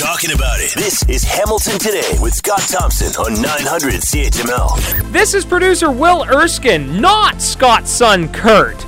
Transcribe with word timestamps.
talking 0.00 0.32
about 0.32 0.58
it. 0.60 0.72
This 0.74 1.06
is 1.10 1.22
Hamilton 1.22 1.78
Today 1.78 2.16
with 2.22 2.32
Scott 2.32 2.62
Thompson 2.62 3.12
on 3.22 3.34
900 3.42 3.92
CHML. 4.00 5.12
This 5.12 5.34
is 5.34 5.44
producer 5.44 5.92
Will 5.92 6.24
Erskine, 6.24 7.02
not 7.02 7.42
Scott's 7.42 7.90
son 7.90 8.32
Kurt. 8.32 8.80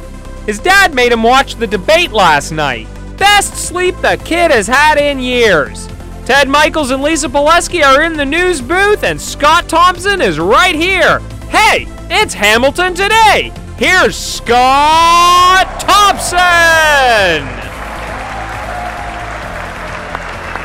His 0.46 0.59
dad 0.59 0.95
made 0.95 1.12
him 1.12 1.22
watch 1.22 1.56
the 1.56 1.67
debate 1.67 2.12
last 2.12 2.51
night. 2.51 2.88
Best 3.19 3.53
sleep 3.56 3.95
the 3.96 4.19
kid 4.25 4.51
has 4.51 4.67
had 4.67 4.96
in 4.96 5.19
years. 5.19 5.87
Ted 6.25 6.48
Michaels 6.48 6.91
and 6.91 7.03
Lisa 7.03 7.29
Pileski 7.29 7.85
are 7.85 8.05
in 8.05 8.17
the 8.17 8.25
news 8.25 8.63
booth, 8.63 9.05
and 9.05 9.21
Scott 9.21 9.69
Thompson 9.69 10.23
is 10.23 10.39
right 10.39 10.75
here. 10.75 11.19
Hey, 11.51 11.87
it's 12.09 12.33
Hamilton 12.33 12.95
Today. 12.95 13.53
Here's 13.77 14.17
Scott 14.17 15.79
Thompson. 15.79 17.71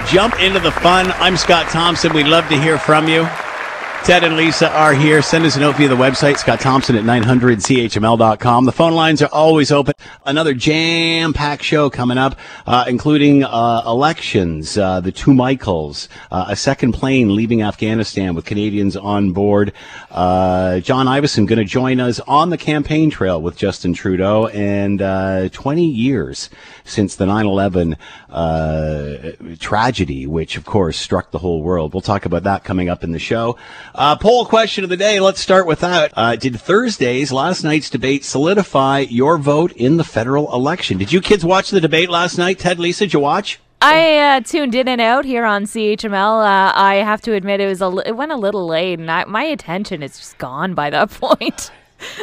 Jump 0.07 0.39
into 0.39 0.59
the 0.61 0.71
fun. 0.71 1.11
I'm 1.15 1.35
Scott 1.35 1.67
Thompson. 1.69 2.13
We'd 2.13 2.27
love 2.27 2.47
to 2.47 2.57
hear 2.57 2.77
from 2.77 3.09
you. 3.09 3.27
Ted 4.03 4.23
and 4.23 4.37
Lisa 4.37 4.71
are 4.71 4.93
here. 4.93 5.21
Send 5.21 5.43
us 5.45 5.57
a 5.57 5.59
note 5.59 5.75
via 5.75 5.89
the 5.89 5.95
website, 5.95 6.37
Scott 6.37 6.61
Thompson 6.61 6.95
at 6.95 7.03
900CHML.com. 7.03 8.63
The 8.63 8.71
phone 8.71 8.93
lines 8.93 9.21
are 9.21 9.29
always 9.33 9.69
open. 9.69 9.95
Another 10.25 10.53
jam-packed 10.53 11.61
show 11.61 11.89
coming 11.89 12.17
up, 12.17 12.37
uh, 12.65 12.85
including 12.87 13.43
uh, 13.43 13.81
elections, 13.85 14.77
uh, 14.77 15.01
the 15.01 15.11
two 15.11 15.33
Michaels, 15.33 16.07
uh, 16.31 16.45
a 16.47 16.55
second 16.55 16.93
plane 16.93 17.35
leaving 17.35 17.61
Afghanistan 17.63 18.33
with 18.33 18.45
Canadians 18.45 18.95
on 18.95 19.33
board. 19.33 19.73
Uh, 20.09 20.79
John 20.79 21.07
Ivison 21.07 21.45
going 21.45 21.59
to 21.59 21.65
join 21.65 21.99
us 21.99 22.21
on 22.21 22.49
the 22.49 22.57
campaign 22.57 23.09
trail 23.09 23.41
with 23.41 23.57
Justin 23.57 23.93
Trudeau, 23.93 24.47
and 24.47 25.01
uh, 25.01 25.49
20 25.49 25.85
years 25.85 26.49
since 26.85 27.17
the 27.17 27.25
9/11 27.25 27.97
tragedy, 29.59 30.27
which 30.27 30.55
of 30.55 30.63
course 30.65 30.95
struck 30.97 31.31
the 31.31 31.39
whole 31.39 31.61
world. 31.61 31.93
We'll 31.93 31.99
talk 31.99 32.25
about 32.25 32.43
that 32.43 32.63
coming 32.63 32.87
up 32.87 33.03
in 33.03 33.11
the 33.11 33.19
show. 33.19 33.57
Uh, 33.97 34.15
poll 34.15 34.45
question 34.45 34.83
of 34.83 34.91
the 34.91 34.97
day. 34.97 35.19
Let's 35.19 35.41
start 35.41 35.65
with 35.65 35.79
that. 35.79 36.13
Uh, 36.15 36.35
did 36.35 36.61
Thursday's 36.61 37.31
last 37.31 37.63
night's 37.63 37.89
debate 37.89 38.23
solidify 38.23 38.99
your 39.09 39.39
vote 39.39 39.71
in 39.71 39.97
the 39.97 40.03
federal 40.03 40.53
election? 40.53 40.99
Did 40.99 41.11
you 41.11 41.19
kids 41.19 41.43
watch 41.43 41.71
the 41.71 41.81
debate 41.81 42.07
last 42.07 42.37
night? 42.37 42.59
Ted, 42.59 42.77
Lisa, 42.77 43.05
did 43.05 43.13
you 43.13 43.19
watch? 43.19 43.59
I 43.81 44.17
uh, 44.17 44.41
tuned 44.41 44.75
in 44.75 44.87
and 44.87 45.01
out 45.01 45.25
here 45.25 45.45
on 45.45 45.63
CHML. 45.63 46.13
Uh, 46.13 46.73
I 46.75 46.95
have 46.97 47.21
to 47.21 47.33
admit 47.33 47.59
it 47.59 47.65
was 47.65 47.81
a 47.81 47.87
it 48.05 48.15
went 48.15 48.31
a 48.31 48.35
little 48.35 48.67
late, 48.67 48.99
and 48.99 49.09
I, 49.09 49.25
my 49.25 49.43
attention 49.43 50.03
is 50.03 50.15
just 50.15 50.37
gone 50.37 50.75
by 50.75 50.91
that 50.91 51.09
point. 51.19 51.71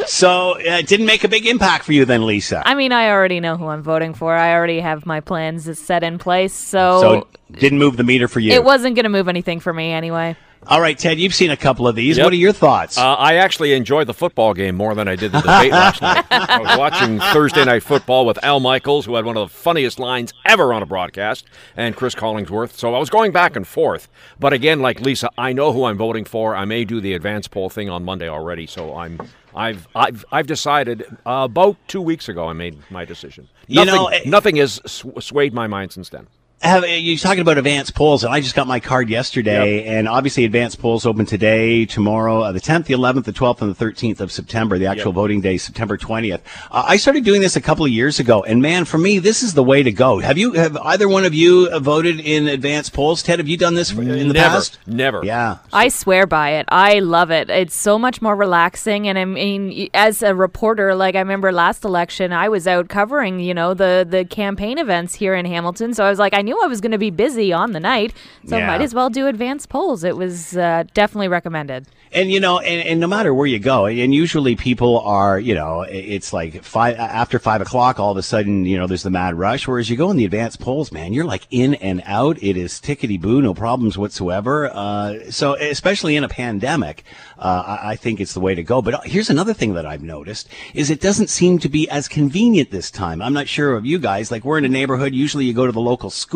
so 0.07 0.55
uh, 0.55 0.79
it 0.79 0.87
didn't 0.87 1.07
make 1.07 1.25
a 1.25 1.29
big 1.29 1.45
impact 1.45 1.85
for 1.87 1.93
you 1.93 2.05
then, 2.05 2.25
Lisa. 2.25 2.63
I 2.65 2.75
mean, 2.75 2.93
I 2.93 3.11
already 3.11 3.41
know 3.41 3.57
who 3.57 3.67
I'm 3.67 3.83
voting 3.83 4.15
for. 4.15 4.33
I 4.33 4.55
already 4.55 4.79
have 4.79 5.07
my 5.07 5.19
plans 5.19 5.77
set 5.77 6.05
in 6.05 6.19
place. 6.19 6.55
So, 6.55 7.01
so 7.01 7.27
didn't 7.51 7.81
move 7.81 7.97
the 7.97 8.05
meter 8.05 8.29
for 8.29 8.39
you. 8.39 8.53
It 8.53 8.63
wasn't 8.63 8.95
going 8.95 9.05
to 9.05 9.11
move 9.11 9.27
anything 9.27 9.59
for 9.59 9.73
me 9.73 9.91
anyway. 9.91 10.37
All 10.67 10.81
right, 10.81 10.99
Ted, 10.99 11.19
you've 11.19 11.35
seen 11.35 11.51
a 11.51 11.57
couple 11.57 11.87
of 11.87 11.95
these. 11.95 12.17
Yep. 12.17 12.25
What 12.25 12.33
are 12.33 12.37
your 12.37 12.53
thoughts? 12.53 12.97
Uh, 12.97 13.15
I 13.15 13.35
actually 13.35 13.75
enjoyed 13.75 14.07
the 14.07 14.15
football 14.15 14.55
game 14.55 14.75
more 14.75 14.95
than 14.95 15.09
I 15.09 15.15
did 15.15 15.33
the 15.33 15.41
debate 15.41 15.73
last 15.73 16.01
night. 16.01 16.25
I 16.31 16.59
was 16.59 16.79
watching 16.79 17.19
Thursday 17.19 17.65
Night 17.65 17.83
Football 17.83 18.25
with 18.25 18.43
Al 18.43 18.61
Michaels, 18.61 19.05
who 19.05 19.15
had 19.17 19.27
one 19.27 19.37
of 19.37 19.51
the 19.51 19.55
funniest 19.55 19.99
lines 19.99 20.33
ever 20.47 20.73
on 20.73 20.83
a 20.83 20.87
broadcast, 20.87 21.45
and 21.77 21.95
Cris 21.95 22.15
Collinsworth. 22.15 22.73
So 22.73 22.95
I 22.95 22.99
was 22.99 23.11
going 23.11 23.31
back 23.31 23.57
and 23.57 23.67
forth. 23.67 24.09
But 24.41 24.55
again, 24.55 24.81
like 24.81 25.01
Lisa, 25.01 25.31
I 25.37 25.53
know 25.53 25.73
who 25.73 25.85
I'm 25.85 25.99
voting 25.99 26.25
for. 26.25 26.57
I 26.57 26.65
may 26.65 26.85
do 26.85 27.01
the 27.01 27.13
advance 27.13 27.47
poll 27.47 27.69
thing 27.69 27.91
on 27.91 28.03
Monday 28.03 28.29
already, 28.29 28.67
so 28.67 28.97
I'm 28.97 29.21
I've 29.55 29.87
I've 29.95 30.25
I've 30.33 30.47
decided 30.47 31.05
uh, 31.27 31.43
about 31.45 31.77
two 31.89 32.01
weeks 32.01 32.29
ago. 32.29 32.49
I 32.49 32.55
made 32.55 32.79
my 32.91 33.05
decision. 33.05 33.49
Nothing, 33.69 33.95
you 33.95 33.99
know, 33.99 34.09
it, 34.09 34.27
nothing 34.27 34.57
has 34.57 34.81
swayed 34.87 35.53
my 35.53 35.67
mind 35.67 35.93
since 35.93 36.09
then 36.09 36.27
have 36.65 36.89
you're 36.89 37.19
talking 37.19 37.41
about 37.41 37.59
advanced 37.59 37.95
polls, 37.95 38.25
and 38.25 38.33
I 38.33 38.41
just 38.41 38.55
got 38.55 38.67
my 38.67 38.81
card 38.81 39.09
yesterday, 39.09 39.79
yep. 39.79 39.87
and 39.87 40.09
obviously 40.09 40.45
advanced 40.45 40.79
polls 40.79 41.07
open 41.07 41.27
today, 41.27 41.85
tomorrow, 41.85 42.41
uh, 42.43 42.53
the 42.53 42.61
10th, 42.61 42.87
the 42.87 42.95
11th, 42.95 43.25
the 43.25 43.33
12th, 43.33 43.63
and 43.63 43.75
the 43.75 43.85
13th 43.85 44.21
of 44.21 44.33
September. 44.33 44.79
The 44.79 44.87
actual 44.87 45.11
yep. 45.11 45.15
voting 45.15 45.41
day, 45.41 45.57
September 45.59 45.97
20th. 45.97 46.41
Uh, 46.71 46.85
I 46.87 46.97
started 46.97 47.25
doing 47.25 47.41
this 47.41 47.57
a 47.57 47.61
couple 47.61 47.85
of 47.85 47.91
years 47.91 48.19
ago, 48.19 48.43
and 48.43 48.63
man, 48.63 48.85
for 48.85 48.99
me, 48.99 49.19
this 49.19 49.43
is 49.43 49.55
the 49.55 49.63
way 49.63 49.83
to 49.83 49.93
go. 49.93 50.21
Have 50.21 50.39
you, 50.39 50.53
have 50.53 50.77
either 50.79 51.09
one 51.09 51.25
of 51.25 51.35
you 51.35 51.79
voted 51.79 52.21
in 52.21 52.49
advanced 52.49 52.93
polls? 52.93 53.23
Ted, 53.23 53.39
have 53.39 53.49
you 53.49 53.57
done 53.57 53.75
this 53.75 53.93
in 53.93 54.07
the 54.07 54.35
Never. 54.35 54.35
past? 54.35 54.79
Never. 54.87 55.25
Yeah. 55.25 55.59
I 55.73 55.89
swear 55.89 56.27
by 56.27 56.51
it. 56.51 56.67
I 56.69 57.01
love 57.01 57.31
it. 57.31 57.51
It's 57.51 57.75
so 57.75 57.99
much 57.99 58.23
more 58.23 58.35
relaxing, 58.35 59.09
and 59.09 59.19
I 59.19 59.25
mean, 59.25 59.91
as 59.95 60.23
a 60.23 60.35
reporter, 60.35 60.95
like 60.95 61.15
I 61.15 61.21
remember 61.21 61.53
last 61.53 61.85
election, 61.85 62.33
I 62.33 62.49
was 62.49 62.67
out 62.67 62.89
covering, 62.89 63.41
you 63.41 63.55
know, 63.55 63.75
the 63.75 64.07
the 64.09 64.25
campaign 64.25 64.79
events 64.79 65.15
here 65.15 65.35
in 65.35 65.45
Hamilton, 65.45 65.95
so 65.95 66.05
I 66.05 66.11
was 66.11 66.19
like, 66.19 66.35
I 66.35 66.43
knew 66.43 66.54
I 66.63 66.67
was 66.67 66.81
going 66.81 66.93
to 66.93 66.99
be 66.99 67.11
busy 67.11 67.53
on 67.53 67.73
the 67.73 67.81
night, 67.81 68.13
so 68.47 68.57
yeah. 68.57 68.67
might 68.67 68.81
as 68.81 68.95
well 68.95 69.11
do 69.11 69.27
advanced 69.27 69.69
polls. 69.69 70.05
It 70.05 70.17
was 70.17 70.57
uh, 70.57 70.85
definitely 70.95 71.29
recommended. 71.29 71.87
And 72.15 72.31
you 72.31 72.39
know, 72.39 72.61
and, 72.61 72.89
and, 72.89 73.01
no 73.01 73.09
matter 73.09 73.35
where 73.35 73.47
you 73.47 73.59
go, 73.59 73.87
and 73.87 74.15
usually 74.15 74.55
people 74.55 75.01
are, 75.01 75.37
you 75.37 75.53
know, 75.53 75.81
it's 75.83 76.33
like 76.33 76.63
five 76.63 76.95
after 76.97 77.41
five 77.41 77.61
o'clock. 77.61 77.99
All 77.99 78.13
of 78.13 78.17
a 78.17 78.23
sudden, 78.23 78.67
you 78.67 78.79
know, 78.79 78.87
there's 78.87 79.03
the 79.03 79.11
mad 79.11 79.35
rush. 79.35 79.67
Whereas 79.67 79.91
you 79.91 79.97
go 79.97 80.13
in 80.13 80.17
the 80.17 80.25
advanced 80.25 80.61
polls, 80.61 80.93
man, 80.93 81.13
you're 81.13 81.25
like 81.25 81.49
in 81.51 81.75
and 81.75 82.03
out. 82.07 82.41
It 82.41 82.57
is 82.57 82.75
tickety 82.75 83.21
boo, 83.21 83.43
no 83.43 83.53
problems 83.53 83.99
whatsoever. 83.99 84.71
Uh, 84.73 85.29
so 85.31 85.55
especially 85.55 86.15
in 86.15 86.23
a 86.23 86.29
pandemic, 86.29 87.03
uh, 87.37 87.79
I, 87.83 87.91
I 87.91 87.97
think 87.97 88.21
it's 88.21 88.35
the 88.35 88.41
way 88.41 88.55
to 88.55 88.63
go. 88.63 88.81
But 88.81 89.05
here's 89.09 89.31
another 89.31 89.53
thing 89.53 89.75
that 89.75 89.85
I've 89.85 90.05
noticed 90.05 90.49
is 90.73 90.91
it 90.91 91.01
doesn't 91.01 91.31
seem 91.31 91.59
to 91.59 91.69
be 91.69 91.89
as 91.91 92.07
convenient 92.07 92.71
this 92.71 92.93
time. 92.93 93.23
I'm 93.23 93.35
not 93.35 93.49
sure 93.49 93.77
of 93.77 93.85
you 93.85 93.99
guys. 93.99 94.31
Like 94.31 94.45
we're 94.45 94.59
in 94.59 94.65
a 94.65 94.69
neighborhood. 94.69 95.15
Usually 95.15 95.47
you 95.47 95.53
go 95.53 95.67
to 95.67 95.73
the 95.73 95.81
local 95.81 96.11
school. 96.11 96.34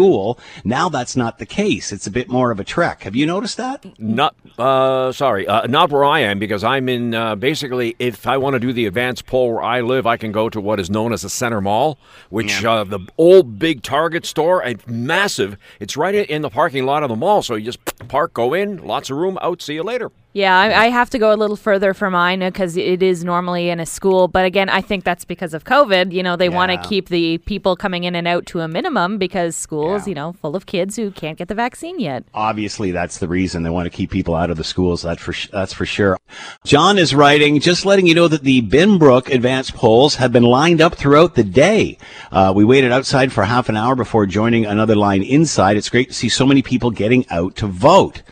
Now 0.64 0.88
that's 0.88 1.16
not 1.16 1.38
the 1.38 1.46
case. 1.46 1.92
It's 1.92 2.06
a 2.06 2.10
bit 2.10 2.28
more 2.28 2.50
of 2.50 2.60
a 2.60 2.64
trek. 2.64 3.02
Have 3.02 3.16
you 3.16 3.26
noticed 3.26 3.56
that? 3.56 3.84
Not, 3.98 4.34
uh, 4.58 5.12
sorry. 5.12 5.46
Uh, 5.46 5.66
not 5.66 5.90
where 5.90 6.04
I 6.04 6.20
am 6.20 6.38
because 6.38 6.64
I'm 6.64 6.88
in 6.88 7.14
uh, 7.14 7.34
basically 7.34 7.96
if 7.98 8.26
I 8.26 8.36
want 8.36 8.54
to 8.54 8.60
do 8.60 8.72
the 8.72 8.86
advanced 8.86 9.26
poll 9.26 9.54
where 9.54 9.62
I 9.62 9.80
live, 9.80 10.06
I 10.06 10.16
can 10.16 10.32
go 10.32 10.48
to 10.48 10.60
what 10.60 10.80
is 10.80 10.90
known 10.90 11.12
as 11.12 11.22
the 11.22 11.30
Center 11.30 11.60
Mall, 11.60 11.98
which 12.30 12.62
yeah. 12.62 12.72
uh, 12.72 12.84
the 12.84 13.00
old 13.18 13.58
big 13.58 13.82
Target 13.82 14.24
store, 14.24 14.62
and 14.62 14.86
massive. 14.86 15.56
It's 15.80 15.96
right 15.96 16.14
in 16.14 16.42
the 16.42 16.50
parking 16.50 16.86
lot 16.86 17.02
of 17.02 17.08
the 17.08 17.16
mall, 17.16 17.42
so 17.42 17.54
you 17.54 17.64
just 17.64 17.84
park, 18.08 18.34
go 18.34 18.54
in, 18.54 18.84
lots 18.84 19.10
of 19.10 19.16
room, 19.16 19.38
out. 19.42 19.62
See 19.62 19.74
you 19.74 19.82
later. 19.82 20.10
Yeah, 20.34 20.58
I, 20.58 20.84
I, 20.84 20.88
have 20.90 21.08
to 21.10 21.18
go 21.18 21.32
a 21.32 21.36
little 21.36 21.56
further 21.56 21.94
for 21.94 22.10
mine 22.10 22.40
because 22.40 22.76
it 22.76 23.02
is 23.02 23.24
normally 23.24 23.70
in 23.70 23.80
a 23.80 23.86
school. 23.86 24.28
But 24.28 24.44
again, 24.44 24.68
I 24.68 24.82
think 24.82 25.02
that's 25.02 25.24
because 25.24 25.54
of 25.54 25.64
COVID. 25.64 26.12
You 26.12 26.22
know, 26.22 26.36
they 26.36 26.48
yeah. 26.48 26.54
want 26.54 26.70
to 26.70 26.88
keep 26.88 27.08
the 27.08 27.38
people 27.38 27.76
coming 27.76 28.04
in 28.04 28.14
and 28.14 28.28
out 28.28 28.44
to 28.46 28.60
a 28.60 28.68
minimum 28.68 29.16
because 29.16 29.56
schools, 29.56 30.06
yeah. 30.06 30.10
you 30.10 30.14
know, 30.14 30.32
full 30.34 30.54
of 30.54 30.66
kids 30.66 30.96
who 30.96 31.10
can't 31.10 31.38
get 31.38 31.48
the 31.48 31.54
vaccine 31.54 31.98
yet. 31.98 32.24
Obviously, 32.34 32.90
that's 32.90 33.18
the 33.18 33.26
reason 33.26 33.62
they 33.62 33.70
want 33.70 33.86
to 33.86 33.90
keep 33.90 34.10
people 34.10 34.34
out 34.34 34.50
of 34.50 34.58
the 34.58 34.64
schools. 34.64 35.00
That's 35.00 35.20
for 35.20 35.34
that's 35.50 35.72
for 35.72 35.86
sure. 35.86 36.18
John 36.62 36.98
is 36.98 37.14
writing, 37.14 37.58
just 37.58 37.86
letting 37.86 38.06
you 38.06 38.14
know 38.14 38.28
that 38.28 38.42
the 38.42 38.60
Binbrook 38.60 39.32
advanced 39.32 39.74
polls 39.74 40.16
have 40.16 40.30
been 40.30 40.42
lined 40.42 40.82
up 40.82 40.94
throughout 40.94 41.36
the 41.36 41.44
day. 41.44 41.96
Uh, 42.30 42.52
we 42.54 42.66
waited 42.66 42.92
outside 42.92 43.32
for 43.32 43.44
half 43.44 43.70
an 43.70 43.76
hour 43.76 43.96
before 43.96 44.26
joining 44.26 44.66
another 44.66 44.94
line 44.94 45.22
inside. 45.22 45.78
It's 45.78 45.88
great 45.88 46.08
to 46.08 46.14
see 46.14 46.28
so 46.28 46.44
many 46.44 46.60
people 46.60 46.90
getting 46.90 47.26
out 47.30 47.56
to 47.56 47.66
vote. 47.66 48.22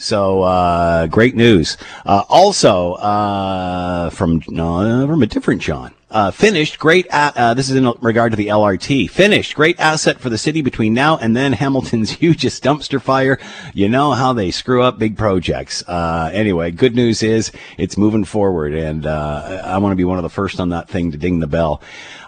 So 0.00 0.42
uh, 0.44 1.08
great 1.08 1.36
news. 1.36 1.76
Uh, 2.06 2.22
also 2.30 2.94
uh, 2.94 4.08
from 4.08 4.40
from 4.40 5.22
a 5.22 5.26
different 5.26 5.60
John. 5.60 5.92
Uh, 6.10 6.30
finished, 6.32 6.78
great. 6.78 7.06
A- 7.06 7.32
uh, 7.40 7.54
this 7.54 7.68
is 7.68 7.76
in 7.76 7.88
regard 8.00 8.32
to 8.32 8.36
the 8.36 8.48
LRT. 8.48 9.10
Finished, 9.10 9.54
great 9.54 9.78
asset 9.78 10.18
for 10.18 10.28
the 10.28 10.38
city 10.38 10.60
between 10.60 10.92
now 10.92 11.18
and 11.18 11.36
then. 11.36 11.52
Hamilton's 11.60 12.10
hugest 12.10 12.64
dumpster 12.64 13.00
fire. 13.00 13.38
You 13.74 13.88
know 13.88 14.12
how 14.12 14.32
they 14.32 14.50
screw 14.50 14.82
up 14.82 14.98
big 14.98 15.16
projects. 15.18 15.84
Uh, 15.86 16.30
anyway, 16.32 16.70
good 16.72 16.96
news 16.96 17.22
is 17.22 17.52
it's 17.76 17.96
moving 17.96 18.24
forward, 18.24 18.74
and 18.74 19.06
uh, 19.06 19.62
I 19.64 19.78
want 19.78 19.92
to 19.92 19.96
be 19.96 20.04
one 20.04 20.18
of 20.18 20.24
the 20.24 20.30
first 20.30 20.58
on 20.58 20.70
that 20.70 20.88
thing 20.88 21.12
to 21.12 21.18
ding 21.18 21.38
the 21.40 21.46
bell. 21.46 21.80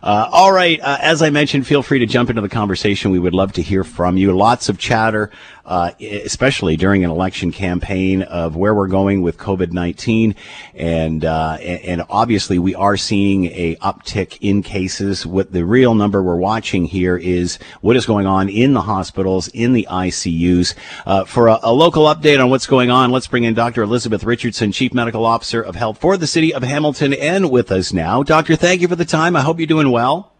Uh, 0.02 0.28
all 0.32 0.52
right, 0.52 0.80
uh, 0.80 0.98
as 1.00 1.22
I 1.22 1.30
mentioned, 1.30 1.64
feel 1.64 1.82
free 1.82 2.00
to 2.00 2.06
jump 2.06 2.28
into 2.28 2.42
the 2.42 2.48
conversation. 2.48 3.12
We 3.12 3.20
would 3.20 3.34
love 3.34 3.52
to 3.52 3.62
hear 3.62 3.84
from 3.84 4.16
you. 4.16 4.32
Lots 4.32 4.68
of 4.68 4.76
chatter, 4.76 5.30
especially 5.64 6.76
during 6.76 7.04
an 7.04 7.10
election 7.10 7.52
campaign, 7.52 8.22
of 8.22 8.56
where 8.56 8.74
we're 8.74 8.88
going 8.88 9.22
with 9.22 9.38
COVID 9.38 9.70
nineteen, 9.70 10.34
and 10.74 11.24
and 11.24 12.02
obviously 12.10 12.58
we 12.58 12.74
are 12.74 12.96
seeing 12.96 13.46
a 13.46 13.76
uptick 13.76 14.38
in 14.40 14.62
cases. 14.62 15.24
What 15.24 15.52
the 15.52 15.64
real 15.64 15.94
number 15.94 16.20
we're 16.20 16.36
watching 16.36 16.86
here 16.86 17.16
is 17.16 17.60
what 17.80 17.94
is 17.94 18.04
going 18.04 18.26
on 18.26 18.48
in 18.48 18.72
the 18.72 18.82
hospitals, 18.82 19.48
in 19.48 19.72
the 19.72 19.86
ICUs. 19.88 20.74
Uh, 21.06 21.24
for 21.24 21.46
a, 21.46 21.60
a, 21.62 21.72
local 21.72 22.04
update 22.06 22.42
on 22.42 22.50
what's 22.50 22.66
going 22.66 22.90
on, 22.90 23.12
let's 23.12 23.28
bring 23.28 23.44
in 23.44 23.54
Dr. 23.54 23.82
Elizabeth 23.82 24.24
Richardson, 24.24 24.72
Chief 24.72 24.92
Medical 24.92 25.24
Officer 25.24 25.62
of 25.62 25.76
Health 25.76 25.98
for 25.98 26.16
the 26.16 26.26
City 26.26 26.52
of 26.52 26.64
Hamilton, 26.64 27.14
and 27.14 27.50
with 27.50 27.70
us 27.70 27.92
now. 27.92 28.24
Doctor, 28.24 28.56
thank 28.56 28.80
you 28.80 28.88
for 28.88 28.96
the 28.96 29.04
time. 29.04 29.36
I 29.36 29.42
hope 29.42 29.60
you're 29.60 29.66
doing 29.66 29.91
well. 29.92 30.32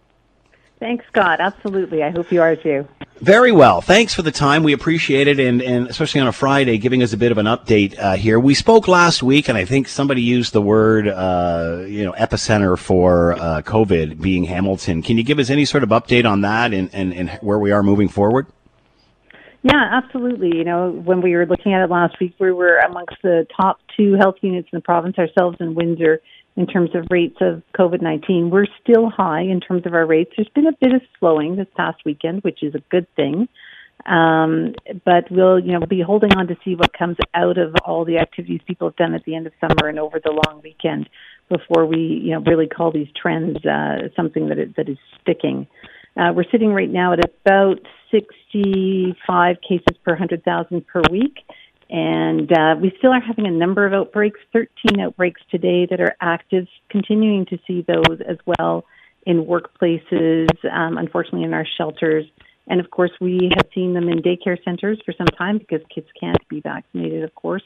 Thanks, 0.81 1.05
Scott. 1.07 1.41
Absolutely. 1.41 2.03
I 2.03 2.11
hope 2.11 2.33
you 2.33 2.43
are 2.43 2.57
too. 2.57 2.89
Very 3.21 3.53
well. 3.53 3.81
Thanks 3.81 4.15
for 4.15 4.23
the 4.23 4.33
time. 4.33 4.65
We 4.65 4.73
appreciate 4.73 5.29
it, 5.29 5.39
and, 5.39 5.63
and 5.63 5.87
especially 5.87 6.21
on 6.23 6.27
a 6.27 6.33
Friday, 6.33 6.77
giving 6.79 7.05
us 7.05 7.13
a 7.13 7.17
bit 7.17 7.31
of 7.31 7.39
an 7.39 7.47
update 7.47 7.97
uh, 7.97 8.17
here. 8.17 8.41
We 8.41 8.55
spoke 8.55 8.89
last 8.89 9.23
week, 9.23 9.49
and 9.49 9.57
I 9.57 9.65
think 9.65 9.87
somebody 9.87 10.23
used 10.23 10.53
the 10.53 10.61
word, 10.61 11.07
uh, 11.07 11.85
you 11.87 12.03
know, 12.03 12.11
epicenter 12.15 12.77
for 12.77 13.35
uh, 13.35 13.63
COVID 13.63 14.21
being 14.21 14.43
Hamilton. 14.43 15.03
Can 15.03 15.19
you 15.19 15.23
give 15.23 15.39
us 15.39 15.51
any 15.51 15.65
sort 15.65 15.85
of 15.85 15.91
update 15.91 16.29
on 16.29 16.41
that 16.41 16.75
and, 16.75 16.91
and, 16.93 17.15
and 17.15 17.31
where 17.43 17.61
we 17.61 17.71
are 17.71 17.85
moving 17.85 18.09
forward? 18.09 18.49
Yeah, 19.63 20.01
absolutely. 20.03 20.57
You 20.57 20.65
know, 20.65 20.91
when 20.91 21.23
we 21.23 21.37
were 21.37 21.47
looking 21.47 21.75
at 21.75 21.85
it 21.85 21.91
last 21.91 22.19
week, 22.21 22.35
we 22.41 22.51
were 22.51 22.79
amongst 22.79 23.23
the 23.23 23.47
top 23.57 23.79
two 23.97 24.15
health 24.15 24.35
units 24.41 24.69
in 24.73 24.79
the 24.79 24.83
province, 24.83 25.17
ourselves 25.17 25.59
in 25.61 25.77
Windsor, 25.77 26.21
in 26.57 26.67
terms 26.67 26.91
of 26.95 27.07
rates 27.11 27.39
of 27.41 27.63
COVID 27.79 28.03
19. 28.03 28.51
We're 28.51 28.67
still 28.83 29.09
high 29.11 29.43
in 29.43 29.61
terms 29.61 29.87
of 29.87 29.95
our 29.95 30.07
rates. 30.07 30.33
There's 30.37 30.49
been 30.49 30.67
a 30.67 30.77
bit 30.81 30.93
of 30.93 31.03
slowing 31.19 31.57
this 31.57 31.69
past 31.77 32.03
weekend, 32.05 32.43
which 32.43 32.63
is 32.63 32.75
a 32.75 32.83
good 32.91 33.07
thing. 33.17 33.49
Um, 34.07 34.75
but 35.05 35.31
we'll, 35.31 35.61
you 35.61 35.73
know, 35.73 35.87
be 35.87 36.01
holding 36.01 36.33
on 36.37 36.49
to 36.49 36.57
see 36.65 36.75
what 36.75 36.93
comes 36.93 37.17
out 37.35 37.57
of 37.57 37.75
all 37.85 38.05
the 38.05 38.19
activities 38.19 38.61
people 38.67 38.89
have 38.89 38.97
done 38.97 39.15
at 39.15 39.25
the 39.25 39.37
end 39.37 39.47
of 39.47 39.53
summer 39.61 39.89
and 39.89 39.99
over 39.99 40.19
the 40.19 40.33
long 40.33 40.61
weekend 40.63 41.09
before 41.49 41.87
we, 41.87 42.21
you 42.25 42.33
know, 42.33 42.41
really 42.41 42.67
call 42.67 42.91
these 42.91 43.09
trends 43.21 43.65
uh, 43.65 44.09
something 44.17 44.49
that 44.49 44.59
that 44.77 44.89
is 44.89 44.99
sticking. 45.21 45.69
Uh, 46.17 46.33
we're 46.35 46.51
sitting 46.51 46.73
right 46.73 46.91
now 46.91 47.13
at 47.13 47.21
about 47.25 47.81
65 48.11 49.57
cases 49.67 49.97
per 50.05 50.13
100,000 50.13 50.87
per 50.87 51.03
week. 51.11 51.39
And 51.93 52.51
uh, 52.51 52.77
we 52.81 52.91
still 52.97 53.13
are 53.13 53.21
having 53.21 53.47
a 53.47 53.51
number 53.51 53.87
of 53.87 53.93
outbreaks, 53.93 54.41
13 54.55 54.99
outbreaks 54.99 55.43
today 55.51 55.87
that 55.91 56.01
are 56.01 56.17
active, 56.23 56.67
continuing 56.89 57.45
to 57.47 57.59
see 57.67 57.85
those 57.87 58.19
as 58.27 58.39
well 58.47 58.87
in 59.27 59.45
workplaces, 59.45 60.49
um, 60.73 60.97
unfortunately, 60.97 61.43
in 61.43 61.53
our 61.53 61.67
shelters. 61.77 62.25
And 62.67 62.81
of 62.81 62.91
course, 62.91 63.11
we 63.21 63.51
have 63.55 63.67
seen 63.75 63.93
them 63.93 64.09
in 64.09 64.23
daycare 64.23 64.57
centers 64.65 65.03
for 65.05 65.13
some 65.19 65.27
time 65.37 65.59
because 65.59 65.81
kids 65.95 66.07
can't 66.19 66.39
be 66.49 66.63
vaccinated, 66.63 67.25
of 67.25 67.35
course, 67.35 67.63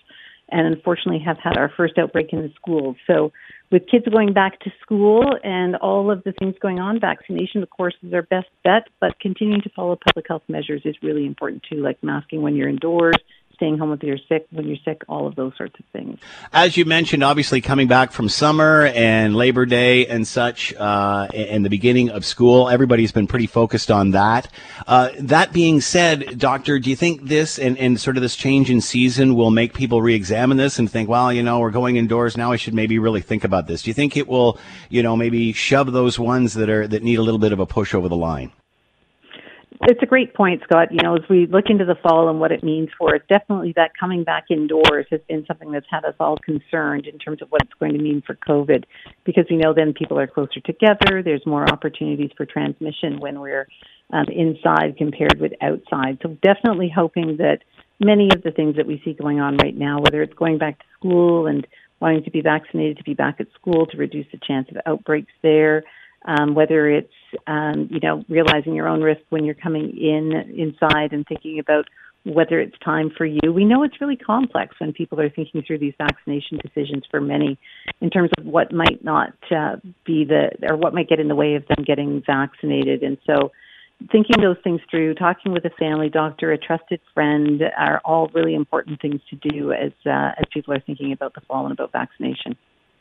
and 0.51 0.67
unfortunately 0.75 1.23
have 1.25 1.39
had 1.39 1.57
our 1.57 1.71
first 1.77 1.97
outbreak 1.97 2.33
in 2.33 2.41
the 2.41 2.53
schools. 2.57 2.97
So 3.07 3.31
with 3.71 3.83
kids 3.89 4.07
going 4.11 4.33
back 4.33 4.59
to 4.61 4.73
school 4.83 5.23
and 5.45 5.77
all 5.77 6.11
of 6.11 6.25
the 6.25 6.33
things 6.33 6.57
going 6.61 6.81
on, 6.81 6.99
vaccination, 6.99 7.63
of 7.63 7.71
course, 7.71 7.95
is 8.03 8.13
our 8.13 8.23
best 8.23 8.49
bet, 8.65 8.89
but 9.01 9.21
continuing 9.21 9.63
to 9.63 9.71
follow 9.71 9.97
public 10.05 10.27
health 10.27 10.43
measures 10.49 10.83
is 10.85 10.97
really 11.01 11.27
important 11.27 11.63
too, 11.71 11.77
like 11.77 12.03
masking 12.03 12.43
when 12.43 12.57
you're 12.57 12.69
indoors, 12.69 13.15
staying 13.57 13.79
home 13.79 13.93
if 13.93 14.03
you're 14.03 14.19
sick, 14.29 14.47
when 14.51 14.69
you're 14.69 14.77
sick, 14.85 15.03
all 15.09 15.27
of 15.27 15.35
those 15.35 15.53
sorts 15.57 15.75
of 15.81 15.85
things. 15.87 16.21
As 16.53 16.77
you 16.77 16.85
mentioned, 16.85 17.25
obviously 17.25 17.61
coming 17.61 17.89
back 17.89 18.13
from 18.13 18.29
summer 18.29 18.87
and 18.95 19.35
Labor 19.35 19.67
Day 19.67 20.07
and 20.07 20.29
such, 20.29 20.75
uh, 20.75 21.27
and 21.35 21.65
the 21.65 21.71
beginning 21.71 22.11
of 22.11 22.25
school, 22.25 22.69
everybody's 22.69 23.13
been 23.13 23.27
pretty 23.27 23.47
focused 23.47 23.91
on 23.91 24.13
that. 24.13 24.49
Uh, 24.87 25.11
that 25.19 25.53
being 25.53 25.81
said, 25.81 26.39
Doctor, 26.39 26.79
do 26.79 26.91
you 26.91 26.97
think 26.97 27.23
this 27.23 27.59
and, 27.59 27.77
and 27.79 27.99
sort 27.99 28.17
of 28.17 28.23
this 28.23 28.37
change 28.37 28.71
in 28.71 28.81
season 28.81 29.35
will 29.35 29.51
make 29.51 29.73
people 29.75 30.03
re-examine 30.03 30.59
this 30.59 30.79
and 30.79 30.91
think, 30.91 31.09
well, 31.09 31.33
you 31.33 31.43
know, 31.43 31.59
we're 31.59 31.71
going 31.71 31.97
indoors 31.97 32.37
now, 32.37 32.53
I 32.53 32.57
should 32.57 32.75
maybe 32.75 32.99
really 32.99 33.23
think 33.23 33.43
about 33.43 33.67
this? 33.67 33.83
Do 33.83 33.91
you 33.91 33.95
think 33.95 34.17
it 34.17 34.29
will, 34.29 34.59
you 34.91 35.03
know, 35.03 35.17
maybe 35.17 35.53
shove 35.53 35.93
those 35.93 36.19
ones 36.19 36.55
that 36.55 36.69
are 36.69 36.87
that 36.87 37.03
need 37.03 37.19
a 37.19 37.23
little 37.23 37.41
bit 37.41 37.53
of 37.53 37.59
a 37.59 37.67
push 37.67 37.95
over 37.95 38.09
the 38.09 38.17
line? 38.17 38.53
It's 39.83 40.03
a 40.03 40.07
great 40.07 40.35
point, 40.35 40.63
Scott. 40.65 40.89
You 40.91 40.99
know, 41.03 41.17
as 41.17 41.23
we 41.29 41.47
look 41.47 41.67
into 41.69 41.85
the 41.85 41.97
fall 42.03 42.29
and 42.29 42.41
what 42.41 42.53
it 42.53 42.65
means 42.65 42.89
for 42.99 43.15
us, 43.15 43.21
definitely 43.29 43.73
that 43.77 43.93
coming 43.99 44.25
back 44.25 44.45
indoors 44.51 45.07
has 45.11 45.21
been 45.29 45.45
something 45.47 45.71
that's 45.71 45.87
had 45.91 46.05
us 46.05 46.15
all 46.19 46.39
concerned 46.39 47.07
in 47.07 47.19
terms 47.19 47.43
of 47.43 47.49
what 47.51 47.63
it's 47.63 47.75
going 47.79 47.93
to 47.93 47.99
mean 47.99 48.23
for 48.27 48.35
COVID, 48.49 48.85
because 49.25 49.45
we 49.51 49.57
know 49.57 49.75
then 49.75 49.93
people 49.93 50.19
are 50.19 50.27
closer 50.27 50.61
together. 50.61 51.23
There's 51.23 51.45
more 51.47 51.71
opportunities 51.71 52.31
for 52.37 52.47
transmission 52.47 53.21
when 53.21 53.41
we're 53.41 53.69
um, 54.13 54.27
inside 54.29 54.97
compared 54.97 55.41
with 55.41 55.53
outside. 55.61 56.19
So 56.23 56.37
definitely 56.43 56.93
hoping 56.95 57.37
that 57.39 57.59
many 58.01 58.29
of 58.35 58.43
the 58.43 58.51
things 58.51 58.77
that 58.77 58.87
we 58.87 59.01
see 59.05 59.13
going 59.13 59.41
on 59.41 59.57
right 59.59 59.77
now, 59.77 60.01
whether 60.01 60.23
it's 60.23 60.35
going 60.35 60.59
back 60.59 60.79
to 60.79 60.85
school 60.99 61.47
and 61.47 61.67
wanting 62.01 62.25
to 62.25 62.31
be 62.31 62.41
vaccinated 62.41 62.99
to 62.99 63.05
be 63.05 63.15
back 63.15 63.37
at 63.41 63.47
school 63.55 63.87
to 63.87 63.97
reduce 63.97 64.27
the 64.33 64.39
chance 64.47 64.69
of 64.71 64.77
outbreaks 64.87 65.33
there, 65.43 65.83
um, 66.27 66.55
whether 66.55 66.89
it's 66.89 67.13
um, 67.47 67.89
you 67.91 68.01
know 68.01 68.25
realizing 68.29 68.75
your 68.75 68.89
own 68.89 69.01
risk 69.01 69.23
when 69.31 69.45
you're 69.45 69.55
coming 69.55 69.97
in 69.97 70.33
inside 70.57 71.13
and 71.13 71.27
thinking 71.27 71.59
about 71.59 71.87
whether 72.25 72.59
it's 72.59 72.77
time 72.85 73.11
for 73.17 73.25
you. 73.25 73.53
We 73.53 73.65
know 73.65 73.85
it's 73.85 74.01
really 74.01 74.17
complex 74.17 74.75
when 74.81 74.93
people 74.93 75.21
are 75.21 75.31
thinking 75.31 75.63
through 75.65 75.79
these 75.79 75.95
vaccination 75.97 76.59
decisions 76.59 77.05
for 77.09 77.21
many 77.21 77.57
in 78.01 78.11
terms 78.11 78.31
of 78.37 78.45
what 78.45 78.73
might 78.73 79.05
not 79.05 79.35
uh, 79.51 79.77
be 80.05 80.25
the 80.25 80.51
or 80.69 80.77
what 80.77 80.93
might 80.93 81.09
get 81.09 81.21
in 81.21 81.29
the 81.29 81.37
way 81.37 81.55
of 81.55 81.65
them 81.69 81.85
getting 81.85 82.23
vaccinated. 82.27 83.05
And 83.05 83.17
so 83.27 83.53
thinking 84.11 84.43
those 84.43 84.57
things 84.65 84.81
through, 84.91 85.15
talking 85.15 85.53
with 85.53 85.65
a 85.65 85.71
family 85.79 86.09
doctor, 86.09 86.53
a 86.53 86.59
trusted 86.59 87.01
friend 87.15 87.63
are 87.77 88.01
all 88.05 88.29
really 88.35 88.55
important 88.55 89.01
things 89.01 89.21
to 89.31 89.37
do 89.49 89.73
as 89.73 89.93
uh, 90.05 90.33
as 90.37 90.45
people 90.53 90.75
are 90.75 90.81
thinking 90.81 91.13
about 91.13 91.35
the 91.35 91.41
fall 91.43 91.65
and 91.65 91.73
about 91.73 91.93
vaccination. 91.93 92.57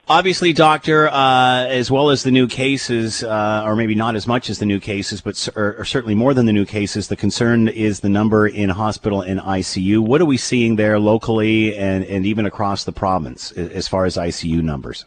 Obviously, 0.07 0.53
doctor, 0.53 1.07
uh, 1.07 1.65
as 1.65 1.89
well 1.89 2.11
as 2.11 2.21
the 2.21 2.29
new 2.29 2.47
cases, 2.47 3.23
uh, 3.23 3.63
or 3.65 3.75
maybe 3.75 3.95
not 3.95 4.15
as 4.15 4.27
much 4.27 4.51
as 4.51 4.59
the 4.59 4.65
new 4.65 4.79
cases, 4.79 5.19
but 5.19 5.49
or, 5.55 5.77
or 5.79 5.85
certainly 5.85 6.13
more 6.13 6.35
than 6.35 6.45
the 6.45 6.53
new 6.53 6.65
cases. 6.65 7.07
The 7.07 7.15
concern 7.15 7.67
is 7.67 8.01
the 8.01 8.09
number 8.09 8.47
in 8.47 8.69
hospital 8.69 9.21
and 9.21 9.39
ICU. 9.39 9.99
What 9.99 10.21
are 10.21 10.25
we 10.25 10.37
seeing 10.37 10.75
there 10.75 10.99
locally 10.99 11.75
and, 11.75 12.05
and 12.05 12.23
even 12.23 12.45
across 12.45 12.83
the 12.83 12.91
province 12.91 13.51
as 13.53 13.87
far 13.87 14.05
as 14.05 14.15
ICU 14.15 14.61
numbers? 14.61 15.05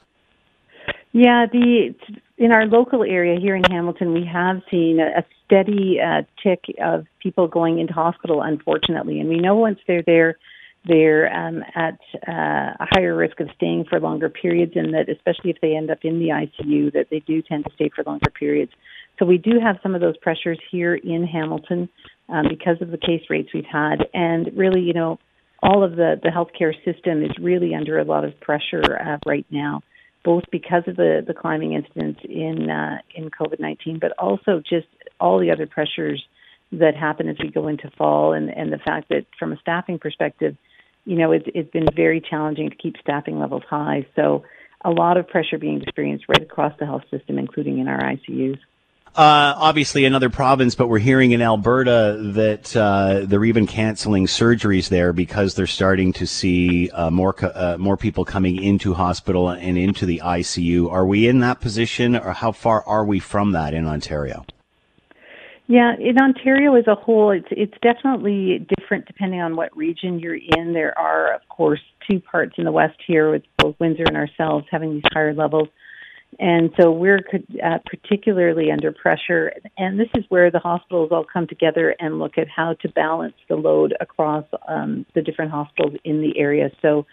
Yeah, 1.12 1.46
the 1.46 1.94
in 2.36 2.50
our 2.50 2.66
local 2.66 3.04
area 3.04 3.38
here 3.38 3.54
in 3.54 3.64
Hamilton, 3.64 4.12
we 4.12 4.24
have 4.24 4.62
seen 4.70 4.98
a, 5.00 5.24
steady 5.46 5.98
uh, 5.98 6.20
tick 6.42 6.62
of 6.78 7.06
people 7.22 7.48
going 7.48 7.78
into 7.78 7.94
hospital, 7.94 8.42
unfortunately, 8.42 9.18
and 9.18 9.30
we 9.30 9.38
know 9.38 9.56
once 9.56 9.78
they're 9.86 10.02
there 10.02 10.36
they're 10.88 11.32
um, 11.32 11.62
at 11.74 11.98
uh, 12.26 12.72
a 12.80 12.86
higher 12.92 13.14
risk 13.14 13.38
of 13.40 13.48
staying 13.54 13.84
for 13.88 14.00
longer 14.00 14.28
periods, 14.28 14.72
and 14.74 14.94
that 14.94 15.08
especially 15.08 15.50
if 15.50 15.60
they 15.60 15.76
end 15.76 15.90
up 15.90 15.98
in 16.02 16.18
the 16.18 16.28
ICU, 16.28 16.92
that 16.94 17.08
they 17.10 17.20
do 17.20 17.42
tend 17.42 17.64
to 17.66 17.70
stay 17.74 17.90
for 17.94 18.02
longer 18.04 18.30
periods. 18.30 18.72
So 19.18 19.26
we 19.26 19.36
do 19.36 19.60
have 19.62 19.76
some 19.82 19.94
of 19.94 20.00
those 20.00 20.16
pressures 20.16 20.58
here 20.70 20.94
in 20.94 21.26
Hamilton 21.26 21.88
um, 22.28 22.46
because 22.48 22.80
of 22.80 22.90
the 22.90 22.98
case 22.98 23.22
rates 23.28 23.50
we've 23.52 23.64
had, 23.70 24.06
and 24.14 24.50
really, 24.56 24.80
you 24.80 24.94
know, 24.94 25.18
all 25.62 25.84
of 25.84 25.96
the 25.96 26.18
the 26.22 26.30
healthcare 26.30 26.74
system 26.84 27.22
is 27.22 27.32
really 27.40 27.74
under 27.74 27.98
a 27.98 28.04
lot 28.04 28.24
of 28.24 28.38
pressure 28.40 28.82
uh, 28.98 29.18
right 29.26 29.46
now, 29.50 29.82
both 30.24 30.44
because 30.50 30.84
of 30.86 30.96
the 30.96 31.22
the 31.26 31.34
climbing 31.34 31.74
incidence 31.74 32.18
in 32.24 32.70
uh, 32.70 32.98
in 33.14 33.30
COVID 33.30 33.60
nineteen, 33.60 33.98
but 34.00 34.12
also 34.18 34.60
just 34.60 34.86
all 35.20 35.38
the 35.38 35.50
other 35.50 35.66
pressures 35.66 36.24
that 36.70 36.94
happen 36.94 37.28
as 37.28 37.36
we 37.42 37.50
go 37.50 37.68
into 37.68 37.90
fall, 37.98 38.32
and 38.32 38.48
and 38.48 38.72
the 38.72 38.78
fact 38.78 39.08
that 39.10 39.26
from 39.38 39.52
a 39.52 39.56
staffing 39.58 39.98
perspective 39.98 40.56
you 41.08 41.16
know, 41.16 41.32
it's, 41.32 41.46
it's 41.54 41.70
been 41.70 41.86
very 41.96 42.20
challenging 42.20 42.68
to 42.68 42.76
keep 42.76 42.96
staffing 43.00 43.38
levels 43.38 43.62
high. 43.68 44.06
So 44.14 44.44
a 44.84 44.90
lot 44.90 45.16
of 45.16 45.26
pressure 45.26 45.56
being 45.56 45.80
experienced 45.80 46.26
right 46.28 46.42
across 46.42 46.78
the 46.78 46.84
health 46.84 47.04
system, 47.10 47.38
including 47.38 47.78
in 47.78 47.88
our 47.88 47.98
ICUs. 47.98 48.58
Uh, 49.16 49.54
obviously, 49.56 50.04
another 50.04 50.28
province, 50.28 50.74
but 50.74 50.88
we're 50.88 50.98
hearing 50.98 51.32
in 51.32 51.40
Alberta 51.40 52.18
that 52.34 52.76
uh, 52.76 53.22
they're 53.24 53.46
even 53.46 53.66
canceling 53.66 54.26
surgeries 54.26 54.90
there 54.90 55.14
because 55.14 55.54
they're 55.54 55.66
starting 55.66 56.12
to 56.12 56.26
see 56.26 56.90
uh, 56.90 57.10
more 57.10 57.34
uh, 57.42 57.78
more 57.78 57.96
people 57.96 58.26
coming 58.26 58.62
into 58.62 58.92
hospital 58.92 59.48
and 59.48 59.78
into 59.78 60.04
the 60.04 60.20
ICU. 60.22 60.92
Are 60.92 61.06
we 61.06 61.26
in 61.26 61.40
that 61.40 61.58
position, 61.60 62.16
or 62.16 62.34
how 62.34 62.52
far 62.52 62.84
are 62.84 63.04
we 63.04 63.18
from 63.18 63.52
that 63.52 63.72
in 63.72 63.86
Ontario? 63.86 64.44
Yeah, 65.70 65.92
in 66.00 66.16
Ontario 66.18 66.76
as 66.76 66.86
a 66.86 66.94
whole, 66.94 67.30
it's 67.30 67.46
it's 67.50 67.74
definitely 67.82 68.66
different 68.78 69.04
depending 69.04 69.42
on 69.42 69.54
what 69.54 69.76
region 69.76 70.18
you're 70.18 70.34
in. 70.34 70.72
There 70.72 70.98
are, 70.98 71.34
of 71.34 71.42
course, 71.50 71.80
two 72.10 72.20
parts 72.20 72.54
in 72.56 72.64
the 72.64 72.72
west 72.72 72.96
here 73.06 73.30
with 73.30 73.42
both 73.58 73.76
Windsor 73.78 74.04
and 74.06 74.16
ourselves 74.16 74.64
having 74.70 74.94
these 74.94 75.02
higher 75.12 75.34
levels, 75.34 75.68
and 76.38 76.70
so 76.80 76.90
we're 76.90 77.20
uh, 77.62 77.78
particularly 77.84 78.70
under 78.70 78.92
pressure. 78.92 79.52
And 79.76 80.00
this 80.00 80.08
is 80.16 80.24
where 80.30 80.50
the 80.50 80.58
hospitals 80.58 81.10
all 81.12 81.26
come 81.30 81.46
together 81.46 81.94
and 82.00 82.18
look 82.18 82.38
at 82.38 82.48
how 82.48 82.72
to 82.80 82.88
balance 82.88 83.34
the 83.50 83.56
load 83.56 83.92
across 84.00 84.46
um, 84.68 85.04
the 85.14 85.20
different 85.20 85.50
hospitals 85.50 85.96
in 86.02 86.22
the 86.22 86.38
area. 86.38 86.70
So 86.80 87.04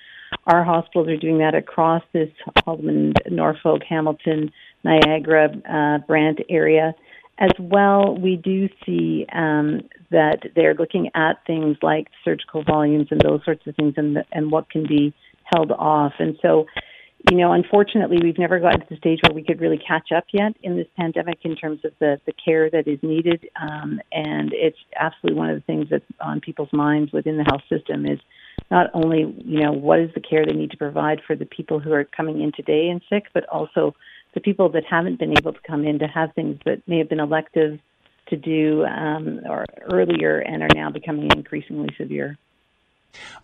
our 0.48 0.64
hospitals 0.64 1.10
are 1.10 1.18
doing 1.18 1.40
that 1.40 1.56
across 1.56 2.04
this 2.14 2.30
Haldimand, 2.66 3.16
Norfolk, 3.30 3.82
Hamilton, 3.88 4.50
Niagara, 4.86 5.50
uh, 5.70 6.06
Brant 6.08 6.40
area 6.50 6.96
as 7.38 7.51
well, 7.60 8.18
we 8.18 8.38
do 8.38 8.70
see 8.86 9.25
um, 9.34 9.82
that 10.12 10.44
they're 10.56 10.74
looking 10.74 11.10
at 11.15 11.46
things 11.46 11.77
like 11.82 12.08
surgical 12.24 12.63
volumes 12.63 13.08
and 13.12 13.20
those 13.20 13.44
sorts 13.44 13.68
of 13.68 13.75
things 13.75 13.94
and, 13.98 14.15
the, 14.15 14.25
and 14.32 14.51
what 14.51 14.70
can 14.70 14.88
be 14.88 15.13
held 15.44 15.72
off. 15.72 16.13
And 16.20 16.38
so, 16.42 16.65
you 17.30 17.38
know, 17.38 17.51
unfortunately, 17.51 18.20
we've 18.22 18.38
never 18.38 18.60
gotten 18.60 18.82
to 18.82 18.86
the 18.89 18.98
stage 18.98 19.20
where 19.27 19.36
we 19.36 19.44
could 19.44 19.60
really 19.60 19.80
catch 19.86 20.12
up 20.15 20.25
yet 20.32 20.56
in 20.63 20.77
this 20.77 20.88
pandemic 20.98 21.39
in 21.44 21.56
terms 21.56 21.84
of 21.84 21.92
the, 22.00 22.22
the 22.25 22.34
care 22.34 22.70
that 22.70 22.88
is 22.88 23.00
needed. 23.01 23.50
Um, 23.60 24.00
and 24.12 24.54
it's 24.54 24.77
absolutely 24.98 25.38
one 25.38 25.50
of 25.50 25.58
the 25.58 25.65
things 25.65 25.88
that's 25.89 26.06
on 26.22 26.39
people's 26.39 26.72
minds 26.72 27.12
within 27.12 27.38
the 27.38 27.44
health 27.44 27.63
system 27.68 28.06
is 28.06 28.20
not 28.72 28.89
only, 28.94 29.36
you 29.44 29.60
know, 29.62 29.74
what 29.74 30.00
is 30.00 30.10
the 30.13 30.22
care 30.22 30.46
they 30.46 30.54
need 30.54 30.72
to 30.72 30.77
provide 30.77 31.20
for 31.27 31.36
the 31.36 31.46
people 31.46 31.80
who 31.80 31.92
are 31.92 32.06
coming 32.06 32.42
in 32.42 32.51
today 32.56 32.88
and 32.88 33.01
sick, 33.10 33.25
but 33.34 33.46
also 33.50 33.94
the 34.36 34.42
people 34.42 34.70
that 34.70 34.84
haven't 34.86 35.18
been 35.18 35.32
able 35.32 35.54
to 35.54 35.60
come 35.65 35.86
in 35.86 35.98
to 36.00 36.08
have 36.08 36.34
things 36.34 36.60
that 36.65 36.88
may 36.88 37.00
have 37.00 37.10
been 37.10 37.20
elective 37.20 37.80
to 38.27 38.36
do 38.36 38.86
um, 38.86 39.39
or 39.50 39.65
earlier 39.92 40.39
and 40.39 40.62
are 40.62 40.70
now 40.75 40.92
becoming 40.92 41.30
increasingly 41.36 41.89
severe. 41.98 42.38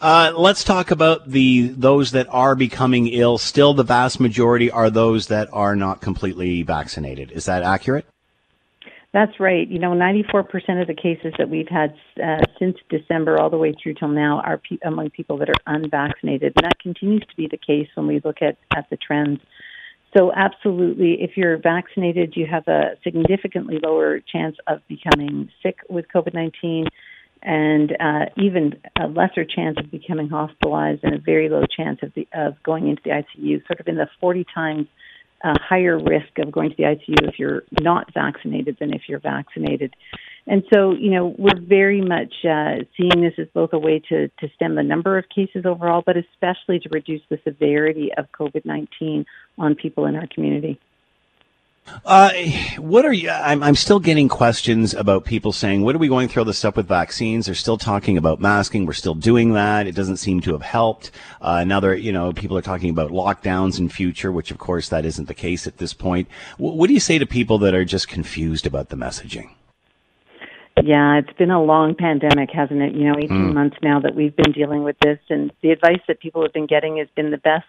Uh, 0.02 0.34
let's 0.36 0.64
talk 0.66 0.92
about 0.92 1.30
the 1.30 1.70
those 1.70 2.12
that 2.12 2.28
are 2.30 2.56
becoming 2.56 3.08
ill. 3.08 3.38
Still, 3.38 3.74
the 3.74 3.84
vast 3.84 4.20
majority 4.20 4.70
are 4.70 4.90
those 4.90 5.28
that 5.28 5.48
are 5.54 5.78
not 5.78 6.02
completely 6.02 6.62
vaccinated. 6.64 7.32
Is 7.32 7.46
that 7.46 7.64
accurate? 7.64 8.06
That's 9.14 9.40
right. 9.42 9.68
You 9.68 9.78
know, 9.78 9.92
94% 9.92 10.82
of 10.82 10.88
the 10.88 10.94
cases 10.94 11.34
that 11.38 11.50
we've 11.50 11.68
had 11.68 11.94
uh, 12.24 12.44
since 12.58 12.78
December 12.90 13.40
all 13.40 13.50
the 13.50 13.58
way 13.58 13.74
through 13.82 13.96
till 13.96 14.08
now 14.08 14.40
are 14.40 14.58
pe- 14.58 14.78
among 14.84 15.10
people 15.10 15.38
that 15.38 15.50
are 15.50 15.62
unvaccinated. 15.68 16.54
And 16.56 16.64
that 16.64 16.80
continues 16.80 17.22
to 17.30 17.36
be 17.36 17.48
the 17.48 17.58
case 17.58 17.90
when 17.96 18.08
we 18.08 18.22
look 18.24 18.42
at, 18.42 18.58
at 18.74 18.90
the 18.90 18.96
trends. 18.96 19.42
So, 20.16 20.32
absolutely, 20.36 21.22
if 21.22 21.38
you're 21.38 21.58
vaccinated, 21.58 22.34
you 22.36 22.46
have 22.46 22.68
a 22.68 22.98
significantly 23.04 23.80
lower 23.82 24.20
chance 24.20 24.58
of 24.68 24.82
becoming 24.88 25.50
sick 25.64 25.78
with 25.90 26.06
COVID 26.14 26.34
19 26.34 26.88
and 27.44 27.96
uh, 28.00 28.26
even 28.38 28.74
a 29.00 29.08
lesser 29.08 29.44
chance 29.44 29.78
of 29.80 29.90
becoming 29.90 30.30
hospitalized 30.30 31.04
and 31.04 31.16
a 31.16 31.18
very 31.18 31.50
low 31.50 31.64
chance 31.66 32.00
of, 32.04 32.14
the, 32.14 32.28
of 32.34 32.62
going 32.64 32.88
into 32.88 33.02
the 33.04 33.10
ICU, 33.10 33.66
sort 33.66 33.80
of 33.80 33.88
in 33.88 33.96
the 33.96 34.08
40 34.20 34.46
times 34.54 34.88
uh, 35.44 35.54
higher 35.60 35.98
risk 35.98 36.38
of 36.38 36.52
going 36.52 36.70
to 36.70 36.76
the 36.76 36.84
ICU 36.84 37.28
if 37.28 37.40
you're 37.40 37.64
not 37.82 38.14
vaccinated 38.14 38.78
than 38.80 38.94
if 38.94 39.04
you're 39.08 39.20
vaccinated. 39.20 39.94
And 40.48 40.64
so, 40.74 40.94
you 40.94 41.12
know, 41.12 41.36
we're 41.38 41.60
very 41.60 42.02
much 42.02 42.34
uh, 42.44 42.84
seeing 42.98 43.22
this 43.22 43.34
as 43.38 43.48
both 43.54 43.74
a 43.74 43.80
way 43.80 44.02
to, 44.10 44.28
to 44.28 44.50
stem 44.56 44.76
the 44.76 44.84
number 44.84 45.18
of 45.18 45.26
cases 45.30 45.66
overall, 45.66 46.04
but 46.06 46.18
especially 46.18 46.80
to 46.80 46.90
reduce 46.90 47.22
the 47.30 47.40
severity 47.44 48.12
of 48.18 48.26
COVID 48.32 48.66
19 48.66 49.26
on 49.58 49.76
people 49.76 50.06
in 50.06 50.16
our 50.16 50.28
community. 50.34 50.80
Uh, 52.06 52.32
what 52.78 53.06
are 53.06 53.14
you? 53.14 53.30
I'm, 53.30 53.62
I'm 53.64 53.76
still 53.76 54.00
getting 54.00 54.28
questions 54.28 54.94
about 54.94 55.26
people 55.26 55.52
saying, 55.52 55.82
"What 55.82 55.96
are 55.96 56.00
we 56.00 56.08
going 56.08 56.28
through 56.28 56.42
all 56.42 56.46
this 56.46 56.58
stuff 56.58 56.78
with 56.78 56.88
vaccines?" 56.88 57.46
They're 57.46 57.56
still 57.56 57.78
talking 57.78 58.18
about 58.18 58.40
masking. 58.40 58.86
We're 58.86 58.94
still 58.94 59.16
doing 59.16 59.54
that. 59.54 59.88
It 59.88 59.96
doesn't 59.96 60.18
seem 60.18 60.42
to 60.42 60.52
have 60.54 60.62
helped. 60.62 61.12
Uh, 61.42 61.64
now 61.64 61.80
they're, 61.80 61.96
you 61.96 62.12
know, 62.12 62.34
people 62.34 62.58
are 62.58 62.62
talking 62.62 62.90
about 62.90 63.12
lockdowns 63.12 63.80
in 63.80 63.90
future, 63.90 64.32
which 64.32 64.52
of 64.52 64.58
course 64.58 64.90
that 64.90 65.06
isn't 65.06 65.28
the 65.28 65.34
case 65.34 65.68
at 65.68 65.78
this 65.78 65.94
point. 65.94 66.28
W- 66.58 66.76
what 66.76 66.88
do 66.88 66.94
you 66.94 67.00
say 67.00 67.18
to 67.18 67.26
people 67.26 67.58
that 67.60 67.74
are 67.74 67.86
just 67.86 68.08
confused 68.08 68.66
about 68.66 68.90
the 68.90 68.96
messaging? 68.96 69.52
Yeah, 70.82 71.18
it's 71.18 71.34
been 71.34 71.52
a 71.52 71.62
long 71.62 71.96
pandemic, 71.96 72.50
hasn't 72.52 72.82
it? 72.82 72.94
You 72.94 73.10
know, 73.10 73.16
18 73.18 73.30
mm. 73.30 73.54
months 73.54 73.78
now 73.84 74.00
that 74.00 74.16
we've 74.16 74.36
been 74.36 74.52
dealing 74.52 74.84
with 74.84 74.98
this, 75.00 75.20
and 75.30 75.52
the 75.62 75.72
advice 75.72 76.00
that 76.08 76.20
people 76.20 76.42
have 76.44 76.54
been 76.54 76.66
getting 76.66 76.98
has 76.98 77.08
been 77.16 77.30
the 77.30 77.38
best 77.38 77.68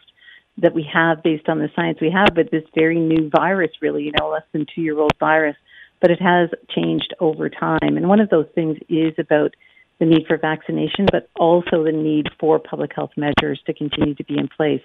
that 0.58 0.74
we 0.74 0.86
have 0.92 1.22
based 1.22 1.48
on 1.48 1.58
the 1.58 1.68
science 1.74 1.98
we 2.00 2.10
have, 2.10 2.34
but 2.34 2.50
this 2.50 2.64
very 2.74 2.98
new 2.98 3.30
virus, 3.30 3.70
really, 3.80 4.04
you 4.04 4.12
know, 4.18 4.28
less 4.30 4.42
than 4.52 4.66
two 4.74 4.82
year 4.82 4.98
old 4.98 5.12
virus, 5.18 5.56
but 6.00 6.10
it 6.10 6.20
has 6.20 6.50
changed 6.74 7.14
over 7.20 7.48
time. 7.48 7.96
And 7.96 8.08
one 8.08 8.20
of 8.20 8.28
those 8.28 8.46
things 8.54 8.76
is 8.88 9.14
about 9.18 9.54
the 9.98 10.06
need 10.06 10.26
for 10.26 10.36
vaccination, 10.36 11.06
but 11.10 11.28
also 11.36 11.84
the 11.84 11.92
need 11.92 12.28
for 12.38 12.58
public 12.58 12.92
health 12.94 13.12
measures 13.16 13.60
to 13.66 13.72
continue 13.72 14.14
to 14.14 14.24
be 14.24 14.36
in 14.36 14.48
place. 14.48 14.82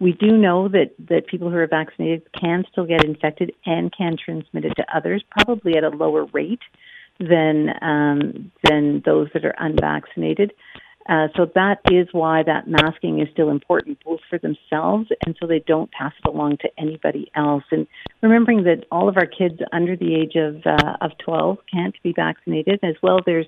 We 0.00 0.12
do 0.12 0.36
know 0.36 0.68
that, 0.68 0.90
that 1.08 1.26
people 1.26 1.50
who 1.50 1.56
are 1.56 1.66
vaccinated 1.66 2.22
can 2.38 2.64
still 2.70 2.86
get 2.86 3.04
infected 3.04 3.52
and 3.66 3.92
can 3.96 4.16
transmit 4.22 4.64
it 4.64 4.74
to 4.76 4.86
others, 4.94 5.24
probably 5.30 5.76
at 5.76 5.84
a 5.84 5.88
lower 5.88 6.26
rate 6.26 6.60
than 7.18 7.70
um, 7.82 8.52
than 8.62 9.02
those 9.04 9.28
that 9.34 9.44
are 9.44 9.54
unvaccinated. 9.58 10.52
Uh, 11.08 11.28
so 11.36 11.50
that 11.54 11.80
is 11.90 12.06
why 12.12 12.42
that 12.42 12.68
masking 12.68 13.20
is 13.20 13.28
still 13.32 13.48
important, 13.48 13.98
both 14.04 14.20
for 14.28 14.38
themselves 14.38 15.08
and 15.24 15.34
so 15.40 15.46
they 15.46 15.60
don't 15.60 15.90
pass 15.90 16.12
it 16.22 16.28
along 16.28 16.58
to 16.58 16.68
anybody 16.78 17.30
else. 17.34 17.64
And 17.70 17.86
remembering 18.22 18.64
that 18.64 18.84
all 18.92 19.08
of 19.08 19.16
our 19.16 19.26
kids 19.26 19.60
under 19.72 19.96
the 19.96 20.14
age 20.14 20.36
of 20.36 20.66
uh, 20.66 20.96
of 21.00 21.12
12 21.24 21.58
can't 21.72 21.94
be 22.02 22.12
vaccinated, 22.12 22.80
as 22.82 22.94
well. 23.02 23.20
There's 23.24 23.46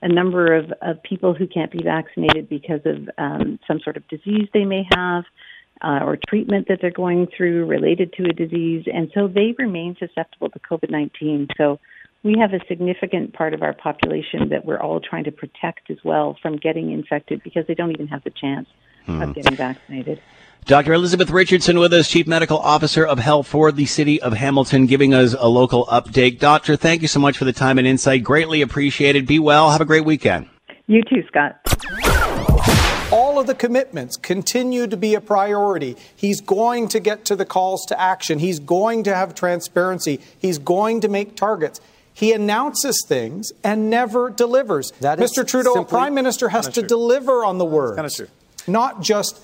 a 0.00 0.08
number 0.08 0.54
of, 0.54 0.72
of 0.80 1.02
people 1.02 1.34
who 1.34 1.46
can't 1.46 1.72
be 1.72 1.82
vaccinated 1.82 2.48
because 2.48 2.80
of 2.84 3.08
um, 3.18 3.58
some 3.66 3.80
sort 3.82 3.96
of 3.96 4.06
disease 4.08 4.48
they 4.54 4.64
may 4.64 4.86
have. 4.94 5.24
Uh, 5.84 5.98
or 6.04 6.16
treatment 6.28 6.68
that 6.68 6.78
they're 6.80 6.92
going 6.92 7.26
through 7.36 7.66
related 7.66 8.12
to 8.12 8.22
a 8.22 8.32
disease, 8.32 8.84
and 8.86 9.10
so 9.12 9.26
they 9.26 9.52
remain 9.58 9.96
susceptible 9.98 10.48
to 10.48 10.60
COVID 10.60 10.90
19. 10.90 11.48
So 11.56 11.80
we 12.22 12.36
have 12.38 12.52
a 12.52 12.60
significant 12.66 13.32
part 13.32 13.52
of 13.52 13.62
our 13.62 13.72
population 13.72 14.50
that 14.50 14.64
we're 14.64 14.80
all 14.80 15.00
trying 15.00 15.24
to 15.24 15.32
protect 15.32 15.90
as 15.90 15.98
well 16.04 16.36
from 16.40 16.56
getting 16.56 16.92
infected 16.92 17.42
because 17.42 17.66
they 17.66 17.74
don't 17.74 17.90
even 17.90 18.06
have 18.08 18.22
the 18.24 18.30
chance 18.30 18.68
hmm. 19.06 19.20
of 19.20 19.34
getting 19.34 19.56
vaccinated. 19.56 20.20
Dr. 20.64 20.92
Elizabeth 20.92 21.28
Richardson 21.30 21.80
with 21.80 21.92
us, 21.92 22.08
Chief 22.08 22.28
Medical 22.28 22.58
Officer 22.58 23.04
of 23.04 23.18
Health 23.18 23.48
for 23.48 23.72
the 23.72 23.84
City 23.84 24.22
of 24.22 24.32
Hamilton, 24.34 24.86
giving 24.86 25.12
us 25.12 25.34
a 25.36 25.48
local 25.48 25.86
update. 25.86 26.38
Doctor, 26.38 26.76
thank 26.76 27.02
you 27.02 27.08
so 27.08 27.18
much 27.18 27.36
for 27.36 27.44
the 27.44 27.52
time 27.52 27.78
and 27.78 27.86
insight. 27.86 28.22
Greatly 28.22 28.62
appreciated. 28.62 29.26
Be 29.26 29.40
well. 29.40 29.72
Have 29.72 29.80
a 29.80 29.84
great 29.84 30.04
weekend. 30.04 30.48
You 30.86 31.02
too, 31.02 31.24
Scott. 31.26 31.58
All 33.10 33.40
of 33.40 33.48
the 33.48 33.56
commitments 33.56 34.16
continue 34.16 34.86
to 34.86 34.96
be 34.96 35.14
a 35.16 35.20
priority. 35.20 35.96
He's 36.14 36.40
going 36.40 36.86
to 36.88 37.00
get 37.00 37.24
to 37.26 37.36
the 37.36 37.44
calls 37.44 37.84
to 37.86 38.00
action. 38.00 38.38
He's 38.38 38.60
going 38.60 39.02
to 39.04 39.14
have 39.14 39.34
transparency. 39.34 40.20
He's 40.38 40.58
going 40.58 41.00
to 41.00 41.08
make 41.08 41.34
targets. 41.34 41.80
He 42.14 42.32
announces 42.32 43.04
things 43.06 43.52
and 43.64 43.88
never 43.90 44.30
delivers. 44.30 44.92
Mr. 45.00 45.46
Trudeau, 45.46 45.80
a 45.80 45.84
prime 45.84 46.14
minister 46.14 46.48
has 46.50 46.68
to 46.68 46.82
deliver 46.82 47.44
on 47.44 47.58
the 47.58 47.64
word. 47.64 47.96
Kind 47.96 48.06
of 48.06 48.14
true. 48.14 48.28
Not 48.66 49.02
just 49.02 49.40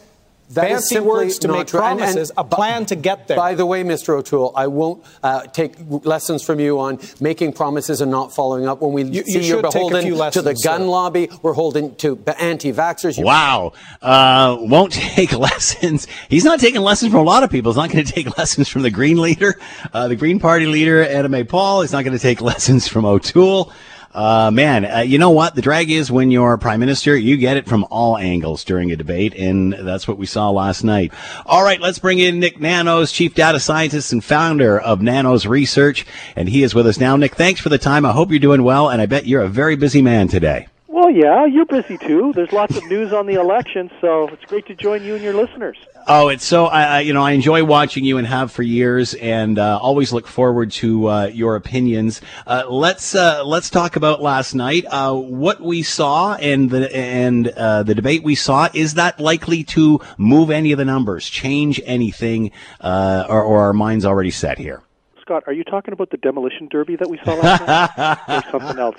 that 0.50 0.68
fancy 0.68 1.00
words 1.00 1.38
to 1.40 1.48
make 1.48 1.66
true. 1.66 1.80
promises, 1.80 2.30
and, 2.30 2.38
and, 2.38 2.52
a 2.52 2.56
plan 2.56 2.86
to 2.86 2.96
get 2.96 3.28
there. 3.28 3.36
By 3.36 3.54
the 3.54 3.66
way, 3.66 3.82
Mr. 3.84 4.10
O'Toole, 4.10 4.52
I 4.56 4.66
won't 4.66 5.04
uh, 5.22 5.42
take 5.42 5.74
lessons 5.88 6.42
from 6.42 6.58
you 6.60 6.80
on 6.80 6.98
making 7.20 7.52
promises 7.52 8.00
and 8.00 8.10
not 8.10 8.34
following 8.34 8.66
up. 8.66 8.80
When 8.80 8.92
we 8.92 9.04
you, 9.04 9.24
see 9.24 9.46
you 9.46 9.58
are 9.58 9.62
beholden 9.62 10.14
lessons, 10.14 10.42
to 10.42 10.48
the 10.48 10.54
gun 10.54 10.82
sir. 10.82 10.86
lobby, 10.86 11.28
we're 11.42 11.52
holding 11.52 11.94
to 11.96 12.18
anti-vaxxers. 12.38 13.22
Wow, 13.22 13.72
uh, 14.00 14.56
won't 14.60 14.92
take 15.18 15.32
lessons. 15.32 16.06
He's 16.28 16.44
not 16.44 16.60
taking 16.60 16.80
lessons 16.80 17.12
from 17.12 17.20
a 17.20 17.24
lot 17.24 17.42
of 17.42 17.50
people. 17.50 17.72
He's 17.72 17.76
not 17.76 17.90
going 17.90 18.04
to 18.04 18.12
take 18.12 18.38
lessons 18.38 18.68
from 18.68 18.82
the 18.82 18.90
Green 18.90 19.20
leader, 19.20 19.58
uh, 19.92 20.08
the 20.08 20.16
Green 20.16 20.40
Party 20.40 20.66
leader, 20.66 21.04
Annamie 21.04 21.48
Paul. 21.48 21.82
He's 21.82 21.92
not 21.92 22.04
going 22.04 22.16
to 22.16 22.22
take 22.22 22.40
lessons 22.40 22.88
from 22.88 23.04
O'Toole. 23.04 23.72
Uh, 24.18 24.50
man, 24.50 24.84
uh, 24.84 24.98
you 24.98 25.16
know 25.16 25.30
what? 25.30 25.54
The 25.54 25.62
drag 25.62 25.92
is 25.92 26.10
when 26.10 26.32
you're 26.32 26.58
prime 26.58 26.80
minister, 26.80 27.16
you 27.16 27.36
get 27.36 27.56
it 27.56 27.66
from 27.66 27.86
all 27.88 28.18
angles 28.18 28.64
during 28.64 28.90
a 28.90 28.96
debate, 28.96 29.32
and 29.36 29.72
that's 29.72 30.08
what 30.08 30.18
we 30.18 30.26
saw 30.26 30.50
last 30.50 30.82
night. 30.82 31.12
All 31.46 31.62
right, 31.62 31.80
let's 31.80 32.00
bring 32.00 32.18
in 32.18 32.40
Nick 32.40 32.58
Nanos, 32.58 33.12
chief 33.12 33.36
data 33.36 33.60
scientist 33.60 34.12
and 34.12 34.24
founder 34.24 34.76
of 34.76 35.00
Nanos 35.00 35.46
Research, 35.46 36.04
and 36.34 36.48
he 36.48 36.64
is 36.64 36.74
with 36.74 36.88
us 36.88 36.98
now. 36.98 37.14
Nick, 37.14 37.36
thanks 37.36 37.60
for 37.60 37.68
the 37.68 37.78
time. 37.78 38.04
I 38.04 38.10
hope 38.10 38.30
you're 38.30 38.40
doing 38.40 38.64
well, 38.64 38.90
and 38.90 39.00
I 39.00 39.06
bet 39.06 39.28
you're 39.28 39.42
a 39.42 39.48
very 39.48 39.76
busy 39.76 40.02
man 40.02 40.26
today. 40.26 40.66
Well, 40.98 41.10
yeah, 41.10 41.46
you're 41.46 41.64
busy 41.64 41.96
too. 41.96 42.32
There's 42.34 42.50
lots 42.50 42.76
of 42.76 42.84
news 42.86 43.12
on 43.12 43.26
the 43.26 43.34
election, 43.34 43.88
so 44.00 44.26
it's 44.32 44.44
great 44.46 44.66
to 44.66 44.74
join 44.74 45.04
you 45.04 45.14
and 45.14 45.22
your 45.22 45.32
listeners. 45.32 45.76
Oh, 46.08 46.26
it's 46.26 46.44
so 46.44 46.66
I, 46.66 47.02
you 47.02 47.12
know 47.12 47.22
I 47.22 47.32
enjoy 47.32 47.62
watching 47.62 48.02
you 48.02 48.18
and 48.18 48.26
have 48.26 48.50
for 48.50 48.64
years, 48.64 49.14
and 49.14 49.60
uh, 49.60 49.78
always 49.80 50.12
look 50.12 50.26
forward 50.26 50.72
to 50.72 51.08
uh, 51.08 51.26
your 51.26 51.54
opinions. 51.54 52.20
Uh, 52.48 52.64
let's 52.68 53.14
uh, 53.14 53.44
let's 53.44 53.70
talk 53.70 53.94
about 53.94 54.20
last 54.20 54.54
night. 54.54 54.86
Uh, 54.90 55.14
what 55.14 55.60
we 55.60 55.84
saw 55.84 56.34
and 56.34 56.68
the 56.68 56.92
and 56.92 57.46
uh, 57.46 57.84
the 57.84 57.94
debate 57.94 58.24
we 58.24 58.34
saw 58.34 58.68
is 58.74 58.94
that 58.94 59.20
likely 59.20 59.62
to 59.62 60.00
move 60.16 60.50
any 60.50 60.72
of 60.72 60.78
the 60.78 60.84
numbers, 60.84 61.30
change 61.30 61.80
anything, 61.84 62.50
or, 62.82 63.40
or 63.40 63.60
our 63.60 63.72
minds 63.72 64.04
already 64.04 64.32
set 64.32 64.58
here. 64.58 64.82
Scott, 65.22 65.44
are 65.46 65.52
you 65.52 65.62
talking 65.62 65.92
about 65.92 66.10
the 66.10 66.16
demolition 66.16 66.66
derby 66.68 66.96
that 66.96 67.08
we 67.08 67.20
saw 67.24 67.34
last 67.34 67.96
night, 67.96 68.18
or 68.28 68.50
something 68.50 68.78
else? 68.80 68.96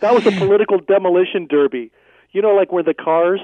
That 0.00 0.14
was 0.14 0.26
a 0.26 0.32
political 0.32 0.78
demolition 0.78 1.46
derby. 1.48 1.90
You 2.30 2.42
know, 2.42 2.54
like 2.54 2.70
where 2.72 2.82
the 2.82 2.94
cars 2.94 3.40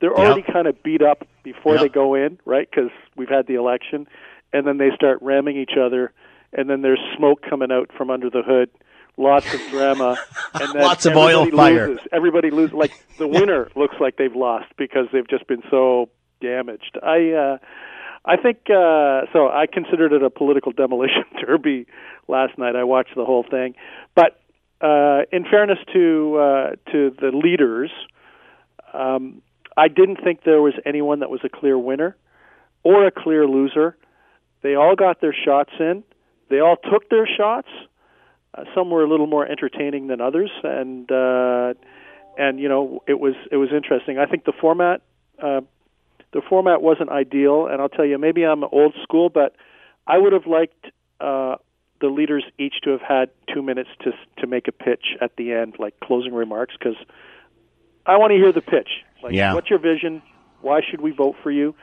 they're 0.00 0.14
already 0.14 0.42
yep. 0.46 0.52
kind 0.52 0.66
of 0.66 0.82
beat 0.82 1.02
up 1.02 1.26
before 1.42 1.74
yep. 1.74 1.82
they 1.82 1.88
go 1.88 2.14
in, 2.14 2.38
right? 2.44 2.68
Because 2.70 2.90
we've 3.16 3.28
had 3.28 3.46
the 3.46 3.54
election, 3.54 4.06
and 4.52 4.66
then 4.66 4.78
they 4.78 4.90
start 4.94 5.18
ramming 5.22 5.56
each 5.56 5.76
other, 5.80 6.12
and 6.52 6.70
then 6.70 6.82
there's 6.82 7.00
smoke 7.16 7.42
coming 7.48 7.72
out 7.72 7.90
from 7.96 8.10
under 8.10 8.30
the 8.30 8.42
hood. 8.42 8.70
Lots 9.16 9.52
of 9.52 9.60
drama, 9.70 10.16
and 10.54 10.72
then 10.72 10.82
lots 10.82 11.04
of 11.04 11.16
oil 11.16 11.50
fire. 11.50 11.88
Loses. 11.88 12.06
Everybody 12.12 12.50
loses. 12.50 12.74
Like 12.74 12.92
the 13.18 13.26
winner 13.26 13.68
looks 13.74 13.96
like 13.98 14.16
they've 14.16 14.34
lost 14.34 14.66
because 14.76 15.06
they've 15.12 15.28
just 15.28 15.48
been 15.48 15.62
so 15.68 16.08
damaged. 16.40 16.96
I, 17.02 17.32
uh, 17.32 17.58
I 18.24 18.36
think 18.36 18.58
uh, 18.70 19.22
so. 19.32 19.48
I 19.48 19.66
considered 19.66 20.12
it 20.12 20.22
a 20.22 20.30
political 20.30 20.70
demolition 20.70 21.24
derby 21.44 21.88
last 22.28 22.56
night. 22.58 22.76
I 22.76 22.84
watched 22.84 23.16
the 23.16 23.24
whole 23.24 23.42
thing, 23.42 23.74
but 24.14 24.40
uh, 24.80 25.22
in 25.32 25.44
fairness 25.44 25.78
to 25.92 26.36
uh, 26.36 26.70
to 26.92 27.14
the 27.20 27.30
leaders, 27.32 27.90
um, 28.92 29.42
I 29.76 29.88
didn't 29.88 30.18
think 30.22 30.44
there 30.44 30.62
was 30.62 30.74
anyone 30.86 31.20
that 31.20 31.30
was 31.30 31.40
a 31.44 31.48
clear 31.48 31.78
winner 31.78 32.16
or 32.82 33.06
a 33.06 33.10
clear 33.10 33.46
loser. 33.46 33.96
They 34.62 34.74
all 34.74 34.96
got 34.96 35.20
their 35.20 35.34
shots 35.34 35.70
in. 35.78 36.04
They 36.50 36.60
all 36.60 36.76
took 36.76 37.08
their 37.10 37.26
shots. 37.26 37.68
Uh, 38.54 38.64
some 38.74 38.90
were 38.90 39.02
a 39.02 39.08
little 39.08 39.26
more 39.26 39.46
entertaining 39.46 40.06
than 40.06 40.20
others, 40.20 40.50
and 40.64 41.10
uh, 41.10 41.74
and 42.36 42.58
you 42.58 42.68
know 42.68 43.02
it 43.06 43.20
was 43.20 43.34
it 43.50 43.56
was 43.56 43.70
interesting. 43.72 44.18
I 44.18 44.26
think 44.26 44.44
the 44.44 44.52
format 44.58 45.02
uh, 45.42 45.60
the 46.32 46.42
format 46.48 46.82
wasn't 46.82 47.10
ideal, 47.10 47.66
and 47.66 47.80
I'll 47.80 47.88
tell 47.88 48.04
you, 48.04 48.18
maybe 48.18 48.44
I'm 48.44 48.64
old 48.64 48.94
school, 49.02 49.28
but 49.28 49.54
I 50.06 50.18
would 50.18 50.32
have 50.32 50.46
liked 50.46 50.86
uh, 51.20 51.56
the 52.00 52.08
leaders 52.08 52.44
each 52.58 52.74
to 52.84 52.90
have 52.90 53.00
had 53.00 53.30
two 53.52 53.62
minutes 53.62 53.90
to 54.00 54.12
to 54.38 54.46
make 54.46 54.68
a 54.68 54.72
pitch 54.72 55.16
at 55.20 55.36
the 55.36 55.52
end, 55.52 55.76
like 55.78 55.98
closing 56.00 56.32
remarks, 56.32 56.74
because 56.78 56.96
I 58.06 58.16
want 58.16 58.30
to 58.30 58.36
hear 58.36 58.52
the 58.52 58.62
pitch. 58.62 58.88
Like, 59.22 59.34
yeah. 59.34 59.54
what's 59.54 59.68
your 59.68 59.78
vision? 59.78 60.22
Why 60.60 60.80
should 60.88 61.00
we 61.00 61.10
vote 61.10 61.36
for 61.42 61.50
you? 61.50 61.74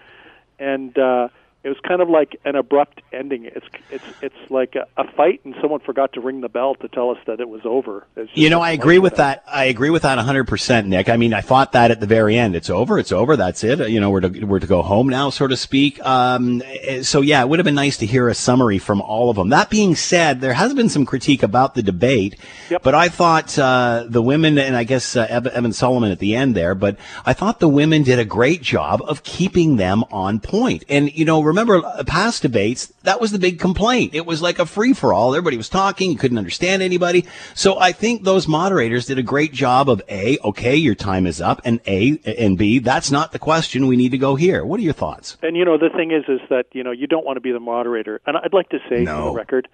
And 0.58 0.98
uh, 0.98 1.30
it 1.66 1.70
was 1.70 1.80
kind 1.80 2.00
of 2.00 2.10
like 2.10 2.40
an 2.46 2.56
abrupt 2.56 3.02
ending. 3.12 3.46
It's 3.46 3.66
it's 3.90 4.04
it's 4.22 4.52
like 4.52 4.76
a, 4.76 4.86
a 5.02 5.12
fight, 5.14 5.42
and 5.46 5.56
someone 5.60 5.80
forgot 5.80 6.14
to 6.14 6.22
ring 6.22 6.42
the 6.42 6.48
bell 6.48 6.76
to 6.76 6.88
tell 6.88 7.10
us 7.10 7.18
that 7.26 7.40
it 7.40 7.50
was 7.50 7.62
over. 7.66 8.06
You 8.36 8.52
know, 8.52 8.62
I 8.62 8.70
agree 8.70 9.00
with 9.00 9.16
that. 9.16 9.44
I 9.48 9.66
agree 9.66 9.90
with 9.90 10.04
that 10.04 10.18
100, 10.18 10.48
percent 10.48 10.86
Nick. 10.86 11.10
I 11.10 11.18
mean, 11.18 11.34
I 11.34 11.42
thought 11.42 11.72
that 11.72 11.90
at 11.90 12.00
the 12.00 12.06
very 12.06 12.38
end. 12.38 12.56
It's 12.56 12.70
over. 12.70 13.00
It's 13.00 13.12
over. 13.12 13.36
That's 13.36 13.64
it. 13.64 13.90
You 13.90 14.00
know, 14.00 14.12
we're 14.12 14.22
to 14.22 14.46
we're 14.46 14.60
to 14.60 14.68
go 14.68 14.84
home 14.84 15.10
now, 15.10 15.32
so 15.32 15.48
to 15.48 15.58
speak. 15.58 16.00
Um, 16.06 16.62
so 17.02 17.22
yeah, 17.22 17.42
it 17.42 17.50
would 17.50 17.58
have 17.58 17.66
been 17.66 17.74
nice 17.74 17.98
to 17.98 18.06
hear 18.06 18.30
a 18.30 18.36
summary 18.36 18.78
from 18.78 19.02
all 19.02 19.32
of 19.32 19.36
them. 19.36 19.50
That 19.50 19.72
being 19.72 19.96
said, 19.96 20.42
there 20.42 20.54
has 20.54 20.76
been 20.76 20.90
some 20.90 21.04
critique 21.04 21.42
about 21.42 21.74
the 21.74 21.82
debate, 21.82 22.36
yep. 22.70 22.84
but 22.84 22.94
I 22.94 23.10
thought 23.10 23.58
uh, 23.58 24.06
the 24.08 24.22
women, 24.22 24.60
and 24.60 24.76
I 24.76 24.84
guess 24.84 25.16
uh, 25.16 25.26
Evan 25.28 25.74
Solomon 25.74 26.12
at 26.12 26.20
the 26.20 26.36
end 26.36 26.54
there, 26.54 26.76
but 26.76 26.98
I 27.26 27.34
thought 27.34 27.60
the 27.60 27.68
women 27.68 28.04
did 28.04 28.20
a 28.20 28.26
great 28.26 28.62
job 28.62 29.02
of 29.08 29.24
keeping 29.24 29.78
them 29.78 30.04
on 30.12 30.40
point. 30.40 30.86
And 30.90 31.12
you 31.12 31.26
know 31.26 31.55
remember 31.56 31.86
uh, 31.86 32.04
past 32.04 32.42
debates, 32.42 32.88
that 33.04 33.22
was 33.22 33.32
the 33.32 33.40
big 33.40 33.60
complaint. 33.60 34.14
It 34.14 34.26
was 34.26 34.42
like 34.42 34.60
a 34.60 34.66
free 34.66 34.94
for 34.94 35.14
all. 35.14 35.34
Everybody 35.34 35.58
was 35.58 35.70
talking, 35.70 36.12
you 36.12 36.18
couldn't 36.18 36.38
understand 36.38 36.82
anybody. 36.82 37.26
So 37.54 37.80
I 37.80 37.92
think 37.92 38.24
those 38.24 38.48
moderators 38.48 39.06
did 39.06 39.18
a 39.18 39.24
great 39.24 39.54
job 39.54 39.90
of 39.90 40.02
A, 40.10 40.38
okay, 40.44 40.76
your 40.76 40.96
time 40.96 41.26
is 41.26 41.42
up, 41.42 41.62
and 41.64 41.80
A, 41.88 42.20
and 42.26 42.58
B, 42.58 42.80
that's 42.80 43.12
not 43.12 43.32
the 43.32 43.40
question. 43.40 43.88
We 43.88 43.96
need 43.96 44.12
to 44.12 44.18
go 44.18 44.36
here. 44.36 44.66
What 44.66 44.80
are 44.80 44.84
your 44.84 44.94
thoughts? 44.94 45.38
And 45.42 45.56
you 45.56 45.66
know, 45.66 45.78
the 45.78 45.90
thing 45.90 46.12
is, 46.12 46.24
is 46.28 46.42
that, 46.50 46.68
you 46.74 46.84
know, 46.84 46.92
you 46.92 47.08
don't 47.08 47.26
want 47.26 47.38
to 47.38 47.42
be 47.42 47.52
the 47.52 47.60
moderator. 47.60 48.22
And 48.26 48.38
I'd 48.38 48.54
like 48.54 48.70
to 48.70 48.80
say 48.90 49.04
no. 49.04 49.18
for 49.18 49.24
the 49.32 49.38
record, 49.38 49.68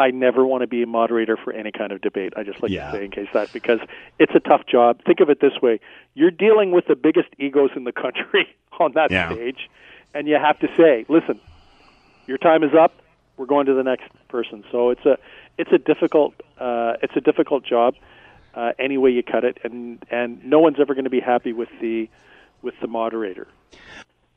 I 0.00 0.10
never 0.10 0.46
want 0.46 0.62
to 0.62 0.66
be 0.66 0.82
a 0.82 0.86
moderator 0.86 1.36
for 1.36 1.52
any 1.52 1.72
kind 1.72 1.92
of 1.92 2.00
debate. 2.00 2.32
I 2.36 2.42
just 2.42 2.62
like 2.62 2.70
yeah. 2.70 2.90
to 2.90 2.96
say 2.96 3.04
in 3.04 3.10
case 3.10 3.28
that 3.34 3.52
because 3.52 3.80
it's 4.18 4.34
a 4.34 4.40
tough 4.40 4.66
job. 4.66 5.02
Think 5.04 5.20
of 5.20 5.28
it 5.28 5.40
this 5.40 5.60
way: 5.62 5.78
you're 6.14 6.30
dealing 6.30 6.70
with 6.70 6.86
the 6.86 6.96
biggest 6.96 7.28
egos 7.38 7.70
in 7.76 7.84
the 7.84 7.92
country 7.92 8.48
on 8.80 8.92
that 8.94 9.10
yeah. 9.10 9.30
stage, 9.30 9.68
and 10.14 10.26
you 10.26 10.36
have 10.36 10.58
to 10.60 10.68
say, 10.76 11.04
listen, 11.08 11.40
your 12.26 12.38
time 12.38 12.62
is 12.62 12.74
up. 12.74 12.92
We're 13.36 13.46
going 13.46 13.66
to 13.66 13.74
the 13.74 13.82
next 13.82 14.10
person. 14.28 14.64
So 14.70 14.90
it's 14.90 15.04
a 15.06 15.18
it's 15.58 15.72
a 15.72 15.78
difficult 15.78 16.34
uh, 16.58 16.94
it's 17.02 17.16
a 17.16 17.20
difficult 17.20 17.64
job. 17.64 17.94
Uh, 18.52 18.72
any 18.78 18.98
way 18.98 19.10
you 19.10 19.22
cut 19.22 19.44
it, 19.44 19.58
and 19.64 20.04
and 20.10 20.44
no 20.44 20.58
one's 20.58 20.80
ever 20.80 20.94
going 20.94 21.04
to 21.04 21.10
be 21.10 21.20
happy 21.20 21.52
with 21.52 21.68
the 21.80 22.08
with 22.62 22.74
the 22.80 22.86
moderator. 22.86 23.48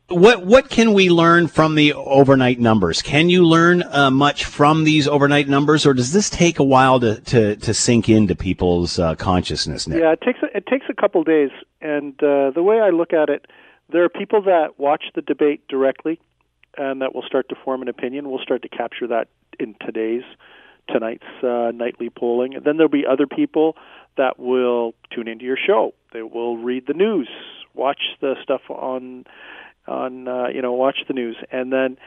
What 0.10 0.46
what 0.46 0.70
can 0.70 0.94
we 0.94 1.10
learn 1.10 1.48
from 1.48 1.76
the 1.76 1.94
overnight 1.94 2.60
numbers? 2.60 3.02
Can 3.02 3.30
you 3.30 3.46
learn 3.46 3.84
uh, 3.84 4.12
much 4.12 4.46
from 4.46 4.84
these 4.84 5.08
overnight 5.08 5.48
numbers, 5.48 5.86
or 5.86 5.94
does 5.94 6.14
this 6.14 6.30
take 6.30 6.60
a 6.60 6.64
while 6.64 7.00
to, 7.00 7.20
to, 7.22 7.56
to 7.56 7.74
sink 7.74 8.10
into 8.10 8.36
people's 8.36 9.00
uh, 9.00 9.16
consciousness? 9.16 9.88
Nick? 9.88 10.00
Yeah, 10.00 10.12
it 10.12 10.22
takes 10.22 10.40
a, 10.44 10.58
it 10.58 10.68
takes 10.68 10.86
a 10.90 10.94
couple 10.94 11.24
days, 11.24 11.52
and 11.82 12.14
uh, 12.22 12.52
the 12.52 12.62
way 12.62 12.80
I 12.80 12.90
look 12.90 13.14
at 13.14 13.30
it, 13.30 13.48
there 13.94 14.04
are 14.04 14.10
people 14.10 14.42
that 14.44 14.78
watch 14.78 15.06
the 15.16 15.22
debate 15.22 15.68
directly 15.70 16.20
and 16.78 17.02
that 17.02 17.14
will 17.16 17.22
start 17.22 17.48
to 17.50 17.56
form 17.64 17.82
an 17.82 17.88
opinion. 17.88 18.30
We'll 18.30 18.44
start 18.44 18.64
to 18.64 18.70
capture 18.70 19.08
that 19.08 19.30
in 19.60 19.76
today's 19.86 20.24
tonight's 20.92 21.24
uh, 21.44 21.72
nightly 21.74 22.10
polling. 22.10 22.56
And 22.56 22.66
then 22.66 22.78
there'll 22.78 22.90
be 22.90 23.06
other 23.06 23.28
people 23.28 23.78
that 24.18 24.40
will 24.40 24.94
tune 25.14 25.28
into 25.28 25.46
your 25.46 25.58
show. 25.58 25.94
They 26.12 26.24
will 26.24 26.58
read 26.58 26.88
the 26.88 26.94
news, 26.94 27.30
watch 27.74 28.02
the 28.20 28.36
stuff 28.44 28.62
on 28.70 29.26
on 29.88 30.28
uh, 30.28 30.48
you 30.48 30.62
know 30.62 30.74
watch 30.74 31.00
the 31.08 31.14
news, 31.14 31.38
and 31.52 31.72
then 31.72 31.98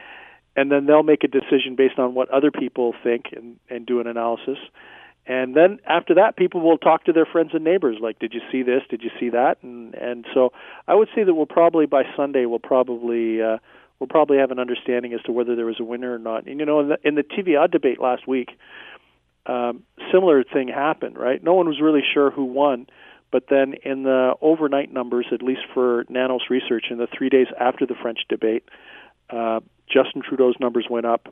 and 0.55 0.71
then 0.71 0.85
they'll 0.85 1.03
make 1.03 1.23
a 1.23 1.27
decision 1.27 1.75
based 1.75 1.99
on 1.99 2.13
what 2.13 2.29
other 2.29 2.51
people 2.51 2.93
think 3.03 3.25
and 3.35 3.57
and 3.69 3.85
do 3.85 3.99
an 3.99 4.07
analysis. 4.07 4.57
And 5.27 5.55
then 5.55 5.79
after 5.85 6.15
that, 6.15 6.37
people 6.37 6.61
will 6.61 6.77
talk 6.77 7.03
to 7.05 7.13
their 7.13 7.25
friends 7.25 7.51
and 7.53 7.63
neighbors. 7.63 7.97
Like, 8.01 8.17
did 8.17 8.33
you 8.33 8.39
see 8.49 8.63
this? 8.63 8.81
Did 8.89 9.01
you 9.03 9.09
see 9.19 9.29
that? 9.29 9.57
And 9.61 9.93
and 9.93 10.25
so 10.33 10.53
I 10.87 10.95
would 10.95 11.09
say 11.13 11.23
that 11.23 11.33
we'll 11.33 11.45
probably 11.45 11.85
by 11.85 12.03
Sunday 12.15 12.45
we'll 12.45 12.59
probably 12.59 13.41
uh, 13.41 13.57
we'll 13.99 14.07
probably 14.07 14.37
have 14.37 14.51
an 14.51 14.59
understanding 14.59 15.13
as 15.13 15.21
to 15.23 15.33
whether 15.33 15.55
there 15.55 15.65
was 15.65 15.79
a 15.81 15.83
winner 15.83 16.13
or 16.13 16.19
not. 16.19 16.47
And 16.47 16.59
you 16.59 16.65
know, 16.65 16.79
in 16.79 16.89
the, 16.89 16.97
in 17.03 17.15
the 17.15 17.23
TVA 17.23 17.69
debate 17.69 17.99
last 17.99 18.25
week, 18.25 18.51
um, 19.45 19.83
similar 20.13 20.45
thing 20.45 20.69
happened. 20.69 21.17
Right? 21.17 21.43
No 21.43 21.55
one 21.55 21.67
was 21.67 21.81
really 21.81 22.03
sure 22.13 22.31
who 22.31 22.45
won. 22.45 22.87
But 23.29 23.47
then 23.49 23.73
in 23.83 24.03
the 24.03 24.35
overnight 24.39 24.93
numbers, 24.93 25.25
at 25.33 25.41
least 25.41 25.61
for 25.73 26.05
Nanos 26.07 26.43
research, 26.49 26.85
in 26.89 26.97
the 26.97 27.07
three 27.07 27.27
days 27.27 27.47
after 27.59 27.85
the 27.85 27.95
French 28.01 28.19
debate, 28.29 28.63
uh, 29.29 29.59
Justin 29.87 30.21
Trudeau's 30.21 30.55
numbers 30.61 30.87
went 30.89 31.05
up, 31.05 31.27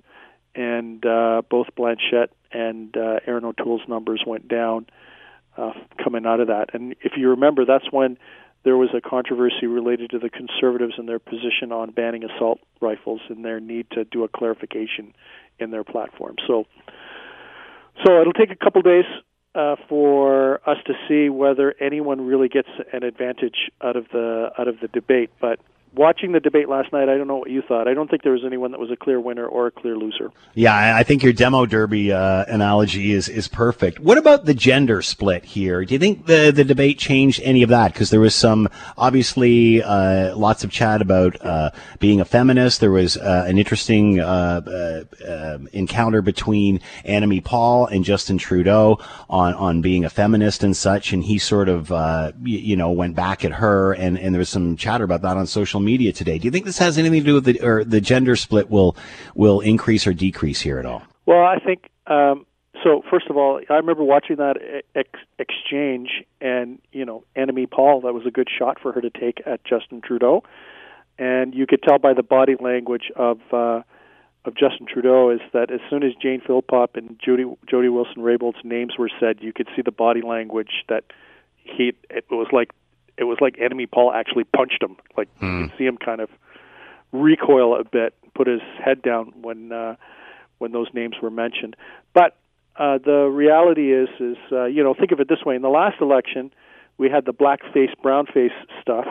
and 0.56 1.06
uh, 1.06 1.42
both 1.50 1.68
Blanchet 1.76 2.32
and 2.52 2.96
uh, 2.96 3.20
Erin 3.28 3.46
O'Toole's 3.46 3.82
numbers 3.88 4.24
went 4.26 4.48
down 4.48 4.88
uh, 5.58 5.74
coming 6.04 6.26
out 6.26 6.40
of 6.40 6.48
that. 6.48 6.74
And 6.74 6.96
if 7.02 7.14
you 7.18 7.30
remember, 7.30 7.66
that's 7.66 7.92
when 7.92 8.18
there 8.64 8.78
was 8.78 8.90
a 8.96 9.02
controversy 9.02 9.68
related 9.68 10.10
to 10.12 10.20
the 10.20 10.30
Conservatives 10.30 10.94
and 10.98 11.08
their 11.08 11.20
position 11.20 11.72
on 11.72 11.92
banning 11.92 12.24
assault 12.24 12.60
rifles 12.82 13.22
and 13.30 13.46
their 13.46 13.60
need 13.60 13.90
to 13.92 14.04
do 14.06 14.24
a 14.24 14.28
clarification 14.28 15.14
in 15.60 15.72
their 15.72 15.84
platform. 15.84 16.36
So, 16.48 16.66
so 18.04 18.20
it'll 18.22 18.34
take 18.34 18.52
a 18.52 18.56
couple 18.56 18.82
days 18.82 19.06
uh, 19.54 19.76
for 19.88 20.68
us 20.70 20.78
to 20.86 20.94
see 21.08 21.30
whether 21.30 21.74
anyone 21.80 22.26
really 22.26 22.50
gets 22.50 22.68
an 22.92 23.04
advantage 23.04 23.72
out 23.82 23.96
of 23.96 24.06
the 24.12 24.50
out 24.60 24.68
of 24.68 24.80
the 24.82 24.88
debate. 24.88 25.30
But 25.40 25.60
watching 25.96 26.32
the 26.32 26.40
debate 26.40 26.70
last 26.70 26.92
night, 26.92 27.10
I 27.10 27.18
don't 27.18 27.28
know 27.28 27.38
what 27.38 27.50
you 27.50 27.62
thought. 27.62 27.88
I 27.88 27.94
don't 27.94 28.10
think 28.10 28.24
there 28.24 28.32
was 28.32 28.44
anyone 28.46 28.72
that 28.72 28.80
was 28.80 28.92
a 28.92 28.96
clear 28.96 29.20
winner 29.20 29.46
or 29.46 29.68
a 29.68 29.72
clear 29.72 29.98
loser. 29.98 30.32
Yeah, 30.54 30.96
I 30.96 31.04
think 31.04 31.24
your 31.24 31.34
demo 31.34 31.66
derby 31.66 32.12
uh, 32.12 32.46
analogy 32.48 33.12
is 33.12 33.30
is 33.30 33.48
perfect. 33.48 34.00
What 34.00 34.18
about 34.18 34.46
the 34.46 34.54
gender 34.54 35.02
split 35.02 35.46
here? 35.46 35.84
Do 35.86 35.94
you 35.94 36.00
think 36.00 36.26
the 36.26 36.52
the 36.52 36.64
debate 36.64 37.00
changed 37.00 37.42
any 37.44 37.64
of 37.64 37.70
that? 37.70 37.94
Because 37.94 38.10
there 38.10 38.20
was 38.20 38.36
some 38.36 38.68
obviously 38.98 39.82
uh, 39.82 40.36
lots 40.36 40.64
of 40.64 40.72
chat 40.72 41.02
about 41.02 41.44
uh, 41.44 41.72
being 42.00 42.22
a 42.22 42.26
feminist. 42.26 42.82
There 42.82 42.92
was 42.92 43.18
uh, 43.18 43.46
an 43.48 43.58
interesting 43.58 44.20
uh, 44.20 45.04
uh, 45.28 45.58
encounter 45.74 46.22
between 46.22 46.82
Annamie 47.06 47.44
Paul 47.44 47.88
and 47.88 48.04
Justin 48.04 48.38
Trudeau 48.38 49.00
on 49.30 49.54
on 49.54 49.82
being 49.82 50.06
a 50.06 50.10
feminist 50.10 50.64
and 50.64 50.76
such, 50.76 51.14
and 51.14 51.24
he 51.24 51.38
sort 51.38 51.70
of 51.70 51.90
you 52.44 52.76
know 52.76 52.92
went 52.92 53.16
back 53.16 53.46
at 53.46 53.54
her, 53.54 53.94
and 53.94 54.18
and 54.20 54.34
there 54.34 54.40
was 54.40 54.50
some 54.50 54.76
chatter 54.76 55.04
about 55.04 55.22
that 55.22 55.38
on 55.38 55.48
social 55.48 55.80
media 55.86 56.12
today. 56.12 56.38
Do 56.38 56.46
you 56.46 56.52
think 56.52 56.66
this 56.66 56.78
has 56.80 56.98
anything 56.98 57.22
to 57.22 57.26
do 57.26 57.34
with 57.36 57.46
the 57.46 57.62
or 57.62 57.84
the 57.84 58.02
gender 58.02 58.36
split 58.36 58.70
will 58.70 58.98
will 59.36 59.62
increase 59.62 60.06
or 60.08 60.14
decrease 60.14 60.62
here 60.62 60.80
at 60.80 60.86
all? 60.86 61.04
Well, 61.26 61.46
I 61.46 61.60
think 61.60 61.90
um, 62.08 62.46
so. 62.84 63.04
First 63.10 63.28
of 63.30 63.38
all, 63.38 63.62
I 63.70 63.76
remember 63.76 64.04
watching 64.04 64.38
that 64.38 64.84
ex- 64.96 65.20
exchange, 65.40 66.24
and 66.42 66.80
you 66.92 67.06
know, 67.06 67.24
Annamie 67.36 67.70
Paul. 67.70 68.02
That 68.02 68.14
was 68.14 68.26
a 68.26 68.32
good 68.32 68.48
shot 68.50 68.80
for 68.82 68.92
her 68.92 69.02
to 69.02 69.10
take 69.10 69.42
at 69.46 69.64
Justin 69.64 70.02
Trudeau, 70.02 70.44
and 71.18 71.54
you 71.54 71.66
could 71.68 71.82
tell 71.84 72.00
by 72.00 72.14
the 72.14 72.24
body 72.24 72.56
language 72.60 73.12
of. 73.16 73.40
Uh, 73.52 73.82
of 74.48 74.56
Justin 74.56 74.86
Trudeau 74.86 75.32
is 75.32 75.40
that 75.54 75.72
as 75.72 75.80
soon 75.90 76.04
as 76.04 76.12
Jane 76.22 76.40
Philpott 76.40 76.92
and 76.94 77.20
Jody 77.20 77.46
Jody 77.68 77.90
Wilson 77.90 78.22
Raybould's 78.22 78.60
names 78.64 78.94
were 78.96 79.10
said, 79.20 79.40
you 79.42 79.52
could 79.52 79.68
see 79.76 79.82
the 79.82 79.92
body 79.92 80.22
language 80.22 80.84
that 80.88 81.06
he 81.64 81.94
it 82.10 82.26
was 82.30 82.48
like 82.52 82.72
it 83.18 83.24
was 83.24 83.38
like 83.42 83.56
Annamie 83.58 83.90
Paul 83.90 84.12
actually 84.12 84.44
punched 84.44 84.82
him. 84.82 84.98
Like 85.18 85.30
mm. 85.40 85.42
you 85.42 85.48
hmm. 85.48 85.64
could 85.64 85.78
see 85.78 85.86
him 85.86 85.98
kind 85.98 86.22
of 86.22 86.30
recoil 87.12 87.80
a 87.80 87.84
bit, 87.84 88.14
put 88.34 88.48
his 88.48 88.62
head 88.84 89.02
down 89.02 89.32
when 89.42 89.72
uh, 89.72 89.96
when 90.58 90.72
those 90.72 90.88
names 90.94 91.16
were 91.22 91.32
mentioned. 91.32 91.76
But 92.14 92.38
uh, 92.78 93.00
the 93.04 93.30
reality 93.32 93.94
is, 93.94 94.10
is 94.20 94.38
uh, 94.52 94.66
you 94.66 94.84
know, 94.84 94.94
think 94.94 95.12
of 95.12 95.20
it 95.20 95.30
this 95.30 95.44
way: 95.46 95.56
in 95.56 95.62
the 95.62 95.70
last 95.70 96.02
election, 96.02 96.52
we 96.98 97.10
had 97.10 97.26
the 97.26 97.34
black 97.34 97.62
face, 97.74 97.92
brown 98.02 98.26
face 98.26 98.52
stuff 98.82 99.06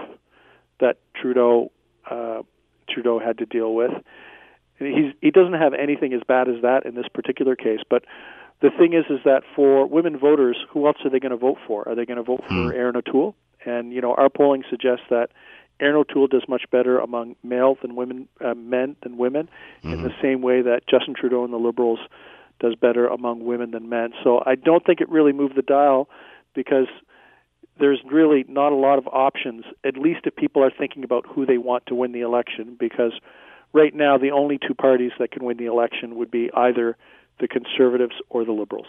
that 0.81 0.99
Trudeau 1.15 1.71
uh, 2.11 2.43
Trudeau 2.89 3.19
had 3.19 3.39
to 3.39 3.47
deal 3.47 3.75
with. 3.75 3.93
He's, 4.79 5.15
he 5.21 5.31
doesn't 5.31 5.55
have 5.55 5.73
anything 5.73 6.13
as 6.13 6.21
bad 6.27 6.49
as 6.49 6.61
that 6.63 6.85
in 6.85 6.95
this 6.95 7.07
particular 7.13 7.55
case, 7.55 7.81
but 7.89 8.05
the 8.61 8.71
thing 8.71 8.93
is, 8.93 9.05
is 9.09 9.21
that 9.25 9.43
for 9.55 9.87
women 9.87 10.19
voters, 10.19 10.57
who 10.71 10.87
else 10.87 10.97
are 11.05 11.11
they 11.11 11.21
going 11.21 11.31
to 11.31 11.37
vote 11.37 11.59
for? 11.67 11.89
Are 11.89 11.95
they 11.95 12.05
going 12.05 12.17
to 12.17 12.23
vote 12.23 12.41
for 12.49 12.55
mm. 12.55 12.75
Erin 12.75 12.97
O'Toole? 12.97 13.35
And 13.65 13.93
you 13.93 14.01
know, 14.01 14.15
our 14.15 14.29
polling 14.29 14.65
suggests 14.69 15.05
that 15.11 15.31
Erin 15.81 15.97
O'Toole 15.97 16.29
does 16.29 16.45
much 16.49 16.65
better 16.71 16.99
among 16.99 17.37
male 17.43 17.77
than 17.81 17.97
women, 17.97 18.29
uh, 18.45 18.55
men 18.55 18.97
than 19.03 19.17
women, 19.17 19.49
mm-hmm. 19.79 19.93
in 19.93 20.03
the 20.03 20.09
mm-hmm. 20.09 20.23
same 20.23 20.43
way 20.43 20.63
that 20.63 20.83
Justin 20.89 21.15
Trudeau 21.15 21.45
and 21.45 21.53
the 21.53 21.59
Liberals 21.59 22.01
does 22.61 22.75
better 22.77 23.07
among 23.07 23.45
women 23.45 23.73
than 23.73 23.89
men. 23.89 24.13
So 24.23 24.43
I 24.47 24.55
don't 24.55 24.85
think 24.87 25.01
it 25.01 25.09
really 25.09 25.33
moved 25.33 25.57
the 25.57 25.63
dial 25.63 26.09
because 26.55 26.87
there's 27.81 28.01
really 28.05 28.45
not 28.49 28.73
a 28.73 28.77
lot 28.77 28.99
of 28.99 29.09
options, 29.09 29.65
at 29.85 29.97
least 29.97 30.21
if 30.25 30.37
people 30.37 30.63
are 30.63 30.71
thinking 30.71 31.03
about 31.03 31.27
who 31.27 31.45
they 31.45 31.59
want 31.59 31.87
to 31.87 31.95
win 31.95 32.13
the 32.13 32.21
election, 32.21 32.77
because 32.79 33.13
right 33.73 33.95
now 33.95 34.17
the 34.17 34.31
only 34.31 34.59
two 34.59 34.75
parties 34.75 35.11
that 35.19 35.33
can 35.33 35.45
win 35.45 35.57
the 35.57 35.67
election 35.67 36.15
would 36.15 36.31
be 36.31 36.51
either 36.55 36.97
the 37.41 37.49
Conservatives 37.49 38.15
or 38.31 38.45
the 38.45 38.53
Liberals. 38.53 38.87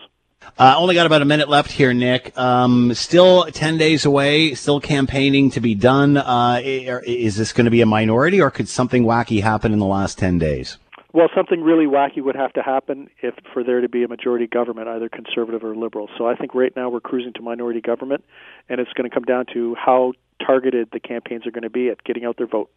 Uh, 0.58 0.76
only 0.78 0.96
got 0.96 1.06
about 1.06 1.22
a 1.22 1.26
minute 1.26 1.50
left 1.50 1.72
here, 1.72 1.94
Nick. 1.94 2.38
Um, 2.38 2.94
still 2.94 3.46
10 3.46 3.78
days 3.78 4.06
away, 4.06 4.54
still 4.54 4.80
campaigning 4.80 5.52
to 5.52 5.60
be 5.60 5.76
done. 5.76 6.18
Uh, 6.18 6.62
is 6.64 7.36
this 7.36 7.52
going 7.54 7.66
to 7.66 7.72
be 7.72 7.82
a 7.82 7.86
minority 7.86 8.42
or 8.42 8.52
could 8.52 8.70
something 8.70 9.04
wacky 9.04 9.42
happen 9.42 9.74
in 9.74 9.80
the 9.80 9.86
last 9.86 10.18
10 10.18 10.40
days? 10.40 10.78
Well, 11.16 11.30
something 11.34 11.62
really 11.62 11.86
wacky 11.86 12.22
would 12.22 12.36
have 12.36 12.52
to 12.54 12.62
happen 12.62 13.10
if 13.22 13.36
for 13.54 13.64
there 13.64 13.80
to 13.80 13.88
be 13.88 14.04
a 14.04 14.08
majority 14.10 14.48
government, 14.48 14.90
either 14.90 15.08
conservative 15.08 15.64
or 15.64 15.74
liberal. 15.74 16.10
So 16.18 16.28
I 16.28 16.36
think 16.36 16.54
right 16.54 16.76
now 16.76 16.90
we're 16.90 17.00
cruising 17.00 17.32
to 17.34 17.42
minority 17.42 17.80
government, 17.80 18.26
and 18.68 18.82
it's 18.82 18.92
going 18.94 19.10
to 19.10 19.14
come 19.14 19.24
down 19.24 19.46
to 19.54 19.76
how 19.76 20.12
targeted 20.46 20.90
the 20.92 21.00
campaigns 21.00 21.48
are 21.48 21.52
going 21.52 21.64
to 21.64 21.70
be 21.70 21.90
at 21.90 22.04
getting 22.04 22.26
out 22.26 22.36
their 22.38 22.48
vote. 22.48 22.70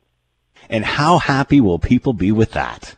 And 0.71 0.85
how 0.85 1.19
happy 1.19 1.61
will 1.61 1.81
people 1.81 2.13
be 2.13 2.31
with 2.31 2.53
that? 2.53 2.95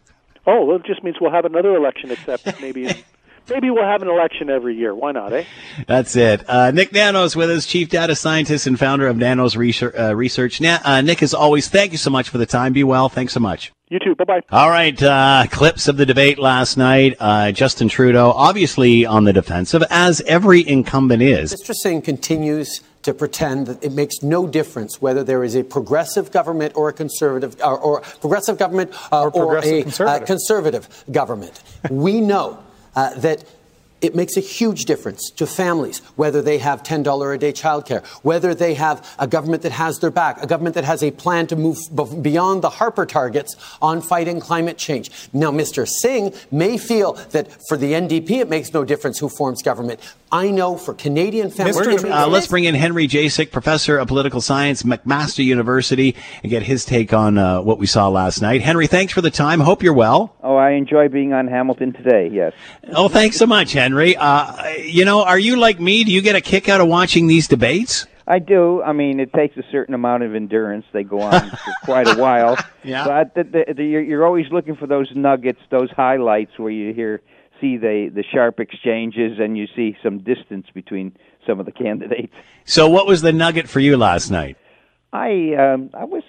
Oh, 0.46 0.66
well, 0.66 0.76
it 0.76 0.84
just 0.84 1.02
means 1.02 1.16
we'll 1.18 1.30
have 1.30 1.46
another 1.46 1.74
election, 1.74 2.10
except 2.10 2.60
maybe 2.60 3.04
maybe 3.50 3.70
we'll 3.70 3.84
have 3.84 4.02
an 4.02 4.08
election 4.08 4.50
every 4.50 4.76
year. 4.76 4.94
Why 4.94 5.12
not, 5.12 5.32
eh? 5.32 5.44
That's 5.86 6.16
it. 6.16 6.48
Uh, 6.48 6.70
Nick 6.70 6.92
Nanos 6.92 7.36
with 7.36 7.50
us, 7.50 7.66
Chief 7.66 7.88
Data 7.88 8.14
Scientist 8.14 8.66
and 8.66 8.78
founder 8.78 9.06
of 9.06 9.16
Nanos 9.16 9.56
Research. 9.56 9.94
Uh, 9.98 10.14
Research. 10.14 10.60
Na- 10.60 10.78
uh, 10.84 11.00
Nick, 11.00 11.22
as 11.22 11.34
always, 11.34 11.68
thank 11.68 11.92
you 11.92 11.98
so 11.98 12.10
much 12.10 12.28
for 12.28 12.38
the 12.38 12.46
time. 12.46 12.72
Be 12.72 12.84
well. 12.84 13.08
Thanks 13.08 13.32
so 13.32 13.40
much. 13.40 13.72
You 13.90 13.98
too. 13.98 14.14
Bye 14.14 14.24
bye. 14.24 14.40
All 14.50 14.70
right. 14.70 15.00
Uh, 15.02 15.46
clips 15.50 15.88
of 15.88 15.96
the 15.96 16.06
debate 16.06 16.38
last 16.38 16.76
night. 16.76 17.16
Uh, 17.18 17.50
Justin 17.50 17.88
Trudeau, 17.88 18.30
obviously 18.30 19.04
on 19.04 19.24
the 19.24 19.32
defensive, 19.32 19.82
as 19.90 20.20
every 20.22 20.66
incumbent 20.66 21.22
is. 21.22 21.52
Mr. 21.52 21.74
Singh 21.74 22.02
continues 22.02 22.82
to 23.02 23.12
pretend 23.14 23.66
that 23.66 23.82
it 23.82 23.92
makes 23.92 24.22
no 24.22 24.46
difference 24.46 25.00
whether 25.00 25.24
there 25.24 25.42
is 25.42 25.56
a 25.56 25.64
progressive 25.64 26.30
government 26.30 26.72
or 26.76 26.88
a 26.88 26.92
conservative 26.92 27.56
or, 27.64 27.78
or 27.78 28.00
progressive 28.20 28.58
government 28.58 28.92
uh, 29.10 29.22
or, 29.22 29.32
or, 29.32 29.58
a 29.58 29.82
conservative. 29.82 30.26
conservative 30.26 31.04
government. 31.10 31.62
we 31.90 32.20
know 32.20 32.62
uh, 32.96 33.14
that 33.14 33.44
it 34.00 34.14
makes 34.14 34.36
a 34.36 34.40
huge 34.40 34.86
difference 34.86 35.30
to 35.30 35.46
families 35.46 35.98
whether 36.16 36.40
they 36.40 36.58
have 36.58 36.82
$10 36.82 37.34
a 37.34 37.38
day 37.38 37.52
childcare, 37.52 38.04
whether 38.22 38.54
they 38.54 38.74
have 38.74 39.06
a 39.18 39.26
government 39.26 39.62
that 39.62 39.72
has 39.72 39.98
their 39.98 40.10
back, 40.10 40.42
a 40.42 40.46
government 40.46 40.74
that 40.74 40.84
has 40.84 41.02
a 41.02 41.10
plan 41.10 41.46
to 41.48 41.56
move 41.56 41.78
beyond 42.22 42.62
the 42.62 42.70
Harper 42.70 43.06
targets 43.06 43.56
on 43.82 44.00
fighting 44.00 44.40
climate 44.40 44.78
change. 44.78 45.10
Now, 45.32 45.50
Mr. 45.50 45.86
Singh 45.86 46.32
may 46.50 46.78
feel 46.78 47.14
that 47.30 47.48
for 47.68 47.76
the 47.76 47.92
NDP 47.92 48.30
it 48.40 48.48
makes 48.48 48.72
no 48.72 48.84
difference 48.84 49.18
who 49.18 49.28
forms 49.28 49.62
government. 49.62 50.00
I 50.32 50.50
know 50.50 50.76
for 50.76 50.94
Canadian 50.94 51.50
families. 51.50 52.04
Uh, 52.04 52.28
let's 52.28 52.46
bring 52.46 52.64
in 52.64 52.74
Henry 52.76 53.08
Jacek, 53.08 53.50
professor 53.50 53.98
of 53.98 54.06
political 54.06 54.40
science, 54.40 54.84
McMaster 54.84 55.44
University, 55.44 56.14
and 56.42 56.50
get 56.50 56.62
his 56.62 56.84
take 56.84 57.12
on 57.12 57.36
uh, 57.36 57.60
what 57.62 57.78
we 57.78 57.86
saw 57.86 58.08
last 58.08 58.40
night. 58.40 58.62
Henry, 58.62 58.86
thanks 58.86 59.12
for 59.12 59.22
the 59.22 59.30
time. 59.30 59.58
Hope 59.58 59.82
you're 59.82 59.92
well. 59.92 60.36
Oh, 60.42 60.54
I 60.54 60.70
enjoy 60.70 61.08
being 61.08 61.32
on 61.32 61.48
Hamilton 61.48 61.92
today. 61.92 62.30
Yes. 62.32 62.52
Oh, 62.92 63.08
thanks 63.08 63.36
so 63.38 63.46
much, 63.46 63.72
Henry. 63.72 64.16
Uh, 64.16 64.68
you 64.76 65.04
know, 65.04 65.24
are 65.24 65.38
you 65.38 65.56
like 65.56 65.80
me? 65.80 66.04
Do 66.04 66.12
you 66.12 66.22
get 66.22 66.36
a 66.36 66.40
kick 66.40 66.68
out 66.68 66.80
of 66.80 66.86
watching 66.86 67.26
these 67.26 67.48
debates? 67.48 68.06
I 68.28 68.38
do. 68.38 68.80
I 68.82 68.92
mean, 68.92 69.18
it 69.18 69.32
takes 69.32 69.56
a 69.56 69.64
certain 69.72 69.92
amount 69.92 70.22
of 70.22 70.36
endurance. 70.36 70.84
They 70.92 71.02
go 71.02 71.20
on 71.20 71.50
for 71.50 71.72
quite 71.82 72.06
a 72.06 72.14
while. 72.14 72.56
Yeah. 72.84 73.04
But 73.04 73.34
the, 73.34 73.42
the, 73.42 73.74
the, 73.74 73.84
you're, 73.84 74.02
you're 74.02 74.24
always 74.24 74.46
looking 74.52 74.76
for 74.76 74.86
those 74.86 75.10
nuggets, 75.16 75.58
those 75.70 75.90
highlights 75.90 76.56
where 76.56 76.70
you 76.70 76.94
hear 76.94 77.20
see 77.60 77.76
the 77.76 78.10
the 78.14 78.24
sharp 78.32 78.60
exchanges 78.60 79.38
and 79.38 79.56
you 79.56 79.66
see 79.74 79.96
some 80.02 80.18
distance 80.18 80.66
between 80.72 81.16
some 81.46 81.60
of 81.60 81.66
the 81.66 81.72
candidates. 81.72 82.34
So, 82.64 82.88
what 82.88 83.06
was 83.06 83.22
the 83.22 83.32
nugget 83.32 83.68
for 83.68 83.80
you 83.80 83.96
last 83.96 84.30
night? 84.30 84.56
I 85.12 85.54
um, 85.54 85.90
I 85.92 86.04
was 86.04 86.22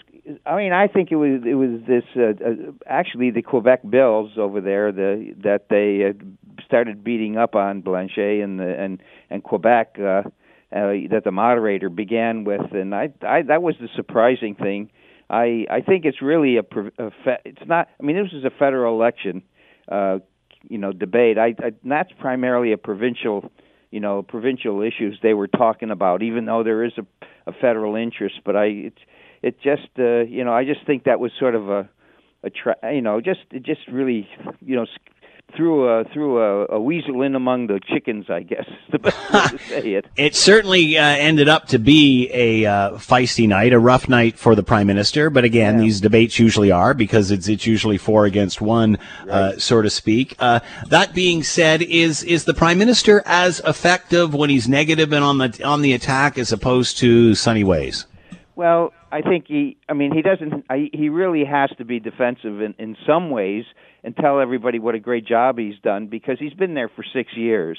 I 0.46 0.56
mean 0.56 0.74
I 0.74 0.88
think 0.88 1.12
it 1.12 1.16
was 1.16 1.42
it 1.46 1.54
was 1.54 1.82
this 1.88 2.04
uh, 2.16 2.44
uh, 2.44 2.72
actually 2.88 3.30
the 3.32 3.42
Quebec 3.42 3.82
Bills 3.90 4.32
over 4.38 4.60
there 4.60 4.92
the 4.92 5.36
that 5.44 5.70
they 5.70 6.10
uh, 6.10 6.62
started 6.66 7.04
beating 7.04 7.38
up 7.38 7.56
on 7.56 7.82
Blanchet 7.82 8.42
and 8.44 8.60
the 8.60 8.80
and 8.80 9.02
and 9.30 9.44
Quebec 9.44 9.98
uh, 10.00 10.04
uh, 10.04 10.24
that 10.72 11.22
the 11.24 11.32
moderator 11.32 11.90
began 11.90 12.44
with 12.44 12.72
and 12.72 12.96
I 12.96 13.10
I 13.22 13.44
that 13.44 13.62
was 13.62 13.76
the 13.80 13.90
surprising 13.96 14.56
thing. 14.56 14.90
I 15.30 15.68
I 15.70 15.82
think 15.82 16.06
it's 16.06 16.22
really 16.22 16.58
a, 16.58 16.64
a 16.98 17.12
fe- 17.24 17.42
it's 17.46 17.68
not 17.68 17.88
I 18.00 18.04
mean 18.04 18.16
this 18.16 18.34
is 18.34 18.46
a 18.46 18.52
federal 18.52 18.96
election 18.96 19.44
uh 19.92 20.20
you 20.68 20.78
know 20.78 20.92
debate. 20.92 21.38
I, 21.38 21.56
I 21.60 21.72
that's 21.84 22.12
primarily 22.20 22.72
a 22.72 22.78
provincial, 22.78 23.52
you 23.92 24.00
know, 24.00 24.22
provincial 24.22 24.82
issues 24.82 25.20
they 25.22 25.34
were 25.34 25.48
talking 25.48 25.92
about. 25.92 26.22
Even 26.24 26.46
though 26.46 26.64
there 26.64 26.84
is 26.84 26.94
a, 26.98 27.06
a 27.50 27.54
federal 27.54 27.96
interest, 27.96 28.42
but 28.46 28.56
I 28.56 28.66
it 28.66 28.94
it 29.42 29.62
just 29.62 29.90
uh, 30.00 30.22
you 30.22 30.44
know 30.44 30.54
I 30.54 30.66
just 30.66 30.86
think 30.86 31.06
that 31.06 31.20
was 31.20 31.32
sort 31.40 31.56
of 31.56 31.70
a 31.70 31.90
a 32.44 32.50
tra- 32.50 32.94
you 32.94 33.02
know 33.02 33.22
just 33.22 33.42
it 33.52 33.64
just 33.64 33.82
really 33.92 34.28
you 34.62 34.76
know 34.76 34.86
threw 35.56 35.88
a 35.88 36.04
threw 36.06 36.42
a, 36.42 36.76
a 36.76 36.80
weasel 36.80 37.22
in 37.22 37.36
among 37.36 37.68
the 37.68 37.80
chickens. 37.80 38.26
I 38.30 38.42
guess 38.42 38.66
is 38.68 38.92
the 38.92 39.00
best 39.00 39.34
way 39.34 39.58
to 39.58 39.64
say 39.68 39.94
it. 39.94 40.06
It 40.16 40.36
certainly 40.36 40.98
uh, 40.98 41.04
ended 41.04 41.50
up 41.50 41.68
to 41.68 41.80
be 41.80 42.30
a 42.34 42.66
uh, 42.66 42.92
feisty 42.94 43.48
night, 43.48 43.74
a 43.74 43.80
rough 43.80 44.10
night 44.10 44.38
for 44.38 44.56
the 44.56 44.64
prime 44.64 44.88
minister. 44.88 45.30
But 45.30 45.44
again, 45.44 45.76
yeah. 45.76 45.82
these 45.82 46.02
debates 46.02 46.40
usually 46.40 46.72
are 46.72 46.94
because 46.94 47.32
it's 47.32 47.48
it's 47.48 47.66
usually 47.66 47.98
four 47.98 48.26
against 48.26 48.62
one, 48.62 48.96
uh, 48.96 49.00
right. 49.26 49.30
uh, 49.30 49.60
so 49.60 49.82
to 49.82 49.90
speak. 49.90 50.36
Uh, 50.40 50.60
that 50.88 51.14
being 51.14 51.44
said, 51.44 51.82
is 51.82 52.24
is 52.24 52.46
the 52.46 52.54
prime 52.54 52.78
minister 52.78 53.22
as 53.26 53.62
effective 53.66 54.34
when 54.34 54.50
he's 54.50 54.68
negative 54.68 55.14
and 55.14 55.24
on 55.24 55.38
the 55.38 55.62
on 55.64 55.82
the 55.82 55.94
attack 55.94 56.38
as 56.38 56.52
opposed 56.52 56.98
to 57.00 57.36
sunny 57.36 57.64
ways? 57.64 58.06
Well, 58.56 58.94
I 59.12 59.22
think 59.22 59.46
he. 59.48 59.78
I 59.90 59.94
mean, 59.94 60.14
he 60.14 60.22
doesn't. 60.22 60.66
I, 60.70 60.90
he 60.94 61.10
really 61.10 61.46
has 61.46 61.70
to 61.78 61.86
be 61.86 62.00
defensive 62.00 62.62
in 62.62 62.74
in 62.78 62.96
some 63.06 63.30
ways 63.30 63.66
and 64.04 64.16
tell 64.16 64.40
everybody 64.40 64.80
what 64.80 64.96
a 64.96 65.00
great 65.00 65.26
job 65.26 65.58
he's 65.58 65.80
done 65.84 66.08
because 66.08 66.38
he's 66.40 66.54
been 66.54 66.74
there 66.74 66.90
for 66.90 67.04
six 67.14 67.32
years. 67.36 67.78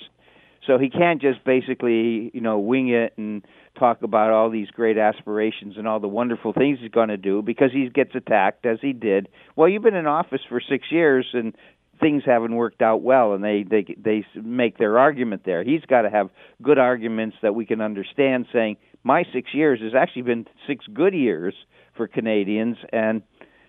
So 0.66 0.78
he 0.78 0.90
can't 0.90 1.20
just 1.20 1.44
basically, 1.44 2.30
you 2.32 2.40
know, 2.40 2.58
wing 2.58 2.88
it 2.88 3.14
and 3.16 3.44
talk 3.78 4.02
about 4.02 4.30
all 4.30 4.48
these 4.48 4.70
great 4.70 4.96
aspirations 4.96 5.76
and 5.76 5.88
all 5.88 5.98
the 5.98 6.08
wonderful 6.08 6.52
things 6.52 6.78
he's 6.80 6.90
going 6.90 7.08
to 7.08 7.16
do 7.16 7.42
because 7.42 7.72
he 7.72 7.88
gets 7.88 8.14
attacked 8.14 8.64
as 8.64 8.78
he 8.80 8.92
did. 8.92 9.28
Well, 9.56 9.68
you've 9.68 9.82
been 9.82 9.96
in 9.96 10.06
office 10.06 10.42
for 10.48 10.60
6 10.60 10.86
years 10.90 11.26
and 11.32 11.56
things 12.00 12.22
haven't 12.24 12.54
worked 12.54 12.82
out 12.82 13.02
well 13.02 13.32
and 13.32 13.42
they 13.44 13.64
they 13.68 13.84
they 13.96 14.24
make 14.40 14.78
their 14.78 14.98
argument 14.98 15.42
there. 15.44 15.62
He's 15.64 15.82
got 15.82 16.02
to 16.02 16.10
have 16.10 16.30
good 16.60 16.78
arguments 16.78 17.36
that 17.42 17.54
we 17.54 17.66
can 17.66 17.80
understand 17.80 18.46
saying 18.52 18.76
my 19.04 19.24
6 19.32 19.54
years 19.54 19.80
has 19.80 19.94
actually 19.94 20.22
been 20.22 20.46
6 20.66 20.84
good 20.94 21.14
years 21.14 21.54
for 21.96 22.06
Canadians 22.06 22.76
and 22.92 23.22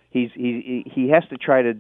he's 0.10 0.30
he 0.36 0.84
he 0.94 1.10
has 1.10 1.24
to 1.30 1.38
try 1.38 1.62
to 1.64 1.74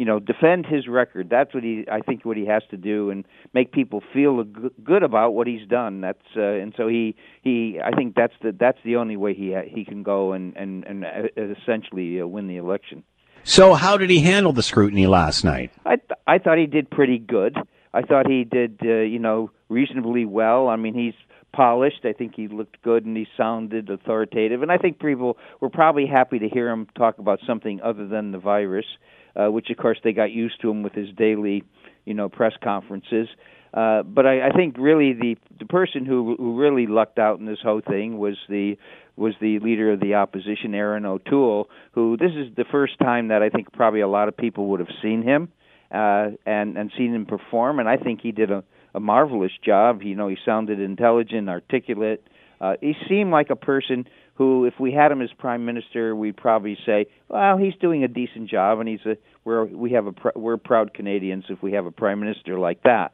you 0.00 0.06
know 0.06 0.18
defend 0.18 0.64
his 0.64 0.88
record. 0.88 1.28
That's 1.28 1.52
what 1.52 1.62
he 1.62 1.84
i 1.92 2.00
think 2.00 2.24
what 2.24 2.38
he 2.38 2.46
has 2.46 2.62
to 2.70 2.78
do 2.78 3.10
and 3.10 3.26
make 3.52 3.70
people 3.70 4.02
feel 4.14 4.42
good 4.82 5.02
about 5.02 5.34
what 5.34 5.46
he's 5.46 5.68
done. 5.68 6.00
That's 6.00 6.24
uh, 6.34 6.40
and 6.40 6.72
so 6.74 6.88
he 6.88 7.14
he 7.42 7.78
i 7.84 7.90
think 7.90 8.14
that's 8.14 8.32
the 8.42 8.56
that's 8.58 8.78
the 8.82 8.96
only 8.96 9.18
way 9.18 9.34
he 9.34 9.54
he 9.68 9.84
can 9.84 10.02
go 10.02 10.32
and 10.32 10.56
and 10.56 10.84
and 10.84 11.04
uh, 11.04 11.28
essentially 11.36 12.18
uh, 12.18 12.26
win 12.26 12.48
the 12.48 12.56
election. 12.56 13.04
So 13.44 13.74
how 13.74 13.98
did 13.98 14.08
he 14.08 14.20
handle 14.20 14.54
the 14.54 14.62
scrutiny 14.62 15.06
last 15.06 15.44
night? 15.44 15.70
I 15.84 15.96
th- 15.96 16.18
i 16.26 16.38
thought 16.38 16.56
he 16.56 16.66
did 16.66 16.88
pretty 16.88 17.18
good. 17.18 17.58
I 17.92 18.00
thought 18.00 18.26
he 18.26 18.44
did 18.44 18.80
uh, 18.82 19.02
you 19.14 19.18
know 19.18 19.50
reasonably 19.68 20.24
well. 20.24 20.68
I 20.68 20.76
mean 20.76 20.94
he's 20.94 21.18
polished. 21.52 22.04
I 22.04 22.14
think 22.14 22.34
he 22.34 22.48
looked 22.48 22.80
good 22.82 23.04
and 23.04 23.14
he 23.16 23.26
sounded 23.36 23.90
authoritative. 23.90 24.62
And 24.62 24.72
I 24.72 24.78
think 24.78 24.98
people 24.98 25.36
were 25.60 25.68
probably 25.68 26.06
happy 26.06 26.38
to 26.38 26.48
hear 26.48 26.70
him 26.70 26.86
talk 26.96 27.18
about 27.18 27.40
something 27.46 27.80
other 27.82 28.06
than 28.06 28.30
the 28.30 28.38
virus. 28.38 28.86
uh, 28.96 29.19
which 29.34 29.70
of 29.70 29.76
course 29.76 29.98
they 30.02 30.12
got 30.12 30.30
used 30.30 30.60
to 30.62 30.70
him 30.70 30.82
with 30.82 30.92
his 30.92 31.08
daily, 31.16 31.64
you 32.04 32.14
know, 32.14 32.28
press 32.28 32.52
conferences. 32.62 33.28
Uh, 33.72 34.02
but 34.02 34.26
I, 34.26 34.48
I 34.48 34.50
think 34.50 34.76
really 34.78 35.12
the 35.12 35.36
the 35.58 35.66
person 35.66 36.04
who 36.04 36.34
who 36.36 36.58
really 36.58 36.86
lucked 36.86 37.18
out 37.18 37.38
in 37.38 37.46
this 37.46 37.60
whole 37.62 37.80
thing 37.80 38.18
was 38.18 38.36
the 38.48 38.76
was 39.16 39.34
the 39.40 39.58
leader 39.60 39.92
of 39.92 40.00
the 40.00 40.14
opposition, 40.14 40.74
Erin 40.74 41.04
O'Toole, 41.04 41.68
who 41.92 42.16
this 42.16 42.32
is 42.32 42.54
the 42.56 42.64
first 42.64 42.98
time 42.98 43.28
that 43.28 43.42
I 43.42 43.48
think 43.48 43.72
probably 43.72 44.00
a 44.00 44.08
lot 44.08 44.28
of 44.28 44.36
people 44.36 44.68
would 44.68 44.80
have 44.80 44.88
seen 45.02 45.22
him 45.22 45.50
uh, 45.92 46.30
and 46.46 46.76
and 46.76 46.90
seen 46.96 47.14
him 47.14 47.26
perform, 47.26 47.78
and 47.78 47.88
I 47.88 47.96
think 47.96 48.20
he 48.22 48.32
did 48.32 48.50
a, 48.50 48.64
a 48.94 49.00
marvelous 49.00 49.52
job. 49.64 50.02
You 50.02 50.16
know, 50.16 50.26
he 50.26 50.36
sounded 50.44 50.80
intelligent, 50.80 51.48
articulate. 51.48 52.26
Uh, 52.60 52.74
he 52.80 52.94
seemed 53.08 53.30
like 53.30 53.50
a 53.50 53.56
person 53.56 54.06
who, 54.40 54.64
if 54.64 54.80
we 54.80 54.90
had 54.90 55.12
him 55.12 55.20
as 55.20 55.28
prime 55.36 55.66
minister, 55.66 56.16
we'd 56.16 56.34
probably 56.34 56.78
say, 56.86 57.04
well, 57.28 57.58
he's 57.58 57.74
doing 57.78 58.04
a 58.04 58.08
decent 58.08 58.48
job, 58.48 58.80
and 58.80 58.88
he's 58.88 59.04
a 59.04 59.18
we're 59.44 59.66
we 59.66 59.92
have 59.92 60.06
a 60.06 60.14
we're 60.34 60.56
proud 60.56 60.94
Canadians 60.94 61.44
if 61.50 61.62
we 61.62 61.72
have 61.72 61.84
a 61.84 61.90
prime 61.90 62.20
minister 62.20 62.58
like 62.58 62.82
that. 62.84 63.12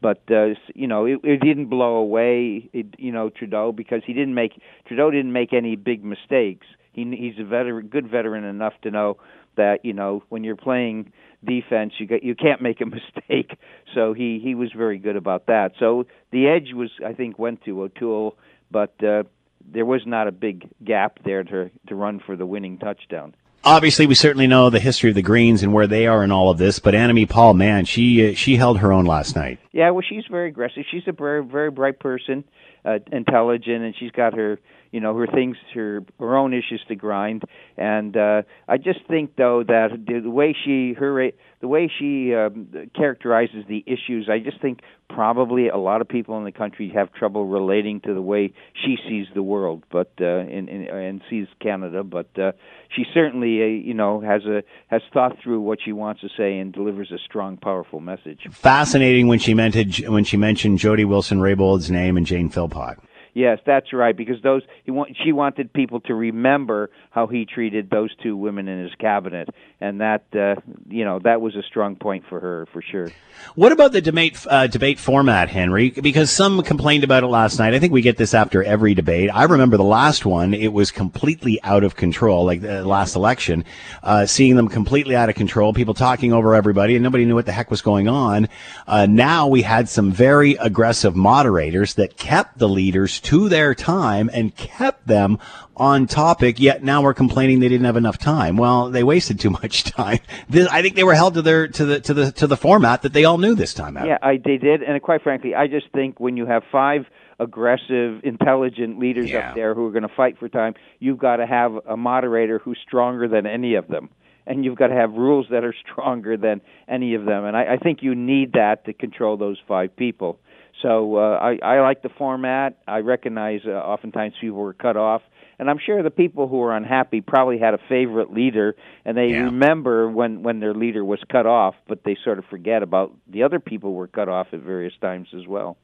But 0.00 0.22
uh, 0.30 0.50
you 0.76 0.86
know, 0.86 1.04
it, 1.04 1.18
it 1.24 1.40
didn't 1.40 1.66
blow 1.66 1.96
away, 1.96 2.70
it, 2.72 2.94
you 2.96 3.10
know, 3.10 3.28
Trudeau 3.28 3.72
because 3.72 4.02
he 4.06 4.12
didn't 4.12 4.34
make 4.36 4.52
Trudeau 4.86 5.10
didn't 5.10 5.32
make 5.32 5.52
any 5.52 5.74
big 5.74 6.04
mistakes. 6.04 6.68
He 6.92 7.02
he's 7.18 7.44
a 7.44 7.44
veteran, 7.44 7.88
good 7.88 8.08
veteran 8.08 8.44
enough 8.44 8.74
to 8.82 8.92
know 8.92 9.16
that 9.56 9.84
you 9.84 9.92
know 9.92 10.22
when 10.28 10.44
you're 10.44 10.54
playing 10.54 11.12
defense, 11.44 11.94
you 11.98 12.06
get 12.06 12.22
you 12.22 12.36
can't 12.36 12.62
make 12.62 12.80
a 12.80 12.86
mistake. 13.26 13.58
So 13.96 14.12
he 14.12 14.38
he 14.40 14.54
was 14.54 14.70
very 14.76 14.98
good 14.98 15.16
about 15.16 15.46
that. 15.46 15.72
So 15.80 16.06
the 16.30 16.46
edge 16.46 16.72
was 16.72 16.90
I 17.04 17.14
think 17.14 17.36
went 17.36 17.64
to 17.64 17.82
O'Toole, 17.82 18.36
but 18.70 18.94
uh, 19.02 19.24
there 19.66 19.84
was 19.84 20.02
not 20.06 20.28
a 20.28 20.32
big 20.32 20.68
gap 20.84 21.18
there 21.24 21.44
to 21.44 21.70
to 21.88 21.94
run 21.94 22.20
for 22.24 22.36
the 22.36 22.46
winning 22.46 22.78
touchdown. 22.78 23.34
Obviously, 23.64 24.06
we 24.06 24.14
certainly 24.14 24.46
know 24.46 24.70
the 24.70 24.80
history 24.80 25.10
of 25.10 25.16
the 25.16 25.22
Greens 25.22 25.62
and 25.62 25.72
where 25.72 25.86
they 25.86 26.06
are 26.06 26.22
in 26.22 26.30
all 26.30 26.50
of 26.50 26.58
this. 26.58 26.78
But 26.78 26.94
Annamie 26.94 27.28
Paul, 27.28 27.54
man, 27.54 27.84
she 27.84 28.30
uh, 28.30 28.34
she 28.34 28.56
held 28.56 28.78
her 28.78 28.92
own 28.92 29.04
last 29.04 29.34
night. 29.34 29.58
Yeah, 29.72 29.90
well, 29.90 30.04
she's 30.08 30.24
very 30.30 30.48
aggressive. 30.48 30.84
She's 30.90 31.02
a 31.06 31.12
very 31.12 31.44
very 31.44 31.70
bright 31.70 31.98
person, 31.98 32.44
uh, 32.84 32.98
intelligent, 33.12 33.82
and 33.84 33.94
she's 33.98 34.12
got 34.12 34.34
her 34.34 34.58
you 34.92 35.00
know 35.00 35.16
her 35.16 35.26
things 35.26 35.56
her 35.74 36.04
her 36.18 36.36
own 36.36 36.54
issues 36.54 36.82
to 36.88 36.94
grind. 36.94 37.42
And 37.76 38.16
uh, 38.16 38.42
I 38.66 38.76
just 38.78 39.00
think 39.06 39.36
though 39.36 39.62
that 39.66 39.90
the 40.06 40.30
way 40.30 40.56
she 40.64 40.94
her 40.94 41.30
the 41.60 41.68
way 41.68 41.90
she 41.98 42.34
um, 42.34 42.68
characterizes 42.94 43.64
the 43.68 43.82
issues, 43.86 44.28
I 44.30 44.38
just 44.38 44.60
think 44.60 44.80
probably 45.08 45.68
a 45.68 45.76
lot 45.76 46.00
of 46.00 46.08
people 46.08 46.38
in 46.38 46.44
the 46.44 46.52
country 46.52 46.92
have 46.94 47.12
trouble 47.12 47.46
relating 47.46 48.00
to 48.02 48.14
the 48.14 48.22
way 48.22 48.52
she 48.74 48.96
sees 49.08 49.26
the 49.34 49.42
world, 49.42 49.82
but 49.90 50.12
uh, 50.20 50.24
and, 50.24 50.68
and, 50.68 50.86
and 50.88 51.22
sees 51.28 51.48
Canada. 51.60 52.04
But 52.04 52.38
uh, 52.38 52.52
she 52.94 53.04
certainly, 53.12 53.62
uh, 53.62 53.66
you 53.66 53.94
know, 53.94 54.20
has 54.20 54.44
a 54.44 54.62
has 54.88 55.02
thought 55.12 55.36
through 55.42 55.60
what 55.60 55.78
she 55.84 55.92
wants 55.92 56.20
to 56.20 56.28
say 56.36 56.58
and 56.58 56.72
delivers 56.72 57.10
a 57.10 57.18
strong, 57.18 57.56
powerful 57.56 58.00
message. 58.00 58.46
Fascinating 58.50 59.26
when 59.26 59.38
she 59.38 59.54
mentioned 59.54 60.08
when 60.08 60.24
she 60.24 60.36
mentioned 60.36 60.78
Jody 60.78 61.04
Wilson 61.04 61.40
Raybould's 61.40 61.90
name 61.90 62.16
and 62.16 62.26
Jane 62.26 62.50
Philpott. 62.50 62.98
Yes, 63.34 63.58
that's 63.64 63.92
right. 63.92 64.16
Because 64.16 64.42
those 64.42 64.62
he 64.84 64.90
want, 64.90 65.16
she 65.22 65.32
wanted 65.32 65.72
people 65.72 66.00
to 66.00 66.14
remember 66.14 66.90
how 67.10 67.26
he 67.26 67.44
treated 67.44 67.90
those 67.90 68.14
two 68.22 68.36
women 68.36 68.68
in 68.68 68.82
his 68.82 68.94
cabinet, 68.96 69.48
and 69.80 70.00
that 70.00 70.24
uh, 70.34 70.60
you 70.88 71.04
know 71.04 71.18
that 71.20 71.40
was 71.40 71.54
a 71.56 71.62
strong 71.62 71.96
point 71.96 72.24
for 72.28 72.40
her 72.40 72.66
for 72.72 72.82
sure. 72.82 73.08
What 73.54 73.72
about 73.72 73.92
the 73.92 74.00
debate 74.00 74.44
uh, 74.48 74.66
debate 74.66 74.98
format, 74.98 75.48
Henry? 75.48 75.90
Because 75.90 76.30
some 76.30 76.62
complained 76.62 77.04
about 77.04 77.22
it 77.22 77.28
last 77.28 77.58
night. 77.58 77.74
I 77.74 77.78
think 77.78 77.92
we 77.92 78.02
get 78.02 78.16
this 78.16 78.34
after 78.34 78.62
every 78.62 78.94
debate. 78.94 79.30
I 79.32 79.44
remember 79.44 79.76
the 79.76 79.84
last 79.84 80.26
one; 80.26 80.54
it 80.54 80.72
was 80.72 80.90
completely 80.90 81.62
out 81.62 81.84
of 81.84 81.96
control, 81.96 82.44
like 82.44 82.60
the 82.60 82.84
last 82.84 83.14
election. 83.14 83.64
Uh, 84.02 84.26
seeing 84.26 84.56
them 84.56 84.68
completely 84.68 85.14
out 85.14 85.28
of 85.28 85.34
control, 85.34 85.72
people 85.72 85.94
talking 85.94 86.32
over 86.32 86.54
everybody, 86.54 86.96
and 86.96 87.02
nobody 87.02 87.24
knew 87.24 87.34
what 87.34 87.46
the 87.46 87.52
heck 87.52 87.70
was 87.70 87.82
going 87.82 88.08
on. 88.08 88.48
Uh, 88.86 89.06
now 89.06 89.46
we 89.46 89.62
had 89.62 89.88
some 89.88 90.10
very 90.10 90.54
aggressive 90.56 91.14
moderators 91.14 91.94
that 91.94 92.16
kept 92.16 92.58
the 92.58 92.68
leaders 92.68 93.17
to 93.20 93.48
their 93.48 93.74
time 93.74 94.30
and 94.32 94.54
kept 94.54 95.06
them 95.06 95.38
on 95.76 96.06
topic, 96.06 96.58
yet 96.58 96.82
now 96.82 97.02
we're 97.02 97.14
complaining 97.14 97.60
they 97.60 97.68
didn't 97.68 97.86
have 97.86 97.96
enough 97.96 98.18
time. 98.18 98.56
Well, 98.56 98.90
they 98.90 99.04
wasted 99.04 99.38
too 99.38 99.50
much 99.50 99.84
time. 99.84 100.18
This, 100.48 100.66
I 100.68 100.82
think 100.82 100.94
they 100.94 101.04
were 101.04 101.14
held 101.14 101.34
to 101.34 101.42
their 101.42 101.68
to 101.68 101.84
the 101.84 102.00
to 102.00 102.14
the 102.14 102.32
to 102.32 102.46
the 102.46 102.56
format 102.56 103.02
that 103.02 103.12
they 103.12 103.24
all 103.24 103.38
knew 103.38 103.54
this 103.54 103.74
time. 103.74 103.96
Out. 103.96 104.06
Yeah, 104.06 104.18
I, 104.22 104.38
they 104.42 104.56
did, 104.56 104.82
and 104.82 105.00
quite 105.02 105.22
frankly, 105.22 105.54
I 105.54 105.66
just 105.66 105.90
think 105.92 106.18
when 106.20 106.36
you 106.36 106.46
have 106.46 106.62
five 106.72 107.04
aggressive, 107.38 108.20
intelligent 108.24 108.98
leaders 108.98 109.30
yeah. 109.30 109.50
up 109.50 109.54
there 109.54 109.74
who 109.74 109.86
are 109.86 109.90
going 109.90 110.02
to 110.02 110.14
fight 110.14 110.38
for 110.38 110.48
time, 110.48 110.74
you've 110.98 111.18
got 111.18 111.36
to 111.36 111.46
have 111.46 111.72
a 111.88 111.96
moderator 111.96 112.58
who's 112.58 112.78
stronger 112.86 113.28
than 113.28 113.46
any 113.46 113.74
of 113.74 113.88
them. 113.88 114.10
And 114.46 114.64
you've 114.64 114.76
got 114.76 114.86
to 114.86 114.94
have 114.94 115.12
rules 115.12 115.46
that 115.50 115.62
are 115.62 115.74
stronger 115.92 116.36
than 116.36 116.60
any 116.88 117.14
of 117.14 117.24
them. 117.24 117.44
And 117.44 117.56
I, 117.56 117.74
I 117.74 117.76
think 117.76 118.02
you 118.02 118.14
need 118.14 118.52
that 118.52 118.86
to 118.86 118.92
control 118.92 119.36
those 119.36 119.58
five 119.68 119.94
people. 119.94 120.40
So 120.82 121.16
uh, 121.16 121.38
I, 121.40 121.58
I 121.62 121.80
like 121.80 122.02
the 122.02 122.08
format. 122.08 122.78
I 122.86 122.98
recognize 122.98 123.60
uh, 123.66 123.70
oftentimes 123.70 124.34
people 124.40 124.58
were 124.58 124.74
cut 124.74 124.96
off, 124.96 125.22
and 125.58 125.68
I'm 125.68 125.78
sure 125.84 126.02
the 126.04 126.10
people 126.10 126.46
who 126.46 126.58
were 126.58 126.76
unhappy 126.76 127.20
probably 127.20 127.58
had 127.58 127.74
a 127.74 127.78
favorite 127.88 128.32
leader, 128.32 128.76
and 129.04 129.16
they 129.16 129.28
Yeah. 129.30 129.44
remember 129.44 130.08
when 130.08 130.42
when 130.42 130.60
their 130.60 130.74
leader 130.74 131.04
was 131.04 131.18
cut 131.30 131.46
off, 131.46 131.74
but 131.88 132.04
they 132.04 132.16
sort 132.22 132.38
of 132.38 132.44
forget 132.46 132.82
about 132.82 133.12
the 133.26 133.42
other 133.42 133.58
people 133.58 133.92
were 133.94 134.06
cut 134.06 134.28
off 134.28 134.48
at 134.52 134.60
various 134.60 134.94
times 135.00 135.28
as 135.36 135.46
well. 135.48 135.76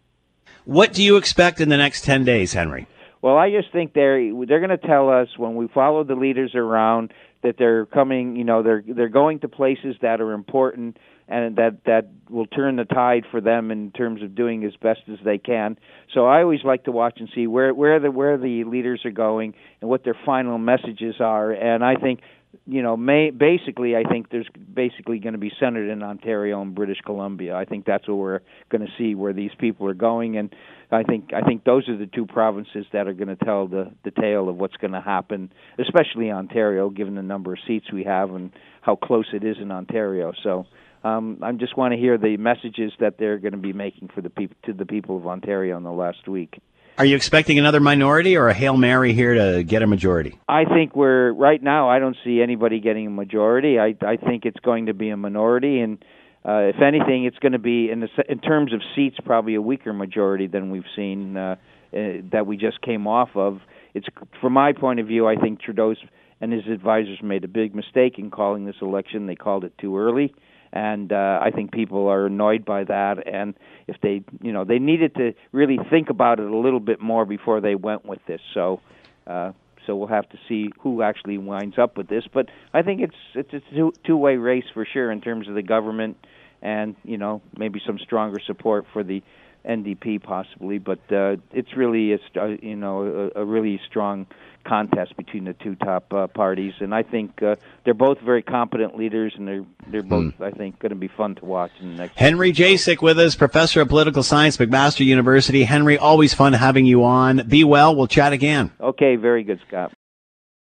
What 0.64 0.92
do 0.92 1.02
you 1.02 1.16
expect 1.16 1.60
in 1.60 1.68
the 1.70 1.76
next 1.76 2.04
ten 2.04 2.24
days, 2.24 2.52
Henry? 2.52 2.86
Well, 3.20 3.36
I 3.36 3.50
just 3.50 3.72
think 3.72 3.94
they're 3.94 4.20
they're 4.46 4.60
going 4.60 4.78
to 4.78 4.86
tell 4.86 5.08
us 5.10 5.28
when 5.36 5.56
we 5.56 5.66
follow 5.68 6.04
the 6.04 6.14
leaders 6.14 6.54
around 6.54 7.12
that 7.42 7.56
they're 7.58 7.86
coming. 7.86 8.36
You 8.36 8.44
know, 8.44 8.62
they're 8.62 8.84
they're 8.86 9.08
going 9.08 9.40
to 9.40 9.48
places 9.48 9.96
that 10.02 10.20
are 10.20 10.32
important 10.32 10.98
and 11.28 11.56
that 11.56 11.84
that 11.86 12.08
will 12.28 12.46
turn 12.46 12.76
the 12.76 12.84
tide 12.84 13.24
for 13.30 13.40
them 13.40 13.70
in 13.70 13.90
terms 13.92 14.22
of 14.22 14.34
doing 14.34 14.64
as 14.64 14.72
best 14.80 15.00
as 15.10 15.18
they 15.24 15.38
can. 15.38 15.78
So 16.12 16.26
I 16.26 16.42
always 16.42 16.64
like 16.64 16.84
to 16.84 16.92
watch 16.92 17.14
and 17.18 17.28
see 17.34 17.46
where 17.46 17.72
where 17.72 17.98
the 18.00 18.10
where 18.10 18.36
the 18.36 18.64
leaders 18.64 19.02
are 19.04 19.10
going 19.10 19.54
and 19.80 19.88
what 19.88 20.04
their 20.04 20.18
final 20.26 20.58
messages 20.58 21.16
are. 21.20 21.52
And 21.52 21.84
I 21.84 21.96
think 21.96 22.20
you 22.66 22.82
know, 22.82 22.96
may, 22.96 23.30
basically, 23.30 23.96
I 23.96 24.04
think 24.04 24.30
there's 24.30 24.48
basically 24.72 25.18
going 25.18 25.32
to 25.32 25.38
be 25.38 25.52
centered 25.58 25.90
in 25.90 26.02
Ontario 26.02 26.62
and 26.62 26.74
British 26.74 26.98
Columbia. 27.04 27.54
I 27.54 27.64
think 27.64 27.84
that's 27.84 28.06
what 28.08 28.16
we're 28.16 28.40
going 28.70 28.82
to 28.82 28.92
see 28.96 29.14
where 29.14 29.32
these 29.32 29.50
people 29.58 29.88
are 29.88 29.94
going, 29.94 30.36
and 30.36 30.54
I 30.90 31.02
think 31.02 31.32
I 31.34 31.42
think 31.42 31.64
those 31.64 31.88
are 31.88 31.96
the 31.96 32.06
two 32.06 32.26
provinces 32.26 32.86
that 32.92 33.08
are 33.08 33.12
going 33.12 33.34
to 33.34 33.44
tell 33.44 33.66
the 33.66 33.90
the 34.04 34.10
tale 34.10 34.48
of 34.48 34.56
what's 34.56 34.76
going 34.76 34.92
to 34.92 35.00
happen, 35.00 35.52
especially 35.78 36.30
Ontario, 36.30 36.90
given 36.90 37.14
the 37.16 37.22
number 37.22 37.52
of 37.52 37.58
seats 37.66 37.86
we 37.92 38.04
have 38.04 38.30
and 38.30 38.52
how 38.80 38.96
close 38.96 39.26
it 39.32 39.44
is 39.44 39.56
in 39.60 39.70
Ontario. 39.70 40.32
So. 40.42 40.66
Um, 41.04 41.38
I 41.42 41.52
just 41.52 41.76
want 41.76 41.92
to 41.92 41.98
hear 41.98 42.16
the 42.16 42.38
messages 42.38 42.92
that 42.98 43.18
they're 43.18 43.38
going 43.38 43.52
to 43.52 43.58
be 43.58 43.74
making 43.74 44.08
for 44.14 44.22
the 44.22 44.30
people 44.30 44.56
to 44.64 44.72
the 44.72 44.86
people 44.86 45.18
of 45.18 45.26
Ontario 45.26 45.76
in 45.76 45.82
the 45.82 45.92
last 45.92 46.26
week. 46.26 46.58
Are 46.96 47.04
you 47.04 47.14
expecting 47.14 47.58
another 47.58 47.80
minority 47.80 48.36
or 48.36 48.48
a 48.48 48.54
hail 48.54 48.76
mary 48.76 49.12
here 49.12 49.34
to 49.34 49.64
get 49.64 49.82
a 49.82 49.86
majority? 49.86 50.38
I 50.48 50.64
think 50.64 50.96
we're 50.96 51.32
right 51.32 51.62
now. 51.62 51.90
I 51.90 51.98
don't 51.98 52.16
see 52.24 52.40
anybody 52.40 52.80
getting 52.80 53.08
a 53.08 53.10
majority. 53.10 53.78
I 53.78 53.94
I 54.00 54.16
think 54.16 54.46
it's 54.46 54.60
going 54.60 54.86
to 54.86 54.94
be 54.94 55.10
a 55.10 55.16
minority, 55.16 55.80
and 55.80 55.98
uh, 56.46 56.70
if 56.72 56.80
anything, 56.80 57.24
it's 57.24 57.38
going 57.38 57.52
to 57.52 57.58
be 57.58 57.90
in 57.90 58.00
the, 58.00 58.08
in 58.28 58.38
terms 58.38 58.72
of 58.72 58.80
seats 58.94 59.16
probably 59.24 59.56
a 59.56 59.62
weaker 59.62 59.92
majority 59.92 60.46
than 60.46 60.70
we've 60.70 60.84
seen 60.96 61.36
uh, 61.36 61.56
uh, 61.92 61.98
that 62.32 62.46
we 62.46 62.56
just 62.56 62.80
came 62.80 63.06
off 63.06 63.30
of. 63.34 63.60
It's 63.92 64.06
from 64.40 64.54
my 64.54 64.72
point 64.72 65.00
of 65.00 65.06
view. 65.06 65.26
I 65.26 65.36
think 65.36 65.60
Trudeau's 65.60 65.98
and 66.40 66.52
his 66.52 66.66
advisors 66.66 67.18
made 67.22 67.44
a 67.44 67.48
big 67.48 67.74
mistake 67.74 68.18
in 68.18 68.30
calling 68.30 68.64
this 68.64 68.76
election. 68.80 69.26
They 69.26 69.36
called 69.36 69.64
it 69.64 69.76
too 69.78 69.98
early 69.98 70.32
and 70.74 71.12
uh, 71.12 71.38
I 71.40 71.52
think 71.52 71.70
people 71.70 72.08
are 72.08 72.26
annoyed 72.26 72.64
by 72.64 72.82
that. 72.84 73.28
And 73.32 73.54
if 73.86 73.96
they, 74.02 74.24
you 74.42 74.52
know, 74.52 74.64
they 74.64 74.80
needed 74.80 75.14
to 75.14 75.32
really 75.52 75.78
think 75.88 76.10
about 76.10 76.40
it 76.40 76.50
a 76.50 76.56
little 76.56 76.80
bit 76.80 77.00
more 77.00 77.24
before 77.24 77.60
they 77.60 77.76
went 77.76 78.04
with 78.04 78.18
this. 78.26 78.40
So, 78.52 78.80
uh, 79.28 79.52
so 79.86 79.94
we'll 79.94 80.08
have 80.08 80.28
to 80.30 80.38
see 80.48 80.72
who 80.80 81.02
actually 81.02 81.38
winds 81.38 81.78
up 81.78 81.96
with 81.96 82.08
this. 82.08 82.24
But 82.30 82.48
I 82.72 82.82
think 82.82 83.02
it's 83.02 83.14
it's 83.34 83.52
a 83.52 83.60
two 83.72 83.92
two 84.04 84.16
way 84.16 84.36
race 84.36 84.64
for 84.74 84.84
sure 84.84 85.12
in 85.12 85.20
terms 85.20 85.46
of 85.46 85.54
the 85.54 85.62
government, 85.62 86.16
and 86.60 86.96
you 87.04 87.18
know 87.18 87.40
maybe 87.56 87.80
some 87.86 87.98
stronger 88.00 88.40
support 88.44 88.84
for 88.92 89.04
the 89.04 89.22
NDP 89.68 90.22
possibly. 90.22 90.78
But 90.78 91.00
uh, 91.12 91.36
it's 91.52 91.76
really 91.76 92.12
a 92.12 92.18
you 92.62 92.76
know 92.76 93.30
a, 93.34 93.42
a 93.42 93.44
really 93.44 93.80
strong 93.88 94.26
contest 94.64 95.16
between 95.16 95.44
the 95.44 95.52
two 95.52 95.74
top 95.76 96.12
uh, 96.12 96.26
parties, 96.26 96.74
and 96.80 96.94
I 96.94 97.02
think 97.02 97.42
uh, 97.42 97.56
they're 97.84 97.94
both 97.94 98.20
very 98.20 98.42
competent 98.42 98.96
leaders, 98.96 99.34
and 99.36 99.46
they're 99.46 99.64
they're 99.88 100.02
both 100.02 100.40
I 100.40 100.50
think 100.50 100.78
going 100.78 100.90
to 100.90 100.96
be 100.96 101.08
fun 101.08 101.34
to 101.36 101.44
watch 101.44 101.70
in 101.80 101.92
the 101.92 101.96
next. 101.96 102.18
Henry 102.18 102.52
Jacek 102.52 103.02
with 103.02 103.18
us, 103.18 103.34
professor 103.34 103.80
of 103.80 103.88
political 103.88 104.22
science, 104.22 104.56
McMaster 104.56 105.04
University. 105.04 105.64
Henry, 105.64 105.98
always 105.98 106.34
fun 106.34 106.52
having 106.52 106.86
you 106.86 107.04
on. 107.04 107.46
Be 107.48 107.64
well. 107.64 107.94
We'll 107.94 108.06
chat 108.06 108.32
again. 108.32 108.72
Okay, 108.80 109.16
very 109.16 109.44
good, 109.44 109.60
Scott. 109.68 109.92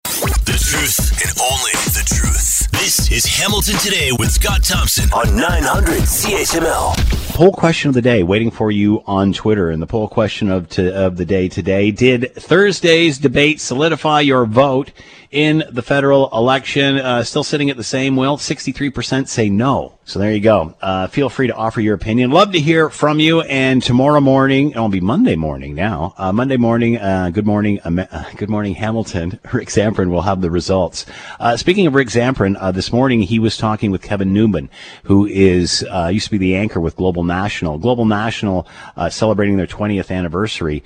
The 0.03 0.60
truth 0.60 0.99
and 1.23 1.39
only 1.39 1.71
the 1.93 2.03
truth. 2.06 2.71
This 2.71 3.12
is 3.12 3.25
Hamilton 3.25 3.77
Today 3.77 4.12
with 4.19 4.32
Scott 4.32 4.63
Thompson 4.63 5.12
on 5.13 5.36
900 5.38 6.01
CHML. 6.01 7.22
Poll 7.33 7.51
question 7.51 7.89
of 7.89 7.95
the 7.95 8.01
day, 8.03 8.21
waiting 8.21 8.51
for 8.51 8.69
you 8.69 9.03
on 9.07 9.33
Twitter. 9.33 9.71
And 9.71 9.81
the 9.81 9.87
poll 9.87 10.07
question 10.07 10.51
of 10.51 10.69
to, 10.69 10.95
of 10.95 11.17
the 11.17 11.25
day 11.25 11.49
today: 11.49 11.89
Did 11.89 12.35
Thursday's 12.35 13.17
debate 13.17 13.59
solidify 13.59 14.21
your 14.21 14.45
vote 14.45 14.91
in 15.33 15.63
the 15.71 15.81
federal 15.81 16.29
election? 16.31 16.97
Uh, 16.97 17.23
still 17.23 17.43
sitting 17.43 17.69
at 17.69 17.75
the 17.75 17.83
same. 17.83 18.15
Well, 18.15 18.37
sixty-three 18.37 18.91
percent 18.91 19.27
say 19.27 19.49
no. 19.49 19.97
So 20.05 20.19
there 20.19 20.33
you 20.33 20.41
go. 20.41 20.75
Uh, 20.81 21.07
feel 21.07 21.29
free 21.29 21.47
to 21.47 21.55
offer 21.55 21.79
your 21.79 21.95
opinion. 21.95 22.29
Love 22.29 22.51
to 22.51 22.59
hear 22.59 22.89
from 22.89 23.21
you. 23.21 23.39
And 23.39 23.81
tomorrow 23.81 24.19
morning, 24.19 24.71
it'll 24.71 24.89
be 24.89 24.99
Monday 24.99 25.37
morning 25.37 25.75
now. 25.75 26.13
Uh, 26.17 26.33
Monday 26.33 26.57
morning. 26.57 26.97
Uh, 26.97 27.29
good 27.29 27.45
morning. 27.45 27.79
Uh, 27.79 28.29
good 28.35 28.49
morning, 28.49 28.75
Hamilton. 28.75 29.39
Rick 29.53 29.69
Zamprin 29.69 30.09
will 30.09 30.23
have 30.23 30.41
the 30.41 30.51
results. 30.51 31.05
Uh, 31.39 31.55
speaking 31.55 31.87
of 31.87 31.95
Rick 31.95 32.09
Zamprin, 32.09 32.57
uh, 32.59 32.73
this 32.73 32.91
morning 32.91 33.21
he 33.21 33.39
was 33.39 33.55
talking 33.55 33.91
with 33.91 34.01
Kevin 34.01 34.33
Newman, 34.33 34.69
who 35.03 35.25
is 35.25 35.85
used 36.11 36.25
to 36.25 36.31
be 36.31 36.37
the 36.37 36.55
anchor 36.57 36.81
with 36.81 36.97
Global 36.97 37.23
National. 37.23 37.77
Global 37.77 38.03
National 38.03 38.67
celebrating 39.09 39.55
their 39.55 39.67
20th 39.67 40.11
anniversary 40.11 40.83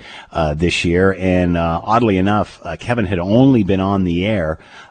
this 0.54 0.84
year, 0.84 1.14
and 1.18 1.58
oddly 1.58 2.18
enough, 2.18 2.62
Kevin 2.78 3.04
had 3.04 3.18
only 3.18 3.64
been 3.64 3.80
on 3.80 4.04
the 4.04 4.24
air 4.24 4.37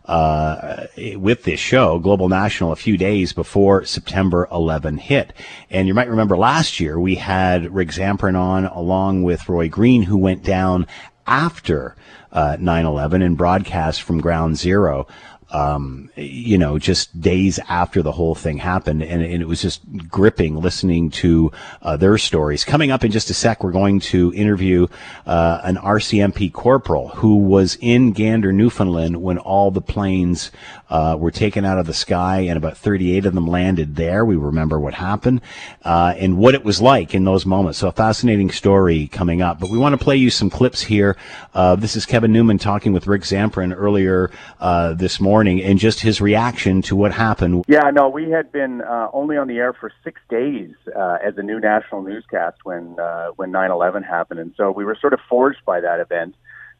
uh, 0.05 0.88
with 1.15 1.43
this 1.43 1.60
show, 1.60 1.99
Global 1.99 2.29
National, 2.29 2.71
a 2.71 2.75
few 2.75 2.97
days 2.97 3.33
before 3.33 3.86
September 3.86 4.47
11 4.51 4.97
hit. 4.97 5.33
And 5.69 5.88
you 5.88 5.93
might 5.93 6.10
remember 6.10 6.38
last 6.38 6.79
year 6.79 6.99
we 6.99 7.15
had 7.15 7.73
Rick 7.73 7.89
Zamprin 7.89 8.36
on 8.36 8.65
along 8.65 9.23
with 9.23 9.49
Roy 9.49 9.69
Green, 9.69 10.03
who 10.03 10.17
went 10.17 10.43
down 10.43 10.88
after 11.25 11.95
uh, 12.31 12.57
9/11 12.60 13.23
and 13.23 13.38
broadcast 13.38 14.01
from 14.01 14.21
Ground 14.21 14.57
Zero. 14.57 15.07
Um, 15.49 16.10
you 16.17 16.57
know, 16.57 16.77
just 16.77 17.21
days 17.21 17.57
after 17.69 18.01
the 18.01 18.12
whole 18.12 18.36
thing 18.36 18.57
happened, 18.57 19.01
and, 19.01 19.23
and 19.23 19.41
it 19.41 19.47
was 19.47 19.62
just 19.62 19.81
gripping 20.10 20.60
listening 20.60 21.10
to 21.12 21.53
uh, 21.81 21.95
their 21.95 22.17
stories. 22.17 22.65
Coming 22.65 22.91
up 22.91 23.05
in 23.05 23.12
just 23.12 23.29
a 23.29 23.33
sec, 23.33 23.63
we're 23.63 23.71
going 23.71 24.01
to 24.01 24.33
interview 24.33 24.88
uh, 25.25 25.62
an 25.63 25.77
RCMP 25.77 26.51
corporal 26.51 27.10
who 27.10 27.38
was 27.38 27.77
in 27.79 28.12
Gander, 28.12 28.51
Newfoundland, 28.51 29.21
when 29.21 29.38
all 29.38 29.71
the 29.71 29.79
planes 29.79 30.51
uh, 30.89 31.15
were 31.17 31.31
taken 31.31 31.63
out 31.63 31.77
of 31.77 31.86
the 31.86 31.93
sky, 31.93 32.41
and 32.41 32.57
about 32.57 32.77
38 32.77 33.25
of 33.25 33.33
them 33.33 33.47
landed 33.47 33.95
there. 33.95 34.25
We 34.25 34.36
remember 34.36 34.77
what 34.81 34.95
happened 34.95 35.39
uh, 35.86 36.13
and 36.17 36.38
what 36.38 36.55
it 36.55 36.65
was 36.65 36.81
like 36.81 37.15
in 37.15 37.23
those 37.23 37.45
moments. 37.45 37.79
So 37.79 37.88
a 37.88 37.93
fascinating 37.93 38.51
story 38.51 39.07
coming 39.07 39.41
up. 39.41 39.62
But 39.62 39.69
we 39.69 39.77
want 39.77 39.97
to 39.97 40.03
play 40.03 40.17
you 40.17 40.29
some 40.29 40.49
clips 40.49 40.81
here. 40.81 41.15
Uh, 41.53 41.77
this 41.77 41.95
is 41.95 42.05
Kevin 42.05 42.33
Newman 42.33 42.57
talking 42.57 42.91
with 42.91 43.07
Rick 43.07 43.21
Zamprin 43.21 43.73
earlier 43.73 44.29
uh, 44.60 44.93
this 44.93 45.21
morning 45.21 45.37
morning 45.38 45.62
and 45.62 45.78
just 45.78 46.00
his 46.00 46.19
reaction 46.19 46.82
to 46.82 46.95
what 46.95 47.12
happened. 47.12 47.63
Yeah, 47.67 47.91
no, 47.93 48.10
we 48.10 48.32
had 48.32 48.52
been 48.52 48.82
uh, 48.82 49.10
only 49.13 49.38
on 49.38 49.47
the 49.47 49.58
air 49.58 49.71
for 49.71 49.91
six 50.04 50.19
days 50.32 50.71
uh, 50.95 51.19
as 51.23 51.38
a 51.38 51.43
new 51.43 51.60
national 51.60 52.02
newscast 52.02 52.58
when 52.63 53.00
uh, 53.00 53.28
when 53.36 53.52
9/11 53.52 54.04
happened, 54.04 54.39
and 54.39 54.52
so 54.58 54.71
we 54.71 54.84
were 54.84 54.97
sort 55.00 55.13
of 55.13 55.19
forged 55.30 55.63
by 55.63 55.80
that 55.80 56.00
event. 56.00 56.34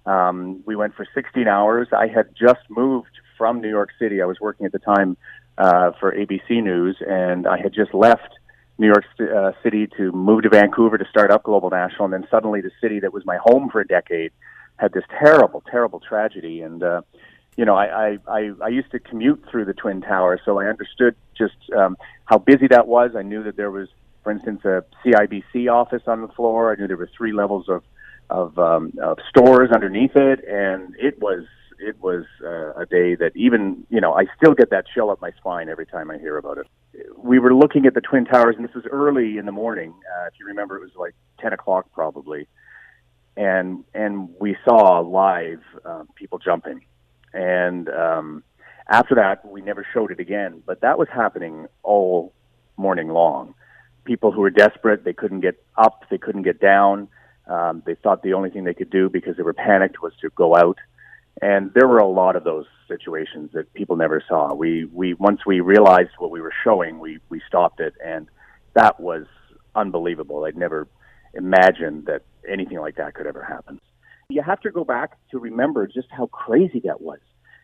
Um, 0.08 0.63
we 0.65 0.76
went 0.76 0.96
for 0.96 1.06
16 1.13 1.48
hours. 1.48 1.88
I 1.91 2.08
had 2.08 2.34
just 2.34 2.63
moved 2.67 3.13
from 3.38 3.62
New 3.62 3.70
York 3.70 3.89
City. 4.00 4.24
I 4.24 4.26
was 4.26 4.39
working 4.39 4.65
at 4.65 4.72
the 4.72 4.80
time 4.80 5.17
uh, 5.60 5.91
for 6.00 6.12
ABC 6.12 6.63
News, 6.63 6.98
and 7.08 7.46
I 7.46 7.58
had 7.62 7.74
just 7.76 7.93
left 7.93 8.32
New 8.80 8.88
York 8.88 9.06
uh, 9.20 9.52
City 9.62 9.86
to 9.98 10.12
move 10.13 10.41
to 10.43 10.50
Vancouver 10.50 10.98
to 10.98 11.06
start 11.12 11.30
up 11.30 11.43
Global 11.43 11.70
National, 11.70 12.06
and 12.06 12.13
then 12.15 12.28
suddenly 12.32 12.62
the 12.62 12.72
city 12.82 13.00
that 13.02 13.13
was 13.13 13.24
my 13.24 13.38
home 13.38 13.70
for 13.70 13.82
a 13.82 13.88
decade 13.88 14.32
had 14.78 14.93
this 14.93 15.04
terrible, 15.20 15.62
terrible 15.70 16.00
tragedy. 16.00 16.62
And 16.62 16.82
uh, 16.82 17.02
you 17.58 17.65
know, 17.65 17.76
I, 17.76 18.20
I 18.28 18.52
I 18.62 18.67
used 18.67 18.91
to 18.91 19.00
commute 19.00 19.43
through 19.50 19.65
the 19.65 19.74
Twin 19.74 20.02
Towers, 20.02 20.39
so 20.46 20.60
I 20.60 20.67
understood 20.67 21.15
just 21.36 21.56
um, 21.76 21.98
how 22.26 22.38
busy 22.38 22.67
that 22.67 22.88
was. 22.88 23.12
I 23.17 23.24
knew 23.24 23.43
that 23.43 23.58
there 23.58 23.72
was, 23.72 23.89
for 24.24 24.32
instance, 24.32 24.63
a 24.63 24.86
CIBC 25.04 25.70
office 25.72 26.04
on 26.06 26.22
the 26.22 26.28
floor. 26.30 26.72
I 26.72 26.76
knew 26.76 26.88
there 26.88 26.98
were 26.98 27.10
three 27.17 27.34
levels 27.34 27.67
of 27.67 27.84
of, 28.30 28.60
um, 28.60 28.91
of 29.02 29.17
stores 29.30 29.72
underneath 29.72 30.15
it, 30.15 30.43
and 30.48 30.96
it 31.00 31.20
was 31.20 31.46
it 31.80 32.00
was 32.02 32.26
uh, 32.43 32.74
a 32.74 32.86
day 32.86 33.15
that 33.15 33.32
even 33.36 33.86
you 33.89 34.02
know 34.02 34.13
I 34.13 34.26
still 34.36 34.54
get 34.54 34.70
that 34.70 34.86
chill 34.93 35.10
up 35.10 35.22
my 35.22 35.32
spine 35.32 35.70
every 35.70 35.86
time 35.86 36.12
I 36.12 36.17
hear 36.17 36.38
about 36.38 36.60
it. 36.60 36.67
We 37.15 37.39
were 37.39 37.54
looking 37.54 37.86
at 37.86 37.93
the 37.93 38.02
twin 38.02 38.26
towers, 38.26 38.56
and 38.56 38.67
this 38.67 38.74
was 38.76 38.86
early 38.91 39.38
in 39.38 39.46
the 39.46 39.52
morning. 39.52 39.93
Uh, 40.15 40.28
if 40.28 40.34
you 40.39 40.46
remember, 40.46 40.78
it 40.78 40.82
was 40.82 40.96
like 40.96 41.15
ten 41.39 41.54
o'clock 41.54 41.88
probably, 41.91 42.48
and 43.36 43.84
and 43.93 44.30
we 44.39 44.56
saw 44.63 45.00
live 45.00 45.62
uh, 45.86 46.04
people 46.15 46.39
jumping, 46.39 46.82
and 47.38 47.89
um, 47.89 48.43
after 48.89 49.15
that 49.15 49.45
we 49.45 49.62
never 49.62 49.86
showed 49.93 50.12
it 50.12 50.19
again. 50.19 50.63
But 50.65 50.82
that 50.82 50.97
was 50.97 51.08
happening 51.13 51.67
all 51.84 52.34
morning 52.76 53.10
long. 53.10 53.54
People 54.04 54.32
who 54.32 54.41
were 54.41 54.50
desperate, 54.50 55.04
they 55.04 55.13
couldn't 55.13 55.41
get 55.41 55.62
up, 55.78 56.06
they 56.10 56.17
couldn't 56.17 56.43
get 56.43 56.60
down. 56.60 57.08
Um, 57.47 57.84
they 57.86 57.95
thought 57.95 58.23
the 58.23 58.34
only 58.34 58.50
thing 58.50 58.63
they 58.63 58.73
could 58.73 58.89
do 58.89 59.10
because 59.10 59.38
they 59.38 59.43
were 59.43 59.54
panicked 59.54 60.02
was 60.02 60.13
to 60.21 60.30
go 60.32 60.56
out 60.56 60.78
and 61.41 61.71
there 61.73 61.88
were 61.88 62.00
a 62.00 62.08
lot 62.08 62.36
of 62.36 62.43
those 62.43 62.65
situations 62.88 63.52
that 63.54 63.71
people 63.73 63.95
never 63.95 64.23
saw. 64.28 64.54
We 64.54 64.86
we 64.86 65.13
once 65.13 65.41
we 65.45 65.60
realized 65.60 66.12
what 66.17 66.32
we 66.32 66.41
were 66.41 66.54
showing, 66.63 67.00
we 67.00 67.19
we 67.30 67.41
stopped 67.47 67.80
it, 67.80 67.93
and 68.04 68.28
that 68.73 69.00
was 69.00 69.26
unbelievable. 69.76 70.45
I'd 70.45 70.58
never 70.58 70.88
imagined 71.34 72.08
that 72.08 72.23
anything 72.47 72.80
like 72.80 72.95
that 72.95 73.13
could 73.13 73.28
ever 73.28 73.43
happen. 73.43 73.80
You 74.29 74.41
have 74.41 74.59
to 74.61 74.71
go 74.71 74.83
back 74.83 75.17
to 75.31 75.39
remember 75.39 75.87
just 75.87 76.09
how 76.11 76.25
crazy 76.27 76.81
that 76.83 76.99
was. 76.99 77.19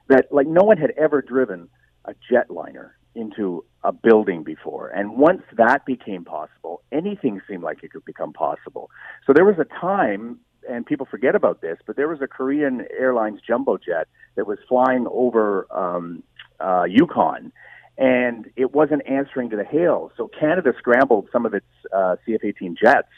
That 0.08 0.28
like 0.32 0.48
no 0.48 0.64
one 0.64 0.78
had 0.78 0.92
ever 0.92 1.22
driven 1.22 1.68
a 2.06 2.14
jetliner 2.32 2.92
into 3.16 3.66
a 3.84 3.92
building 3.92 4.44
before. 4.44 4.88
And 4.88 5.18
once 5.18 5.42
that 5.58 5.86
became 5.86 6.24
possible, 6.24 6.82
anything 6.90 7.42
seemed 7.50 7.64
like 7.64 7.84
it 7.84 7.92
could 7.92 8.06
become 8.06 8.32
possible. 8.32 8.90
So 9.28 9.34
there 9.34 9.44
was 9.44 9.56
a 9.60 9.66
time 9.66 10.40
and 10.68 10.86
people 10.86 11.06
forget 11.06 11.36
about 11.36 11.60
this, 11.60 11.80
but 11.86 11.98
there 11.98 12.08
was 12.08 12.22
a 12.22 12.28
Korean 12.28 12.86
Airlines 12.98 13.42
jumbo 13.46 13.78
jet 13.78 14.08
that 14.36 14.48
was 14.48 14.58
flying 14.70 15.06
over 15.12 15.68
um, 15.70 16.24
uh, 16.62 16.86
Yukon, 16.88 17.52
and 17.98 18.50
it 18.56 18.74
wasn't 18.74 19.02
answering 19.06 19.50
to 19.50 19.58
the 19.58 19.66
hail. 19.66 20.14
So 20.16 20.30
Canada 20.40 20.72
scrambled 20.78 21.28
some 21.34 21.46
of 21.46 21.54
its 21.54 21.66
uh, 21.94 22.16
CF-18 22.26 22.78
jets 22.82 23.10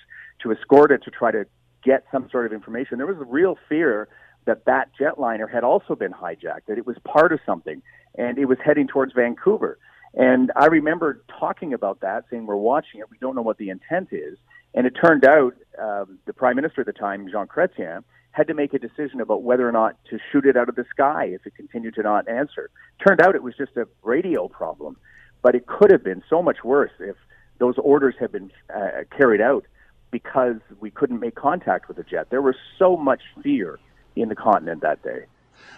to 0.41 0.51
escort 0.51 0.91
it 0.91 1.03
to 1.03 1.11
try 1.11 1.29
to 1.29 1.45
get 1.85 2.03
some 2.11 2.27
sort 2.31 2.45
of 2.45 2.51
information. 2.51 2.97
There 2.97 3.07
was 3.07 3.17
a 3.17 3.31
real 3.31 3.57
fear 3.69 4.09
that 4.45 4.65
that 4.65 4.89
jetliner 4.99 5.49
had 5.49 5.63
also 5.63 5.95
been 5.95 6.11
hijacked, 6.11 6.65
that 6.67 6.77
it 6.77 6.85
was 6.85 6.97
part 7.05 7.31
of 7.31 7.39
something, 7.45 7.81
and 8.15 8.37
it 8.37 8.45
was 8.45 8.57
heading 8.63 8.87
towards 8.87 9.13
Vancouver. 9.13 9.77
And 10.13 10.51
I 10.55 10.65
remember 10.67 11.23
talking 11.39 11.73
about 11.73 12.01
that, 12.01 12.25
saying 12.29 12.45
we're 12.45 12.55
watching 12.55 12.99
it, 13.01 13.09
we 13.11 13.17
don't 13.19 13.35
know 13.35 13.41
what 13.41 13.57
the 13.57 13.69
intent 13.69 14.09
is. 14.11 14.37
And 14.73 14.85
it 14.85 14.91
turned 14.91 15.25
out 15.25 15.53
um, 15.81 16.19
the 16.25 16.33
prime 16.33 16.55
minister 16.55 16.81
at 16.81 16.87
the 16.87 16.93
time, 16.93 17.27
Jean 17.31 17.47
Chrétien, 17.47 18.03
had 18.31 18.47
to 18.47 18.53
make 18.53 18.73
a 18.73 18.79
decision 18.79 19.21
about 19.21 19.43
whether 19.43 19.67
or 19.67 19.71
not 19.71 19.97
to 20.09 20.19
shoot 20.31 20.45
it 20.45 20.57
out 20.57 20.67
of 20.67 20.75
the 20.75 20.85
sky 20.89 21.25
if 21.25 21.45
it 21.45 21.55
continued 21.55 21.95
to 21.95 22.03
not 22.03 22.27
answer. 22.27 22.69
Turned 23.05 23.21
out 23.21 23.35
it 23.35 23.43
was 23.43 23.55
just 23.57 23.77
a 23.77 23.87
radio 24.03 24.47
problem, 24.47 24.97
but 25.41 25.55
it 25.55 25.65
could 25.67 25.91
have 25.91 26.03
been 26.03 26.21
so 26.29 26.41
much 26.41 26.57
worse 26.63 26.91
if 26.99 27.15
those 27.59 27.75
orders 27.77 28.15
had 28.19 28.33
been 28.33 28.51
uh, 28.73 29.03
carried 29.17 29.39
out 29.39 29.65
because 30.11 30.57
we 30.79 30.91
couldn't 30.91 31.19
make 31.19 31.35
contact 31.35 31.87
with 31.87 31.97
the 31.97 32.03
jet. 32.03 32.29
There 32.29 32.41
was 32.41 32.55
so 32.77 32.95
much 32.97 33.21
fear 33.43 33.79
in 34.15 34.29
the 34.29 34.35
continent 34.35 34.81
that 34.81 35.03
day. 35.03 35.25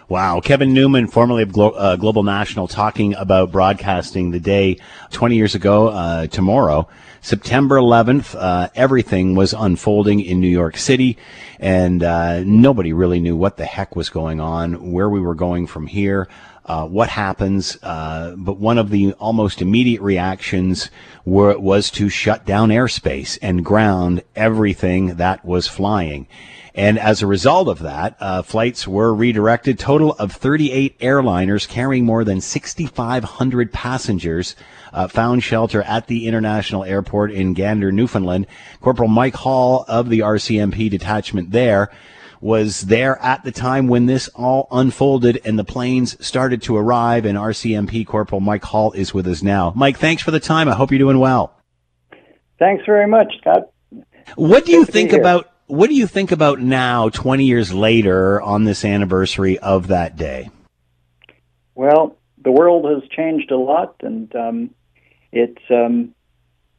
Wow. 0.08 0.40
Kevin 0.40 0.72
Newman, 0.72 1.06
formerly 1.06 1.42
of 1.42 1.52
Glo- 1.52 1.72
uh, 1.72 1.96
Global 1.96 2.22
National, 2.22 2.66
talking 2.66 3.14
about 3.14 3.52
broadcasting 3.52 4.30
the 4.30 4.40
day 4.40 4.78
20 5.10 5.36
years 5.36 5.54
ago 5.54 5.88
uh, 5.88 6.26
tomorrow. 6.28 6.88
September 7.20 7.76
11th, 7.76 8.34
uh, 8.38 8.68
everything 8.74 9.34
was 9.34 9.52
unfolding 9.52 10.20
in 10.20 10.40
New 10.40 10.48
York 10.48 10.76
City, 10.76 11.18
and 11.58 12.02
uh, 12.02 12.42
nobody 12.44 12.92
really 12.92 13.20
knew 13.20 13.36
what 13.36 13.56
the 13.56 13.66
heck 13.66 13.96
was 13.96 14.08
going 14.08 14.40
on, 14.40 14.92
where 14.92 15.10
we 15.10 15.20
were 15.20 15.34
going 15.34 15.66
from 15.66 15.86
here. 15.86 16.28
Uh, 16.68 16.86
what 16.86 17.08
happens. 17.08 17.78
Uh, 17.82 18.34
but 18.36 18.58
one 18.58 18.76
of 18.76 18.90
the 18.90 19.12
almost 19.14 19.62
immediate 19.62 20.02
reactions 20.02 20.90
were, 21.24 21.58
was 21.58 21.90
to 21.90 22.10
shut 22.10 22.44
down 22.44 22.68
airspace 22.68 23.38
and 23.40 23.64
ground 23.64 24.22
everything 24.36 25.16
that 25.16 25.42
was 25.46 25.66
flying. 25.66 26.28
And 26.74 26.98
as 26.98 27.22
a 27.22 27.26
result 27.26 27.68
of 27.68 27.80
that, 27.80 28.16
uh, 28.20 28.42
flights 28.42 28.86
were 28.86 29.12
redirected. 29.14 29.78
Total 29.78 30.12
of 30.12 30.30
38 30.30 30.96
airliners 31.00 31.66
carrying 31.66 32.04
more 32.04 32.22
than 32.22 32.40
6,500 32.40 33.72
passengers 33.72 34.54
uh, 34.92 35.08
found 35.08 35.42
shelter 35.42 35.82
at 35.82 36.06
the 36.06 36.28
international 36.28 36.84
airport 36.84 37.32
in 37.32 37.54
Gander, 37.54 37.90
Newfoundland. 37.90 38.46
Corporal 38.80 39.08
Mike 39.08 39.36
Hall 39.36 39.86
of 39.88 40.08
the 40.08 40.20
RCMP 40.20 40.88
detachment 40.88 41.50
there 41.50 41.90
was 42.40 42.82
there 42.82 43.20
at 43.22 43.44
the 43.44 43.52
time 43.52 43.88
when 43.88 44.06
this 44.06 44.28
all 44.28 44.68
unfolded 44.70 45.40
and 45.44 45.58
the 45.58 45.64
planes 45.64 46.24
started 46.24 46.62
to 46.62 46.76
arrive 46.76 47.24
and 47.24 47.36
RCMP 47.36 48.06
Corporal 48.06 48.40
Mike 48.40 48.64
Hall 48.64 48.92
is 48.92 49.12
with 49.12 49.26
us 49.26 49.42
now. 49.42 49.72
Mike, 49.74 49.98
thanks 49.98 50.22
for 50.22 50.30
the 50.30 50.40
time. 50.40 50.68
I 50.68 50.74
hope 50.74 50.90
you're 50.90 50.98
doing 50.98 51.18
well. 51.18 51.54
Thanks 52.58 52.84
very 52.86 53.06
much, 53.06 53.32
Scott. 53.40 53.70
What 54.36 54.64
do 54.64 54.72
you 54.72 54.84
think 54.84 55.12
about 55.12 55.50
what 55.66 55.90
do 55.90 55.94
you 55.94 56.06
think 56.06 56.32
about 56.32 56.60
now, 56.60 57.10
20 57.10 57.44
years 57.44 57.72
later, 57.72 58.40
on 58.40 58.64
this 58.64 58.86
anniversary 58.86 59.58
of 59.58 59.88
that 59.88 60.16
day? 60.16 60.50
Well, 61.74 62.16
the 62.42 62.50
world 62.50 62.86
has 62.86 63.08
changed 63.10 63.50
a 63.50 63.58
lot, 63.58 63.96
and 64.00 64.34
um, 64.34 64.70
it's 65.30 65.62
um, 65.70 66.14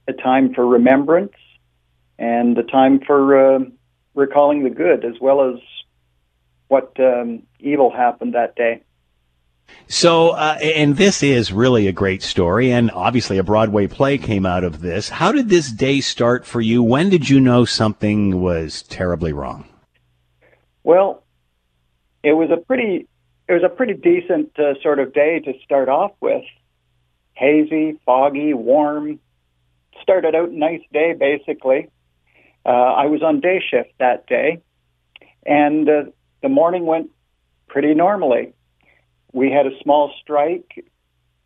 a 0.08 0.13
time 0.13 0.56
for 0.56 0.65
remembrance 0.65 1.34
and 2.17 2.58
a 2.58 2.63
time 2.63 3.00
for 3.06 3.56
uh, 3.56 3.60
recalling 4.20 4.64
the 4.64 4.70
good 4.70 5.06
as 5.06 5.16
well 5.20 5.50
as 5.50 5.60
what 6.68 6.96
um, 7.00 7.44
evil 7.60 7.92
happened 7.92 8.36
that 8.36 8.56
day. 8.56 8.84
So, 9.88 10.30
uh, 10.32 10.58
and 10.62 10.98
this 10.98 11.24
is 11.24 11.52
really 11.52 11.88
a 11.88 11.92
great 11.92 12.22
story, 12.22 12.72
and 12.72 12.92
obviously 12.92 13.38
a 13.38 13.44
Broadway 13.44 13.88
play 13.88 14.18
came 14.18 14.46
out 14.46 14.64
of 14.64 14.82
this. 14.82 15.10
How 15.10 15.32
did 15.32 15.50
this 15.50 15.72
day 15.72 16.02
start 16.02 16.46
for 16.46 16.62
you? 16.62 16.84
When 16.84 17.10
did 17.10 17.30
you 17.30 17.40
know 17.40 17.66
something 17.66 18.42
was 18.42 18.84
terribly 18.84 19.34
wrong? 19.34 19.66
Well, 20.84 21.24
it 22.24 22.34
was 22.34 22.50
a 22.52 22.58
pretty 22.58 23.08
it 23.48 23.54
was 23.54 23.64
a 23.64 23.70
pretty 23.70 23.94
decent 23.94 24.58
uh, 24.60 24.80
sort 24.82 25.00
of 25.00 25.14
day 25.14 25.40
to 25.40 25.54
start 25.64 25.90
off 25.90 26.12
with. 26.22 26.44
Hazy, 27.34 28.00
foggy, 28.06 28.54
warm. 28.54 29.20
Started 30.04 30.36
out 30.36 30.52
nice 30.52 30.82
day 30.94 31.14
basically. 31.14 31.90
Uh, 32.65 32.69
I 32.69 33.06
was 33.06 33.22
on 33.24 33.39
day 33.39 33.62
shift 33.67 33.91
that 34.00 34.28
day, 34.28 34.62
and 35.45 35.88
uh, 35.89 36.04
the 36.41 36.50
morning 36.50 36.86
went 36.86 37.10
pretty 37.67 37.93
normally 37.93 38.54
we 39.32 39.52
had 39.52 39.65
a 39.65 39.80
small 39.82 40.12
strike 40.22 40.86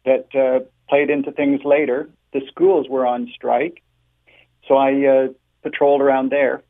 that 0.06 0.28
uh, 0.36 0.66
played 0.90 1.10
into 1.10 1.32
things 1.32 1.62
later. 1.64 2.10
The 2.34 2.42
schools 2.48 2.88
were 2.90 3.06
on 3.06 3.32
strike, 3.36 3.84
so 4.68 4.76
I 4.76 5.06
uh, 5.06 5.28
patrolled 5.62 6.02
around 6.02 6.32
there. 6.32 6.64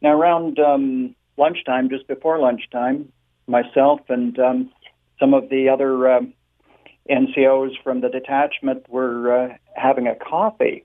Now, 0.00 0.12
around 0.12 0.58
um, 0.58 1.14
lunchtime, 1.36 1.88
just 1.88 2.06
before 2.06 2.38
lunchtime, 2.38 3.12
myself 3.46 4.00
and 4.08 4.38
um, 4.38 4.70
some 5.18 5.34
of 5.34 5.48
the 5.50 5.68
other 5.68 6.10
uh, 6.10 6.20
NCOs 7.10 7.72
from 7.82 8.00
the 8.00 8.08
detachment 8.08 8.88
were 8.88 9.44
uh, 9.44 9.56
having 9.74 10.06
a 10.06 10.14
coffee. 10.14 10.84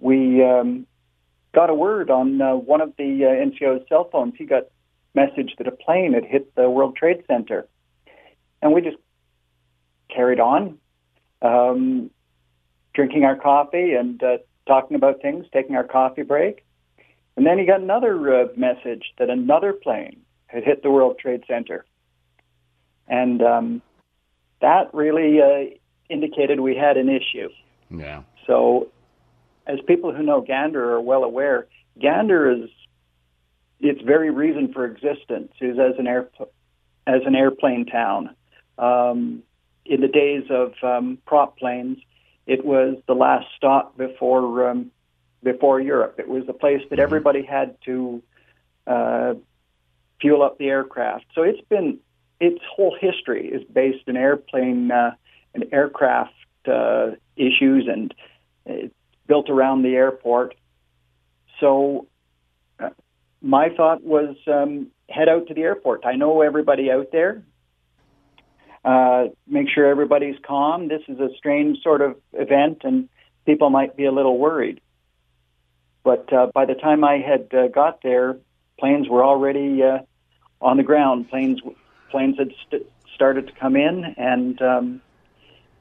We 0.00 0.42
um, 0.42 0.86
got 1.54 1.70
a 1.70 1.74
word 1.74 2.10
on 2.10 2.40
uh, 2.40 2.54
one 2.54 2.80
of 2.80 2.92
the 2.96 3.24
uh, 3.24 3.28
NCO's 3.28 3.88
cell 3.88 4.08
phones. 4.10 4.34
He 4.36 4.44
got 4.44 4.64
message 5.14 5.54
that 5.58 5.66
a 5.66 5.72
plane 5.72 6.12
had 6.12 6.24
hit 6.24 6.54
the 6.54 6.68
World 6.68 6.96
Trade 6.96 7.22
Center 7.26 7.68
and 8.64 8.72
we 8.72 8.80
just 8.80 8.96
carried 10.08 10.40
on, 10.40 10.78
um, 11.42 12.10
drinking 12.94 13.24
our 13.24 13.36
coffee 13.36 13.92
and 13.92 14.20
uh, 14.22 14.38
talking 14.66 14.96
about 14.96 15.20
things, 15.20 15.44
taking 15.52 15.76
our 15.76 15.84
coffee 15.84 16.22
break. 16.22 16.64
And 17.36 17.44
then 17.44 17.58
he 17.58 17.66
got 17.66 17.82
another 17.82 18.42
uh, 18.42 18.46
message 18.56 19.12
that 19.18 19.28
another 19.28 19.74
plane 19.74 20.22
had 20.46 20.64
hit 20.64 20.82
the 20.82 20.90
World 20.90 21.18
Trade 21.18 21.44
Center. 21.46 21.84
And 23.06 23.42
um, 23.42 23.82
that 24.62 24.94
really 24.94 25.42
uh, 25.42 25.76
indicated 26.08 26.60
we 26.60 26.74
had 26.74 26.96
an 26.96 27.10
issue. 27.10 27.50
Yeah. 27.90 28.22
So, 28.46 28.88
as 29.66 29.78
people 29.86 30.14
who 30.14 30.22
know 30.22 30.40
Gander 30.40 30.92
are 30.92 31.00
well 31.00 31.24
aware, 31.24 31.66
Gander 32.00 32.50
is 32.50 32.70
its 33.80 34.00
very 34.02 34.30
reason 34.30 34.72
for 34.72 34.84
existence 34.84 35.52
is 35.60 35.78
as 35.78 35.98
an 35.98 36.06
air 36.06 36.28
as 37.06 37.22
an 37.26 37.34
airplane 37.34 37.86
town. 37.86 38.34
Um, 38.78 39.42
in 39.84 40.00
the 40.00 40.08
days 40.08 40.44
of 40.50 40.72
um, 40.82 41.18
prop 41.26 41.58
planes, 41.58 41.98
it 42.46 42.64
was 42.64 42.96
the 43.06 43.14
last 43.14 43.46
stop 43.56 43.96
before 43.96 44.70
um, 44.70 44.90
before 45.42 45.80
Europe. 45.80 46.16
It 46.18 46.28
was 46.28 46.46
the 46.46 46.52
place 46.52 46.82
that 46.90 46.98
everybody 46.98 47.42
had 47.42 47.76
to 47.84 48.22
uh, 48.86 49.34
fuel 50.20 50.42
up 50.42 50.58
the 50.58 50.68
aircraft. 50.68 51.26
So 51.34 51.42
it's 51.42 51.60
been 51.68 51.98
its 52.40 52.60
whole 52.74 52.96
history 52.98 53.48
is 53.48 53.62
based 53.64 54.08
in 54.08 54.16
airplane 54.16 54.90
uh, 54.90 55.12
and 55.54 55.66
aircraft 55.72 56.32
uh, 56.66 57.12
issues 57.36 57.86
and 57.88 58.14
it's 58.66 58.94
built 59.26 59.50
around 59.50 59.82
the 59.82 59.94
airport. 59.94 60.54
So 61.60 62.06
uh, 62.78 62.90
my 63.40 63.68
thought 63.70 64.02
was 64.02 64.36
um, 64.46 64.88
head 65.08 65.28
out 65.28 65.48
to 65.48 65.54
the 65.54 65.62
airport. 65.62 66.04
I 66.04 66.16
know 66.16 66.42
everybody 66.42 66.90
out 66.90 67.08
there. 67.12 67.42
Uh, 68.84 69.28
make 69.46 69.68
sure 69.74 69.86
everybody's 69.86 70.36
calm. 70.46 70.88
This 70.88 71.00
is 71.08 71.18
a 71.18 71.30
strange 71.38 71.82
sort 71.82 72.02
of 72.02 72.16
event, 72.34 72.82
and 72.84 73.08
people 73.46 73.70
might 73.70 73.96
be 73.96 74.04
a 74.04 74.12
little 74.12 74.36
worried. 74.36 74.80
But 76.02 76.30
uh, 76.30 76.48
by 76.52 76.66
the 76.66 76.74
time 76.74 77.02
I 77.02 77.18
had 77.18 77.48
uh, 77.54 77.68
got 77.68 78.02
there, 78.02 78.36
planes 78.78 79.08
were 79.08 79.24
already 79.24 79.82
uh, 79.82 80.00
on 80.60 80.76
the 80.76 80.82
ground. 80.82 81.30
Planes 81.30 81.60
planes 82.10 82.36
had 82.38 82.52
st- 82.66 82.86
started 83.14 83.46
to 83.46 83.52
come 83.54 83.74
in, 83.74 84.04
and 84.18 84.60
um, 84.60 85.00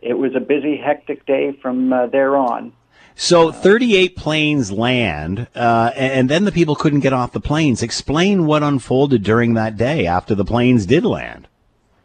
it 0.01 0.13
was 0.13 0.33
a 0.35 0.39
busy, 0.39 0.77
hectic 0.77 1.25
day 1.25 1.51
from 1.61 1.91
uh, 1.91 2.07
there 2.07 2.37
on. 2.37 2.71
So 3.16 3.51
38 3.51 4.16
planes 4.16 4.72
land, 4.72 5.47
uh, 5.55 5.91
and 5.95 6.30
then 6.30 6.45
the 6.45 6.51
people 6.51 6.76
couldn't 6.76 7.01
get 7.01 7.14
off 7.14 7.32
the 7.32 7.39
planes. 7.39 7.84
Explain 7.84 8.45
what 8.45 8.64
unfolded 8.64 9.24
during 9.24 9.53
that 9.53 9.78
day 9.78 10.07
after 10.07 10.34
the 10.34 10.45
planes 10.45 10.86
did 10.86 11.05
land. 11.05 11.47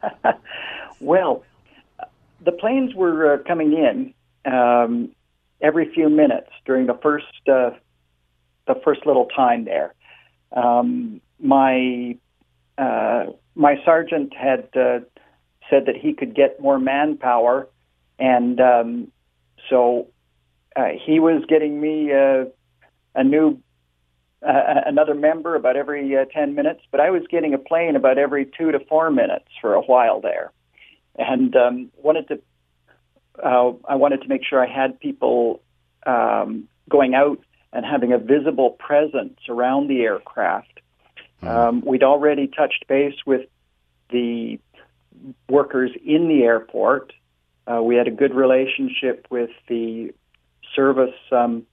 well, 1.01 1.45
the 2.45 2.53
planes 2.53 2.95
were 2.95 3.35
uh, 3.35 3.39
coming 3.45 3.73
in 3.73 4.15
um, 4.53 5.11
every 5.61 5.93
few 5.95 6.09
minutes 6.09 6.51
during 6.65 6.87
the 6.87 6.99
first 7.03 7.27
uh, 7.51 7.71
the 8.67 8.75
first 8.85 9.07
little 9.07 9.27
time 9.27 9.65
there. 9.65 9.95
Um, 10.53 11.21
my 11.41 12.17
uh, 12.77 13.27
my 13.55 13.77
sergeant 13.85 14.35
had 14.37 14.69
uh, 14.77 15.01
said 15.71 15.87
that 15.87 15.97
he 15.97 16.13
could 16.13 16.35
get 16.35 16.61
more 16.61 16.79
manpower, 16.79 17.69
and 18.19 18.61
um, 18.61 19.13
so 19.69 20.09
uh, 20.79 20.91
he 21.05 21.18
was 21.18 21.43
getting 21.49 21.81
me 21.81 22.12
uh, 22.12 22.45
a 23.14 23.24
new 23.24 23.59
uh, 24.41 24.83
another 24.87 25.14
member 25.14 25.57
about 25.57 25.76
every 25.76 26.16
uh, 26.16 26.24
10 26.33 26.55
minutes, 26.55 26.81
but 26.93 27.01
I 27.01 27.11
was 27.11 27.22
getting 27.29 27.55
a 27.55 27.59
plane 27.59 27.97
about 27.97 28.18
every 28.18 28.47
two 28.47 28.70
to 28.70 28.79
four 28.89 29.11
minutes 29.11 29.47
for 29.61 29.74
a 29.74 29.81
while 29.81 30.20
there, 30.20 30.53
and 31.16 31.55
um, 31.57 31.91
wanted 31.97 32.29
to. 32.29 32.41
Uh, 33.45 33.72
I 33.89 33.97
wanted 33.97 34.22
to 34.22 34.29
make 34.29 34.43
sure 34.49 34.64
I 34.64 34.72
had 34.72 35.01
people 35.01 35.61
um, 36.07 36.68
going 36.89 37.14
out 37.14 37.41
and 37.72 37.85
having 37.85 38.12
a 38.12 38.18
visible 38.18 38.70
presence 38.70 39.39
around 39.49 39.89
the 39.89 40.03
aircraft. 40.03 40.81
Um, 41.43 41.83
we'd 41.85 42.03
already 42.03 42.49
touched 42.49 42.85
base 42.89 43.14
with 43.24 43.43
the 44.11 44.59
workers 45.49 45.91
in 46.05 46.29
the 46.29 46.43
airport. 46.43 47.12
Uh, 47.66 47.81
we 47.83 47.95
had 47.95 48.09
a 48.09 48.12
good 48.12 48.35
relationship 48.35 49.26
with 49.31 49.51
the 49.68 50.12
service 50.75 51.14
um, 51.33 51.66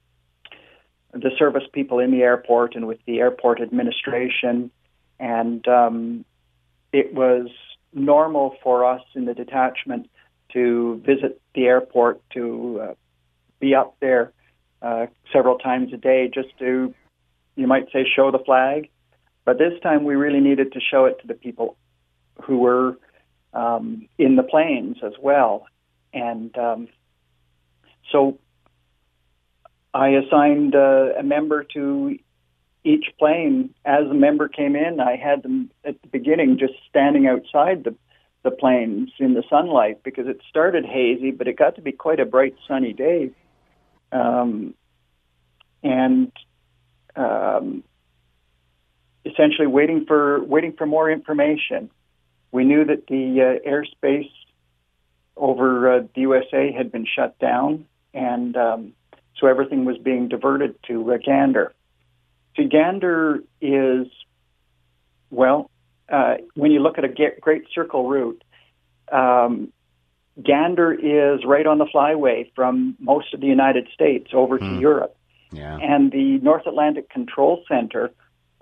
the 1.13 1.31
service 1.39 1.63
people 1.71 1.99
in 1.99 2.11
the 2.11 2.21
airport 2.21 2.75
and 2.75 2.87
with 2.87 2.99
the 3.05 3.19
airport 3.19 3.61
administration, 3.61 4.69
and 5.19 5.65
um, 5.67 6.25
it 6.91 7.13
was 7.13 7.47
normal 7.93 8.55
for 8.61 8.85
us 8.85 9.01
in 9.15 9.25
the 9.25 9.33
detachment 9.33 10.09
to 10.51 11.01
visit 11.05 11.41
the 11.53 11.65
airport 11.65 12.21
to 12.31 12.81
uh, 12.83 12.93
be 13.59 13.73
up 13.73 13.95
there 14.01 14.33
uh, 14.81 15.05
several 15.31 15.57
times 15.57 15.93
a 15.93 15.97
day 15.97 16.29
just 16.33 16.49
to 16.59 16.93
you 17.55 17.67
might 17.67 17.85
say 17.93 18.05
show 18.05 18.31
the 18.31 18.39
flag. 18.39 18.89
But 19.45 19.57
this 19.57 19.73
time 19.81 20.03
we 20.03 20.15
really 20.15 20.41
needed 20.41 20.73
to 20.73 20.79
show 20.79 21.05
it 21.05 21.19
to 21.21 21.27
the 21.27 21.33
people 21.33 21.77
who 22.43 22.57
were 22.57 22.97
um, 23.53 24.07
in 24.17 24.35
the 24.35 24.43
planes 24.43 24.97
as 25.03 25.13
well. 25.21 25.67
And 26.13 26.55
um, 26.57 26.87
so 28.11 28.37
I 29.95 30.09
assigned 30.09 30.75
uh, 30.75 31.13
a 31.17 31.23
member 31.23 31.63
to 31.73 32.17
each 32.83 33.05
plane. 33.17 33.73
As 33.85 34.03
a 34.11 34.13
member 34.13 34.49
came 34.49 34.75
in, 34.75 34.99
I 34.99 35.15
had 35.15 35.41
them 35.41 35.71
at 35.85 36.01
the 36.01 36.09
beginning 36.09 36.57
just 36.59 36.73
standing 36.89 37.27
outside 37.27 37.85
the 37.85 37.95
the 38.43 38.51
planes 38.51 39.09
in 39.17 39.33
the 39.33 39.43
sunlight 39.49 40.03
because 40.03 40.27
it 40.27 40.39
started 40.47 40.85
hazy, 40.85 41.31
but 41.31 41.47
it 41.47 41.57
got 41.57 41.75
to 41.75 41.81
be 41.81 41.91
quite 41.91 42.19
a 42.19 42.25
bright 42.25 42.53
sunny 42.67 42.93
day. 42.93 43.31
Um, 44.11 44.75
and 45.81 46.31
um, 47.15 47.83
essentially 49.25 49.65
waiting 49.65 50.05
for 50.05 50.43
waiting 50.43 50.73
for 50.73 50.85
more 50.85 51.09
information. 51.09 51.89
We 52.51 52.65
knew 52.65 52.85
that 52.85 53.07
the 53.07 53.59
uh, 53.65 53.67
airspace 53.67 54.29
over 55.35 55.95
uh, 55.95 56.03
the 56.13 56.21
USA 56.21 56.71
had 56.71 56.91
been 56.91 57.07
shut 57.07 57.39
down, 57.39 57.85
and 58.13 58.55
um, 58.55 58.93
so 59.39 59.47
everything 59.47 59.85
was 59.85 59.97
being 59.97 60.27
diverted 60.27 60.75
to 60.87 61.13
uh, 61.13 61.17
Gander. 61.17 61.73
See, 62.55 62.65
Gander 62.65 63.41
is, 63.61 64.07
well, 65.29 65.69
uh, 66.09 66.35
when 66.53 66.71
you 66.71 66.79
look 66.79 66.97
at 66.97 67.03
a 67.03 67.31
Great 67.41 67.65
Circle 67.73 68.07
route, 68.07 68.43
um, 69.11 69.71
Gander 70.41 70.93
is 70.93 71.45
right 71.45 71.65
on 71.65 71.77
the 71.77 71.85
flyway 71.85 72.51
from 72.55 72.95
most 72.99 73.33
of 73.33 73.41
the 73.41 73.47
United 73.47 73.87
States 73.93 74.31
over 74.33 74.57
to 74.57 74.79
Europe. 74.79 75.15
Yeah. 75.51 75.77
And 75.77 76.11
the 76.11 76.39
North 76.39 76.67
Atlantic 76.67 77.09
Control 77.09 77.63
Center 77.67 78.11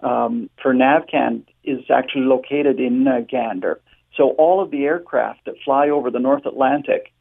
um, 0.02 0.50
for 0.62 0.74
NAVCAN 0.74 1.44
is 1.64 1.80
actually 1.90 2.26
located 2.26 2.80
in 2.80 3.08
uh, 3.08 3.22
Gander. 3.28 3.82
So 4.16 4.32
all 4.32 4.62
of 4.62 4.70
the 4.70 4.84
aircraft 4.84 5.46
that 5.46 5.56
fly 5.66 5.90
over 5.90 6.12
the 6.12 6.20
North 6.20 6.46
Atlantic 6.46 7.12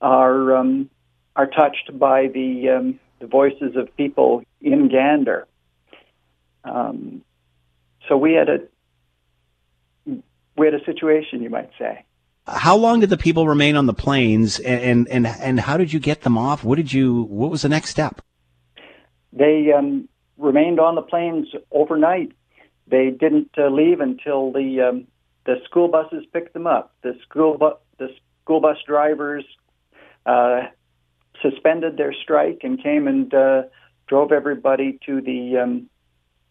are 0.00 0.56
um, 0.56 0.88
are 1.36 1.46
touched 1.46 1.98
by 1.98 2.28
the 2.28 2.68
um, 2.68 3.00
the 3.20 3.26
voices 3.26 3.76
of 3.76 3.94
people 3.96 4.42
in 4.60 4.88
Gander. 4.88 5.46
Um, 6.64 7.22
so 8.08 8.16
we 8.16 8.34
had 8.34 8.48
a 8.48 8.58
we 10.56 10.66
had 10.66 10.74
a 10.74 10.84
situation, 10.84 11.42
you 11.42 11.50
might 11.50 11.70
say. 11.78 12.04
How 12.46 12.76
long 12.76 13.00
did 13.00 13.10
the 13.10 13.16
people 13.16 13.46
remain 13.46 13.76
on 13.76 13.86
the 13.86 13.94
planes, 13.94 14.58
and 14.58 15.08
and 15.08 15.26
and 15.26 15.60
how 15.60 15.76
did 15.76 15.92
you 15.92 16.00
get 16.00 16.22
them 16.22 16.36
off? 16.36 16.64
What 16.64 16.76
did 16.76 16.92
you? 16.92 17.22
What 17.22 17.50
was 17.50 17.62
the 17.62 17.68
next 17.68 17.90
step? 17.90 18.20
They 19.32 19.72
um, 19.72 20.08
remained 20.36 20.80
on 20.80 20.94
the 20.96 21.02
planes 21.02 21.48
overnight. 21.70 22.32
They 22.88 23.10
didn't 23.10 23.50
uh, 23.56 23.68
leave 23.68 24.00
until 24.00 24.52
the 24.52 24.80
um, 24.80 25.06
the 25.46 25.56
school 25.64 25.88
buses 25.88 26.24
picked 26.32 26.52
them 26.52 26.66
up. 26.66 26.94
The 27.02 27.16
school 27.22 27.56
bu- 27.58 27.78
the 27.98 28.08
school 28.42 28.60
bus 28.60 28.78
drivers 28.86 29.44
uh, 30.26 30.62
suspended 31.42 31.96
their 31.96 32.12
strike 32.12 32.60
and 32.62 32.82
came 32.82 33.06
and 33.06 33.32
uh, 33.34 33.62
drove 34.06 34.32
everybody 34.32 34.98
to 35.06 35.20
the 35.20 35.58
um, 35.58 35.90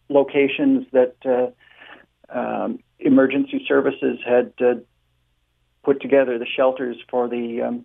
locations 0.08 0.86
that 0.92 1.16
uh, 1.24 2.38
um, 2.38 2.78
emergency 2.98 3.64
services 3.66 4.18
had 4.24 4.52
uh, 4.60 4.74
put 5.82 6.00
together, 6.00 6.38
the 6.38 6.46
shelters 6.46 6.96
for 7.10 7.28
the 7.28 7.62
um, 7.62 7.84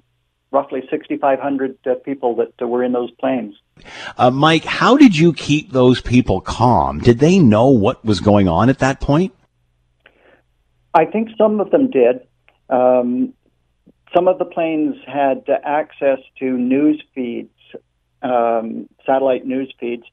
roughly 0.51 0.81
6,500 0.89 1.77
uh, 1.85 1.95
people 2.05 2.35
that 2.35 2.53
uh, 2.61 2.67
were 2.67 2.83
in 2.83 2.91
those 2.93 3.11
planes. 3.11 3.55
Uh, 4.17 4.31
Mike, 4.31 4.63
how 4.63 4.97
did 4.97 5.17
you 5.17 5.33
keep 5.33 5.71
those 5.71 6.01
people 6.01 6.41
calm? 6.41 6.99
Did 6.99 7.19
they 7.19 7.39
know 7.39 7.67
what 7.67 8.03
was 8.05 8.19
going 8.19 8.47
on 8.47 8.69
at 8.69 8.79
that 8.79 8.99
point? 8.99 9.33
I 10.93 11.05
think 11.05 11.29
some 11.37 11.59
of 11.59 11.69
them 11.69 11.89
did. 11.91 12.27
Um, 12.69 13.33
some 14.13 14.27
of 14.27 14.39
the 14.39 14.45
planes 14.45 14.95
had 15.05 15.45
access 15.63 16.19
to 16.39 16.57
news 16.57 17.01
feeds, 17.13 17.51
um, 18.21 18.87
satellite 19.05 19.45
news 19.45 19.73
feeds, 19.79 20.03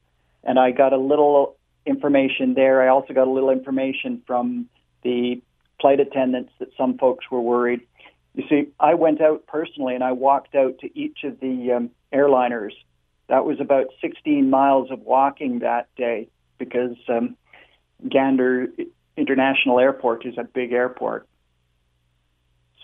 and 0.43 0.59
I 0.59 0.73
got 0.73 0.93
a 0.93 0.99
little 0.99 1.57
information 1.87 2.55
there. 2.55 2.83
I 2.83 2.89
also 2.89 3.15
got 3.15 3.27
a 3.27 3.31
little 3.31 3.51
information 3.51 4.23
from 4.27 4.69
the 5.03 5.41
flight 5.81 6.01
attendants 6.01 6.53
that 6.59 6.69
some 6.77 6.99
folks 6.99 7.31
were 7.31 7.41
worried. 7.41 7.81
You 8.35 8.45
see, 8.49 8.69
I 8.81 8.95
went 8.95 9.21
out 9.21 9.47
personally 9.47 9.95
and 9.95 10.03
I 10.03 10.13
walked 10.13 10.55
out 10.55 10.79
to 10.81 10.99
each 10.99 11.19
of 11.25 11.39
the 11.41 11.73
um, 11.73 11.91
airliners. 12.13 12.73
That 13.29 13.45
was 13.45 13.61
about 13.61 13.87
16 14.01 14.51
miles 14.51 14.91
of 14.91 15.01
walking 15.01 15.61
that 15.61 15.89
day 15.97 16.29
because 16.59 16.97
um, 17.09 17.37
Gander 18.09 18.69
International 19.17 19.79
Airport 19.79 20.27
is 20.27 20.37
a 20.37 20.45
big 20.45 20.73
airport. 20.73 21.27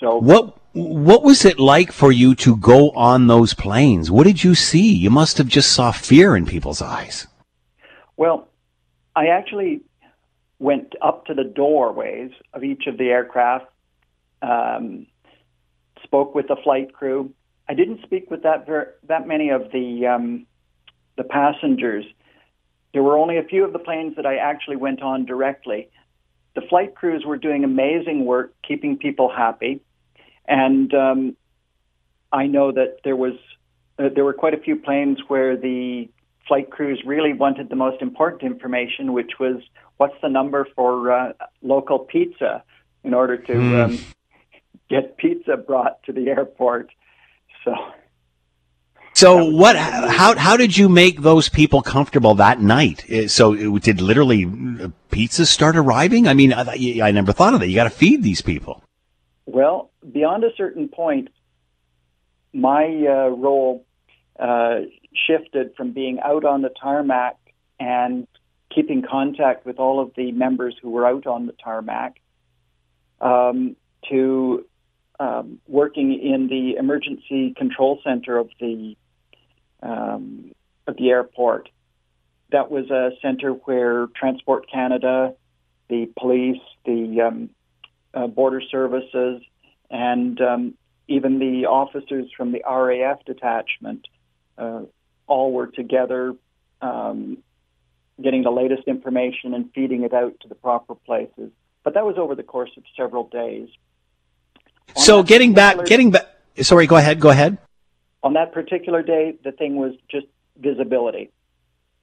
So 0.00 0.16
what 0.16 0.56
what 0.72 1.22
was 1.22 1.44
it 1.44 1.58
like 1.58 1.92
for 1.92 2.10
you 2.10 2.34
to 2.36 2.56
go 2.56 2.90
on 2.92 3.26
those 3.26 3.52
planes? 3.52 4.10
What 4.10 4.26
did 4.26 4.42
you 4.42 4.54
see? 4.54 4.94
You 4.94 5.10
must 5.10 5.36
have 5.38 5.46
just 5.46 5.72
saw 5.72 5.92
fear 5.92 6.34
in 6.34 6.46
people's 6.46 6.80
eyes. 6.80 7.26
Well, 8.16 8.48
I 9.14 9.26
actually 9.26 9.82
went 10.58 10.94
up 11.02 11.26
to 11.26 11.34
the 11.34 11.44
doorways 11.44 12.30
of 12.54 12.64
each 12.64 12.86
of 12.86 12.96
the 12.98 13.08
aircraft, 13.08 13.66
um, 14.42 15.06
spoke 16.02 16.34
with 16.34 16.48
the 16.48 16.56
flight 16.62 16.92
crew. 16.94 17.32
I 17.68 17.74
didn't 17.74 18.02
speak 18.02 18.30
with 18.30 18.42
that 18.44 18.66
ver- 18.66 18.94
that 19.06 19.26
many 19.26 19.50
of 19.50 19.70
the 19.70 20.06
um, 20.06 20.46
the 21.16 21.24
passengers. 21.24 22.06
There 22.94 23.02
were 23.02 23.18
only 23.18 23.36
a 23.36 23.42
few 23.42 23.64
of 23.64 23.72
the 23.74 23.78
planes 23.78 24.16
that 24.16 24.26
I 24.26 24.36
actually 24.36 24.76
went 24.76 25.02
on 25.02 25.26
directly. 25.26 25.90
The 26.54 26.62
flight 26.62 26.94
crews 26.94 27.24
were 27.24 27.36
doing 27.36 27.64
amazing 27.64 28.24
work, 28.24 28.54
keeping 28.66 28.96
people 28.96 29.30
happy, 29.30 29.82
and 30.50 30.92
um, 30.94 31.36
I 32.32 32.46
know 32.46 32.72
that 32.72 32.98
there 33.04 33.16
was 33.16 33.34
uh, 33.98 34.08
there 34.14 34.24
were 34.24 34.32
quite 34.34 34.54
a 34.54 34.58
few 34.58 34.76
planes 34.76 35.18
where 35.28 35.56
the 35.56 36.08
flight 36.48 36.70
crews 36.70 37.00
really 37.06 37.32
wanted 37.32 37.68
the 37.68 37.76
most 37.76 38.02
important 38.02 38.42
information, 38.42 39.12
which 39.12 39.32
was 39.38 39.62
what's 39.98 40.16
the 40.22 40.28
number 40.28 40.66
for 40.74 41.12
uh, 41.12 41.32
local 41.62 41.98
pizza 42.00 42.62
in 43.04 43.14
order 43.14 43.36
to 43.36 43.52
Mm. 43.52 43.84
um, 43.84 43.98
get 44.88 45.16
pizza 45.16 45.56
brought 45.56 46.02
to 46.06 46.12
the 46.12 46.28
airport. 46.28 46.90
So 47.64 47.74
So 49.14 49.44
what? 49.62 49.76
How 49.76 50.36
how 50.36 50.56
did 50.56 50.76
you 50.76 50.88
make 50.88 51.20
those 51.20 51.48
people 51.48 51.82
comfortable 51.82 52.34
that 52.36 52.60
night? 52.60 53.04
Uh, 53.10 53.28
So 53.28 53.52
it, 53.54 53.82
did 53.82 54.00
literally 54.00 54.44
uh, 54.44 54.88
pizzas 55.12 55.46
start 55.46 55.76
arriving? 55.76 56.26
I 56.26 56.34
mean, 56.34 56.52
I, 56.52 56.62
I 57.02 57.10
never 57.12 57.32
thought 57.32 57.54
of 57.54 57.60
that. 57.60 57.68
You 57.68 57.76
got 57.76 57.84
to 57.84 57.98
feed 58.04 58.22
these 58.22 58.42
people. 58.42 58.82
Well, 59.52 59.90
beyond 60.12 60.44
a 60.44 60.54
certain 60.56 60.86
point, 60.86 61.28
my 62.52 62.84
uh, 62.84 63.30
role 63.30 63.84
uh, 64.38 64.82
shifted 65.26 65.74
from 65.76 65.92
being 65.92 66.20
out 66.20 66.44
on 66.44 66.62
the 66.62 66.68
tarmac 66.68 67.36
and 67.80 68.28
keeping 68.72 69.02
contact 69.02 69.66
with 69.66 69.80
all 69.80 69.98
of 69.98 70.12
the 70.16 70.30
members 70.30 70.76
who 70.80 70.90
were 70.90 71.04
out 71.04 71.26
on 71.26 71.46
the 71.46 71.52
tarmac 71.52 72.20
um, 73.20 73.74
to 74.08 74.64
um, 75.18 75.58
working 75.66 76.12
in 76.12 76.46
the 76.46 76.76
emergency 76.78 77.52
control 77.56 78.00
center 78.04 78.38
of 78.38 78.50
the 78.60 78.94
um, 79.82 80.52
of 80.86 80.96
the 80.96 81.10
airport. 81.10 81.70
That 82.52 82.70
was 82.70 82.88
a 82.90 83.10
center 83.20 83.50
where 83.50 84.06
Transport 84.14 84.70
Canada, 84.70 85.34
the 85.88 86.08
police, 86.16 86.62
the 86.84 87.20
um, 87.26 87.50
uh, 88.14 88.26
border 88.26 88.60
services, 88.60 89.42
and 89.90 90.40
um, 90.40 90.74
even 91.08 91.38
the 91.38 91.66
officers 91.66 92.30
from 92.36 92.52
the 92.52 92.62
RAF 92.68 93.24
detachment 93.24 94.06
uh, 94.58 94.82
all 95.26 95.52
were 95.52 95.66
together, 95.66 96.34
um, 96.80 97.38
getting 98.22 98.42
the 98.42 98.50
latest 98.50 98.84
information 98.86 99.54
and 99.54 99.70
feeding 99.74 100.02
it 100.04 100.12
out 100.12 100.38
to 100.40 100.48
the 100.48 100.54
proper 100.54 100.94
places. 100.94 101.50
But 101.82 101.94
that 101.94 102.04
was 102.04 102.16
over 102.18 102.34
the 102.34 102.42
course 102.42 102.70
of 102.76 102.82
several 102.96 103.28
days. 103.28 103.68
On 104.96 105.02
So 105.02 105.22
getting 105.22 105.54
back, 105.54 105.86
getting 105.86 106.10
back. 106.10 106.26
Sorry, 106.60 106.86
go 106.86 106.96
ahead. 106.96 107.20
Go 107.20 107.30
ahead. 107.30 107.58
on 108.22 108.34
that 108.34 108.52
particular 108.52 109.02
day, 109.02 109.36
the 109.42 109.52
thing 109.52 109.76
was 109.76 109.94
just 110.10 110.26
visibility. 110.58 111.30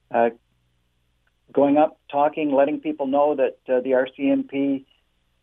Uh, 0.09 0.29
going 1.53 1.77
up, 1.77 1.99
talking, 2.11 2.51
letting 2.51 2.79
people 2.79 3.07
know 3.07 3.35
that 3.35 3.57
uh, 3.71 3.81
the 3.81 3.91
RCMP 3.91 4.85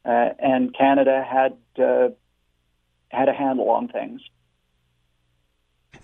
uh, 0.04 0.30
and 0.38 0.74
Canada 0.76 1.24
had 1.26 1.56
uh, 1.82 2.10
had 3.08 3.28
a 3.28 3.32
handle 3.32 3.70
on 3.70 3.88
things. 3.88 4.20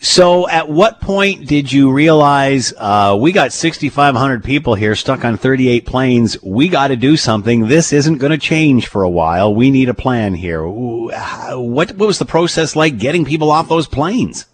So, 0.03 0.49
at 0.49 0.71
what 0.71 1.03
point 1.03 1.47
did 1.47 1.71
you 1.71 1.93
realize 1.93 2.73
uh, 2.79 3.19
we 3.21 3.33
got 3.33 3.53
6,500 3.53 4.43
people 4.43 4.75
here 4.75 4.95
stuck 4.95 5.27
on 5.27 5.37
38 5.37 5.85
planes? 5.85 6.43
We 6.43 6.69
got 6.69 6.89
to 6.89 6.97
do 6.97 7.19
something. 7.19 7.69
This 7.69 7.93
isn't 7.93 8.17
going 8.17 8.33
to 8.33 8.39
change 8.39 8.87
for 8.87 9.03
a 9.03 9.11
while. 9.11 9.55
We 9.55 9.71
need 9.71 9.91
a 9.91 9.95
plan 9.95 10.33
here. 10.33 10.67
What, 10.67 11.93
what 11.93 12.07
was 12.07 12.19
the 12.19 12.25
process 12.25 12.75
like 12.75 12.99
getting 12.99 13.27
people 13.27 13.51
off 13.51 13.69
those 13.69 13.87
planes? 13.87 14.47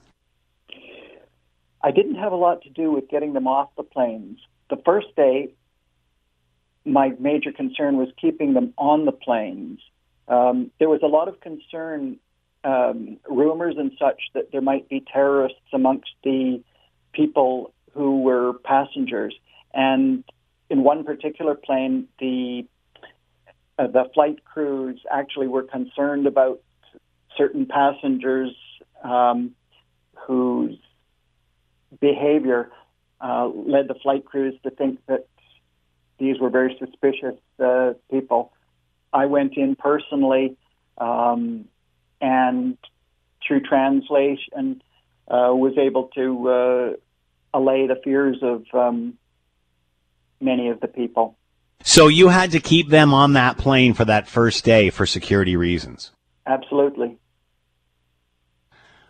I 1.81 1.93
didn't 1.93 2.17
have 2.17 2.33
a 2.33 2.37
lot 2.37 2.63
to 2.63 2.71
do 2.71 2.91
with 2.91 3.09
getting 3.09 3.33
them 3.33 3.47
off 3.47 3.69
the 3.77 3.85
planes. 3.85 4.41
The 4.69 4.83
first 4.85 5.15
day, 5.15 5.53
my 6.87 7.13
major 7.19 7.53
concern 7.53 7.97
was 7.97 8.09
keeping 8.21 8.55
them 8.55 8.73
on 8.79 9.05
the 9.05 9.13
planes. 9.13 9.81
Um, 10.29 10.71
there 10.79 10.89
was 10.89 11.01
a 11.03 11.07
lot 11.07 11.29
of 11.29 11.41
concern, 11.41 12.19
um, 12.65 13.19
rumors 13.29 13.77
and 13.77 13.93
such, 13.99 14.21
that 14.35 14.53
there 14.53 14.61
might 14.61 14.89
be 14.89 15.05
terrorists 15.13 15.59
amongst 15.73 16.11
the 16.25 16.63
people 17.13 17.73
who 17.93 18.23
were 18.23 18.55
passengers. 18.65 19.35
And 19.75 20.25
in 20.71 20.83
one 20.85 21.05
particular 21.05 21.55
plane, 21.55 22.09
the 22.19 22.67
uh, 23.79 23.87
the 23.89 24.05
flight 24.15 24.43
crews 24.45 25.01
actually 25.13 25.49
were 25.49 25.63
concerned 25.63 26.27
about 26.27 26.61
certain 27.37 27.67
passengers 27.67 28.55
um, 29.05 29.55
whose 30.27 30.79
behavior 32.01 32.71
uh, 33.21 33.47
led 33.49 33.89
the 33.89 33.95
flight 33.95 34.25
crews 34.25 34.55
to 34.63 34.71
think 34.71 34.99
that 35.07 35.27
these 36.19 36.39
were 36.41 36.51
very 36.51 36.77
suspicious 36.79 37.37
uh, 37.63 37.93
people. 38.11 38.53
I 39.13 39.27
went 39.27 39.57
in 39.57 39.77
personally 39.77 40.57
um, 40.99 41.67
and 42.21 42.77
through 43.47 43.61
translation 43.61 44.83
uh, 45.29 45.53
was 45.53 45.77
able 45.79 46.05
to 46.15 46.49
uh, 46.49 46.93
allay 47.55 47.87
the 47.87 48.01
fears 48.03 48.39
of 48.43 48.65
um, 48.73 49.15
many 50.41 50.69
of 50.69 50.81
the 50.81 50.89
people. 50.89 51.37
So, 51.83 52.09
you 52.09 52.29
had 52.29 52.53
to 52.53 52.61
keep 52.61 52.89
them 52.89 53.15
on 53.15 53.35
that 53.35 53.59
plane 53.59 53.95
for 53.95 54.05
that 54.07 54.29
first 54.29 54.65
day 54.65 54.91
for 54.91 55.07
security 55.07 55.57
reasons. 55.57 56.11
Absolutely. 56.47 57.19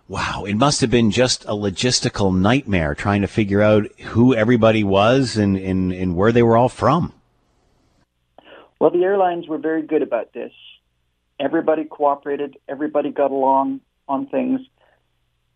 Wow, 0.08 0.44
it 0.44 0.54
must 0.54 0.80
have 0.82 0.90
been 0.90 1.10
just 1.10 1.44
a 1.46 1.52
logistical 1.52 2.36
nightmare 2.36 2.94
trying 2.94 3.22
to 3.22 3.26
figure 3.26 3.60
out 3.60 3.86
who 4.00 4.34
everybody 4.34 4.84
was 4.84 5.36
and, 5.36 5.56
and, 5.56 5.92
and 5.92 6.14
where 6.14 6.30
they 6.30 6.44
were 6.44 6.56
all 6.56 6.68
from. 6.68 7.12
Well, 8.78 8.90
the 8.90 9.02
airlines 9.02 9.48
were 9.48 9.58
very 9.58 9.82
good 9.82 10.02
about 10.02 10.32
this. 10.32 10.52
Everybody 11.40 11.84
cooperated, 11.84 12.56
everybody 12.68 13.10
got 13.10 13.32
along 13.32 13.80
on 14.08 14.26
things. 14.26 14.60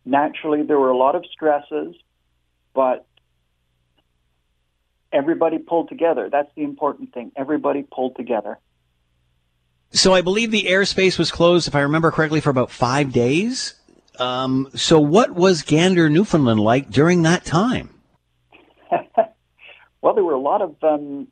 Naturally, 0.05 0.63
there 0.63 0.79
were 0.79 0.91
a 0.91 0.97
lot 0.97 1.15
of 1.15 1.25
stresses, 1.27 1.95
but 2.75 3.07
everybody 5.13 5.59
pulled 5.59 5.89
together. 5.89 6.29
That's 6.31 6.51
the 6.57 6.65
important 6.65 7.15
thing. 7.15 7.31
Everybody 7.37 7.85
pulled 7.85 8.17
together. 8.17 8.59
So 9.93 10.15
I 10.15 10.23
believe 10.23 10.51
the 10.51 10.65
airspace 10.65 11.19
was 11.19 11.31
closed, 11.31 11.69
if 11.69 11.75
I 11.75 11.81
remember 11.81 12.11
correctly, 12.11 12.41
for 12.41 12.51
about 12.51 12.71
five 12.71 13.13
days. 13.13 13.75
Um, 14.21 14.69
so 14.75 15.01
what 15.01 15.33
was 15.33 15.63
Gander, 15.63 16.09
Newfoundland 16.11 16.61
like 16.61 16.91
during 16.91 17.23
that 17.23 17.45
time? 17.45 17.91
Well, 20.03 20.15
there 20.15 20.25
were 20.25 20.33
a 20.33 20.41
lot 20.41 20.63
of 20.63 20.77
um, 20.83 21.29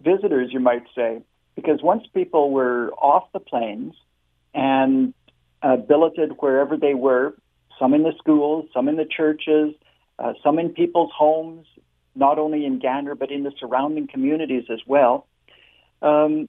visitors, 0.00 0.50
you 0.52 0.60
might 0.60 0.84
say, 0.94 1.22
because 1.54 1.82
once 1.82 2.04
people 2.14 2.50
were 2.50 2.92
off 2.92 3.24
the 3.32 3.40
planes 3.40 3.94
and 4.54 5.12
uh, 5.62 5.76
billeted 5.76 6.32
wherever 6.38 6.76
they 6.76 6.94
were, 6.94 7.34
some 7.78 7.94
in 7.94 8.04
the 8.04 8.12
schools, 8.18 8.66
some 8.72 8.88
in 8.88 8.96
the 8.96 9.04
churches, 9.04 9.74
uh, 10.18 10.34
some 10.42 10.58
in 10.58 10.70
people's 10.70 11.10
homes, 11.16 11.66
not 12.14 12.38
only 12.38 12.64
in 12.64 12.78
Gander 12.78 13.14
but 13.14 13.30
in 13.30 13.42
the 13.42 13.52
surrounding 13.58 14.06
communities 14.06 14.64
as 14.70 14.80
well. 14.86 15.26
Um, 16.00 16.48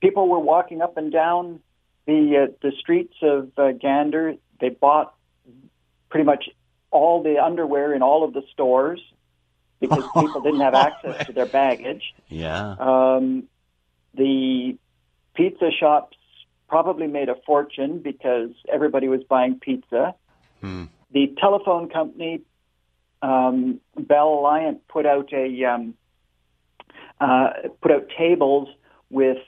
people 0.00 0.28
were 0.28 0.40
walking 0.40 0.82
up 0.82 0.96
and 0.96 1.12
down 1.12 1.60
the 2.06 2.48
uh, 2.48 2.52
the 2.60 2.72
streets 2.78 3.14
of 3.22 3.50
uh, 3.56 3.72
Gander. 3.72 4.34
They 4.60 4.70
bought 4.70 5.14
pretty 6.10 6.24
much 6.24 6.48
all 6.90 7.22
the 7.22 7.38
underwear 7.42 7.94
in 7.94 8.02
all 8.02 8.24
of 8.24 8.32
the 8.32 8.42
stores 8.52 9.00
because 9.80 10.04
people 10.18 10.40
didn't 10.40 10.60
have 10.60 10.74
access 10.74 11.26
to 11.26 11.32
their 11.32 11.46
baggage. 11.46 12.14
Yeah. 12.28 12.74
Um, 12.78 13.44
the 14.14 14.76
pizza 15.34 15.70
shops 15.70 16.16
probably 16.68 17.06
made 17.06 17.28
a 17.28 17.36
fortune 17.46 17.98
because 17.98 18.50
everybody 18.70 19.08
was 19.08 19.22
buying 19.24 19.58
pizza. 19.58 20.14
Hmm. 20.60 20.84
The 21.12 21.34
telephone 21.40 21.88
company, 21.88 22.42
um, 23.22 23.80
Bell 23.96 24.28
Aliant, 24.28 24.86
put 24.88 25.06
out 25.06 25.32
a 25.32 25.64
um, 25.64 25.94
uh, 27.20 27.50
put 27.80 27.90
out 27.92 28.08
tables 28.16 28.68
with 29.10 29.38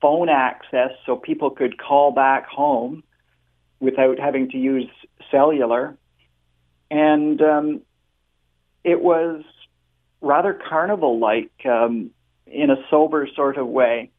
phone 0.00 0.28
access 0.28 0.90
so 1.06 1.16
people 1.16 1.50
could 1.50 1.78
call 1.78 2.12
back 2.12 2.46
home 2.46 3.04
without 3.82 4.18
having 4.18 4.48
to 4.50 4.56
use 4.56 4.88
cellular, 5.30 5.96
and 6.90 7.42
um, 7.42 7.80
it 8.84 9.02
was 9.02 9.42
rather 10.20 10.54
carnival-like 10.54 11.50
um, 11.66 12.12
in 12.46 12.70
a 12.70 12.76
sober 12.88 13.28
sort 13.34 13.58
of 13.58 13.66
way. 13.66 14.10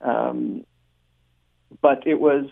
Um, 0.00 0.64
but 1.82 2.06
it 2.06 2.18
was 2.18 2.46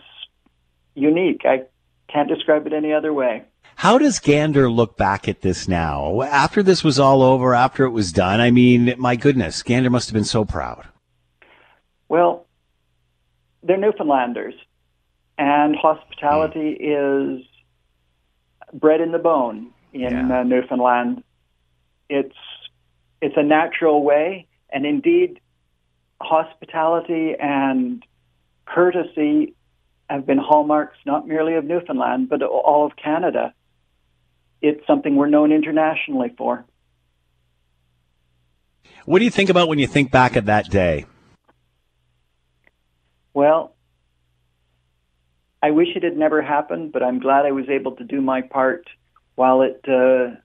unique. 0.93 1.41
I 1.43 1.63
can't 2.07 2.29
describe 2.29 2.67
it 2.67 2.73
any 2.73 2.93
other 2.93 3.11
way. 3.11 3.43
How 3.75 3.97
does 3.97 4.19
Gander 4.19 4.69
look 4.69 4.95
back 4.95 5.27
at 5.27 5.41
this 5.41 5.67
now? 5.67 6.21
After 6.21 6.61
this 6.61 6.83
was 6.83 6.99
all 6.99 7.23
over, 7.23 7.55
after 7.55 7.83
it 7.85 7.91
was 7.91 8.11
done, 8.11 8.39
I 8.39 8.51
mean, 8.51 8.93
my 8.97 9.15
goodness, 9.15 9.63
Gander 9.63 9.89
must 9.89 10.09
have 10.09 10.13
been 10.13 10.23
so 10.23 10.45
proud. 10.45 10.87
Well, 12.07 12.45
they're 13.63 13.77
Newfoundlanders, 13.77 14.53
and 15.39 15.73
hospitality 15.75 16.77
mm. 16.79 17.39
is 17.39 17.45
bred 18.73 18.99
in 19.01 19.13
the 19.13 19.17
bone 19.17 19.71
in 19.93 20.01
yeah. 20.01 20.41
uh, 20.41 20.43
Newfoundland. 20.43 21.23
It's 22.09 22.35
it's 23.21 23.35
a 23.37 23.43
natural 23.43 24.03
way, 24.03 24.47
and 24.69 24.85
indeed, 24.85 25.39
hospitality 26.21 27.35
and 27.39 28.05
courtesy 28.65 29.55
have 30.09 30.25
been 30.25 30.37
hallmarks 30.37 30.97
not 31.05 31.27
merely 31.27 31.55
of 31.55 31.63
Newfoundland 31.63 32.29
but 32.29 32.43
all 32.43 32.85
of 32.85 32.95
Canada. 32.95 33.53
It's 34.61 34.85
something 34.85 35.15
we're 35.15 35.27
known 35.27 35.53
internationally 35.53 36.33
for. 36.37 36.65
What 39.05 39.19
do 39.19 39.25
you 39.25 39.31
think 39.31 39.49
about 39.49 39.69
when 39.69 39.79
you 39.79 39.87
think 39.87 40.11
back 40.11 40.35
at 40.35 40.47
that 40.47 40.69
day? 40.69 41.05
Well, 43.33 43.73
I 45.61 45.71
wish 45.71 45.89
it 45.95 46.03
had 46.03 46.17
never 46.17 46.41
happened, 46.41 46.91
but 46.91 47.03
I'm 47.03 47.19
glad 47.19 47.45
I 47.45 47.51
was 47.51 47.67
able 47.69 47.95
to 47.97 48.03
do 48.03 48.21
my 48.21 48.41
part 48.41 48.85
while 49.35 49.61
it 49.61 49.83
uh, 49.87 50.35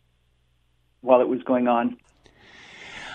while 1.01 1.21
it 1.21 1.29
was 1.29 1.43
going 1.43 1.69
on. 1.69 1.97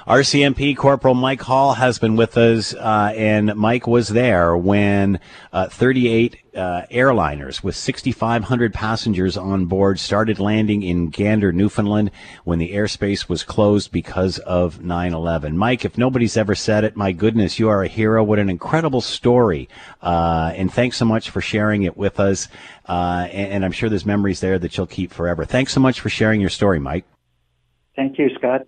RCMP 0.07 0.75
Corporal 0.77 1.13
Mike 1.13 1.41
Hall 1.41 1.73
has 1.73 1.99
been 1.99 2.15
with 2.15 2.37
us, 2.37 2.73
uh, 2.73 3.13
and 3.15 3.53
Mike 3.55 3.85
was 3.85 4.09
there 4.09 4.55
when 4.55 5.19
uh, 5.51 5.67
38 5.67 6.37
uh, 6.55 6.81
airliners 6.91 7.63
with 7.63 7.75
6,500 7.75 8.73
passengers 8.73 9.37
on 9.37 9.65
board 9.65 9.99
started 9.99 10.39
landing 10.39 10.83
in 10.83 11.09
Gander, 11.09 11.51
Newfoundland, 11.51 12.11
when 12.43 12.59
the 12.59 12.73
airspace 12.73 13.27
was 13.27 13.43
closed 13.43 13.91
because 13.91 14.39
of 14.39 14.81
9 14.81 15.13
11. 15.13 15.57
Mike, 15.57 15.83
if 15.83 15.97
nobody's 15.97 16.37
ever 16.37 16.55
said 16.55 16.83
it, 16.83 16.95
my 16.95 17.11
goodness, 17.11 17.59
you 17.59 17.69
are 17.69 17.83
a 17.83 17.87
hero. 17.87 18.23
What 18.23 18.39
an 18.39 18.49
incredible 18.49 19.01
story. 19.01 19.67
Uh, 20.01 20.53
and 20.55 20.73
thanks 20.73 20.97
so 20.97 21.05
much 21.05 21.29
for 21.29 21.41
sharing 21.41 21.83
it 21.83 21.97
with 21.97 22.19
us. 22.19 22.47
Uh, 22.87 23.27
and, 23.31 23.53
and 23.53 23.65
I'm 23.65 23.71
sure 23.73 23.89
there's 23.89 24.05
memories 24.05 24.39
there 24.39 24.57
that 24.59 24.77
you'll 24.77 24.87
keep 24.87 25.11
forever. 25.11 25.45
Thanks 25.45 25.73
so 25.73 25.81
much 25.81 25.99
for 25.99 26.09
sharing 26.09 26.39
your 26.41 26.49
story, 26.49 26.79
Mike. 26.79 27.05
Thank 27.95 28.17
you, 28.17 28.29
Scott. 28.37 28.61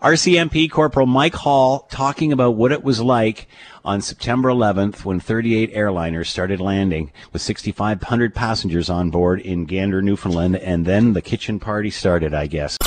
RCMP 0.00 0.70
Corporal 0.70 1.06
Mike 1.06 1.34
Hall 1.34 1.80
talking 1.90 2.32
about 2.32 2.54
what 2.54 2.70
it 2.70 2.84
was 2.84 3.00
like 3.00 3.48
on 3.84 4.00
September 4.00 4.48
11th 4.48 5.04
when 5.04 5.18
38 5.18 5.74
airliners 5.74 6.26
started 6.26 6.60
landing 6.60 7.10
with 7.32 7.42
6,500 7.42 8.32
passengers 8.32 8.88
on 8.88 9.10
board 9.10 9.40
in 9.40 9.64
Gander, 9.64 10.00
Newfoundland, 10.00 10.54
and 10.54 10.86
then 10.86 11.14
the 11.14 11.22
kitchen 11.22 11.58
party 11.58 11.90
started, 11.90 12.32
I 12.32 12.46
guess. 12.46 12.78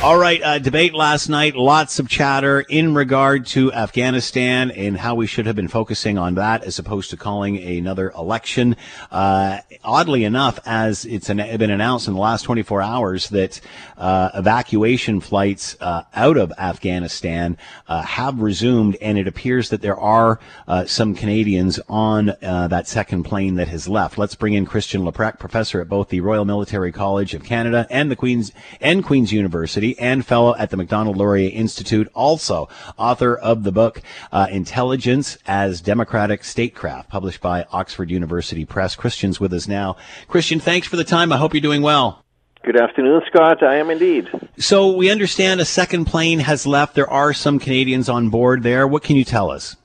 All 0.00 0.16
right, 0.16 0.40
uh, 0.40 0.58
debate 0.60 0.94
last 0.94 1.28
night, 1.28 1.56
lots 1.56 1.98
of 1.98 2.08
chatter 2.08 2.60
in 2.60 2.94
regard 2.94 3.46
to 3.46 3.72
Afghanistan 3.72 4.70
and 4.70 4.96
how 4.96 5.16
we 5.16 5.26
should 5.26 5.46
have 5.46 5.56
been 5.56 5.66
focusing 5.66 6.16
on 6.16 6.36
that 6.36 6.62
as 6.62 6.78
opposed 6.78 7.10
to 7.10 7.16
calling 7.16 7.58
another 7.58 8.10
election. 8.12 8.76
Uh, 9.10 9.58
oddly 9.82 10.22
enough, 10.22 10.60
as 10.64 11.04
it's 11.04 11.28
an, 11.30 11.38
been 11.58 11.72
announced 11.72 12.06
in 12.06 12.14
the 12.14 12.20
last 12.20 12.42
24 12.42 12.80
hours 12.80 13.28
that 13.30 13.60
uh, 13.96 14.30
evacuation 14.36 15.18
flights 15.20 15.76
uh, 15.80 16.04
out 16.14 16.36
of 16.36 16.52
Afghanistan 16.58 17.58
uh, 17.88 18.02
have 18.02 18.40
resumed, 18.40 18.96
and 19.02 19.18
it 19.18 19.26
appears 19.26 19.68
that 19.70 19.82
there 19.82 19.98
are 19.98 20.38
uh, 20.68 20.84
some 20.86 21.12
Canadians 21.12 21.80
on 21.88 22.26
that 22.40 22.86
second 22.86 23.24
plane 23.24 23.56
that 23.56 23.66
has 23.66 23.88
left. 23.88 24.16
Let's 24.16 24.36
bring 24.36 24.54
in 24.54 24.64
Christian 24.64 25.02
Leuprecht, 25.02 25.40
professor 25.40 25.80
at 25.80 25.88
both 25.88 26.08
the 26.08 26.20
Royal 26.20 26.44
Military 26.44 26.92
College 26.92 27.34
of 27.34 27.42
Canada 27.42 27.84
and 27.90 28.12
the 28.12 28.16
Queen's 28.16 28.52
and 28.80 29.04
Queen's 29.04 29.32
University 29.32 29.87
and 29.98 30.26
fellow 30.26 30.54
at 30.56 30.70
the 30.70 30.76
Macdonald 30.76 31.16
Laurier 31.16 31.50
Institute, 31.52 32.08
also 32.14 32.68
author 32.96 33.36
of 33.36 33.62
the 33.62 33.70
book 33.70 34.02
uh, 34.32 34.48
Intelligence 34.50 35.38
as 35.46 35.80
Democratic 35.80 36.42
Statecraft, 36.42 37.08
published 37.08 37.40
by 37.40 37.64
Oxford 37.70 38.10
University 38.10 38.64
Press. 38.64 38.96
Christian's 38.96 39.38
with 39.38 39.52
us 39.52 39.68
now. 39.68 39.96
Christian, 40.26 40.58
thanks 40.58 40.88
for 40.88 40.96
the 40.96 41.04
time. 41.04 41.32
I 41.32 41.36
hope 41.36 41.54
you're 41.54 41.60
doing 41.60 41.82
well. 41.82 42.24
Good 42.64 42.80
afternoon, 42.80 43.22
Scott. 43.28 43.62
I 43.62 43.76
am 43.76 43.88
indeed. 43.88 44.28
So 44.58 44.92
we 44.94 45.10
understand 45.10 45.60
a 45.60 45.64
second 45.64 46.06
plane 46.06 46.40
has 46.40 46.66
left. 46.66 46.94
There 46.94 47.08
are 47.08 47.32
some 47.32 47.58
Canadians 47.58 48.08
on 48.08 48.30
board 48.30 48.62
there. 48.62 48.86
What 48.86 49.04
can 49.04 49.16
you 49.16 49.24
tell 49.24 49.50
us? 49.50 49.76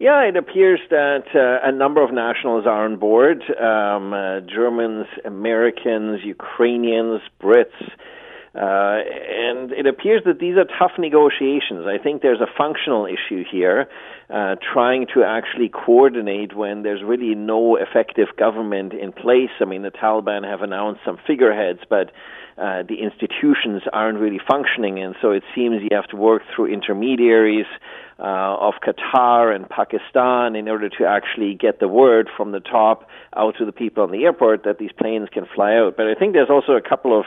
Yeah, 0.00 0.22
it 0.22 0.34
appears 0.34 0.80
that 0.88 1.24
uh, 1.34 1.68
a 1.68 1.70
number 1.70 2.02
of 2.02 2.10
nationals 2.10 2.66
are 2.66 2.86
on 2.86 2.96
board 2.96 3.42
um, 3.60 4.14
uh, 4.14 4.40
Germans, 4.40 5.06
Americans, 5.26 6.20
Ukrainians, 6.24 7.20
Brits. 7.38 7.90
Uh, 8.52 8.98
and 9.06 9.70
it 9.70 9.86
appears 9.86 10.22
that 10.26 10.40
these 10.40 10.56
are 10.56 10.64
tough 10.78 10.98
negotiations. 10.98 11.86
I 11.86 12.02
think 12.02 12.20
there's 12.22 12.40
a 12.40 12.50
functional 12.58 13.06
issue 13.06 13.44
here, 13.48 13.88
uh, 14.28 14.56
trying 14.72 15.06
to 15.14 15.22
actually 15.22 15.68
coordinate 15.68 16.56
when 16.56 16.82
there's 16.82 17.02
really 17.04 17.36
no 17.36 17.76
effective 17.76 18.26
government 18.36 18.92
in 18.92 19.12
place. 19.12 19.50
I 19.60 19.66
mean, 19.66 19.82
the 19.82 19.92
Taliban 19.92 20.44
have 20.44 20.62
announced 20.62 21.02
some 21.04 21.16
figureheads, 21.24 21.80
but 21.88 22.10
uh, 22.58 22.82
the 22.82 22.96
institutions 23.00 23.82
aren't 23.92 24.18
really 24.18 24.40
functioning, 24.50 24.98
and 25.00 25.14
so 25.22 25.30
it 25.30 25.44
seems 25.54 25.80
you 25.82 25.96
have 25.96 26.08
to 26.08 26.16
work 26.16 26.42
through 26.54 26.66
intermediaries 26.66 27.66
uh, 28.18 28.56
of 28.58 28.74
Qatar 28.84 29.54
and 29.54 29.68
Pakistan 29.68 30.56
in 30.56 30.68
order 30.68 30.88
to 30.88 31.06
actually 31.06 31.54
get 31.54 31.78
the 31.78 31.88
word 31.88 32.28
from 32.36 32.50
the 32.50 32.60
top 32.60 33.08
out 33.34 33.54
to 33.58 33.64
the 33.64 33.72
people 33.72 34.02
on 34.02 34.10
the 34.10 34.24
airport 34.24 34.64
that 34.64 34.78
these 34.78 34.90
planes 34.92 35.28
can 35.32 35.46
fly 35.54 35.76
out. 35.76 35.96
But 35.96 36.08
I 36.08 36.14
think 36.14 36.34
there's 36.34 36.50
also 36.50 36.72
a 36.72 36.82
couple 36.82 37.18
of 37.18 37.24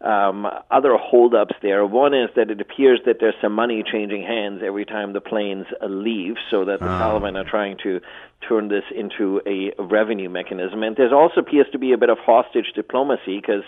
um, 0.00 0.46
other 0.70 0.96
holdups 0.96 1.54
there. 1.60 1.84
One 1.84 2.14
is 2.14 2.30
that 2.36 2.50
it 2.50 2.60
appears 2.60 3.00
that 3.04 3.16
there's 3.20 3.34
some 3.42 3.52
money 3.52 3.82
changing 3.82 4.22
hands 4.22 4.60
every 4.64 4.84
time 4.84 5.12
the 5.12 5.20
planes 5.20 5.66
leave, 5.88 6.36
so 6.50 6.64
that 6.64 6.78
the 6.80 6.86
oh. 6.86 6.88
Taliban 6.88 7.36
are 7.36 7.48
trying 7.48 7.76
to 7.82 8.00
turn 8.48 8.68
this 8.68 8.84
into 8.94 9.40
a 9.46 9.72
revenue 9.82 10.28
mechanism. 10.28 10.82
And 10.82 10.96
there 10.96 11.12
also 11.14 11.40
appears 11.40 11.66
to 11.72 11.78
be 11.78 11.92
a 11.92 11.98
bit 11.98 12.10
of 12.10 12.18
hostage 12.18 12.72
diplomacy 12.74 13.40
because. 13.40 13.64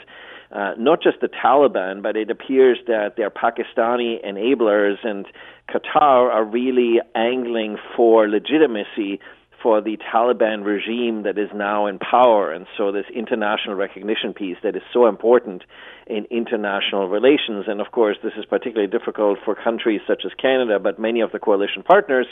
Uh, 0.52 0.72
not 0.76 1.00
just 1.00 1.20
the 1.20 1.28
Taliban, 1.28 2.02
but 2.02 2.16
it 2.16 2.28
appears 2.28 2.76
that 2.88 3.14
their 3.16 3.30
Pakistani 3.30 4.18
enablers 4.26 4.96
and 5.04 5.24
Qatar 5.68 6.28
are 6.28 6.44
really 6.44 6.98
angling 7.14 7.76
for 7.94 8.28
legitimacy 8.28 9.20
for 9.62 9.80
the 9.80 9.96
Taliban 9.98 10.64
regime 10.64 11.22
that 11.24 11.38
is 11.38 11.50
now 11.54 11.86
in 11.86 11.98
power. 11.98 12.52
And 12.52 12.66
so, 12.76 12.92
this 12.92 13.06
international 13.14 13.74
recognition 13.74 14.32
piece 14.32 14.56
that 14.62 14.76
is 14.76 14.82
so 14.92 15.06
important 15.06 15.62
in 16.06 16.26
international 16.30 17.08
relations. 17.08 17.66
And 17.68 17.80
of 17.80 17.92
course, 17.92 18.16
this 18.22 18.32
is 18.38 18.44
particularly 18.44 18.90
difficult 18.90 19.38
for 19.44 19.54
countries 19.54 20.00
such 20.06 20.22
as 20.24 20.32
Canada, 20.40 20.78
but 20.78 20.98
many 20.98 21.20
of 21.20 21.32
the 21.32 21.38
coalition 21.38 21.82
partners 21.82 22.26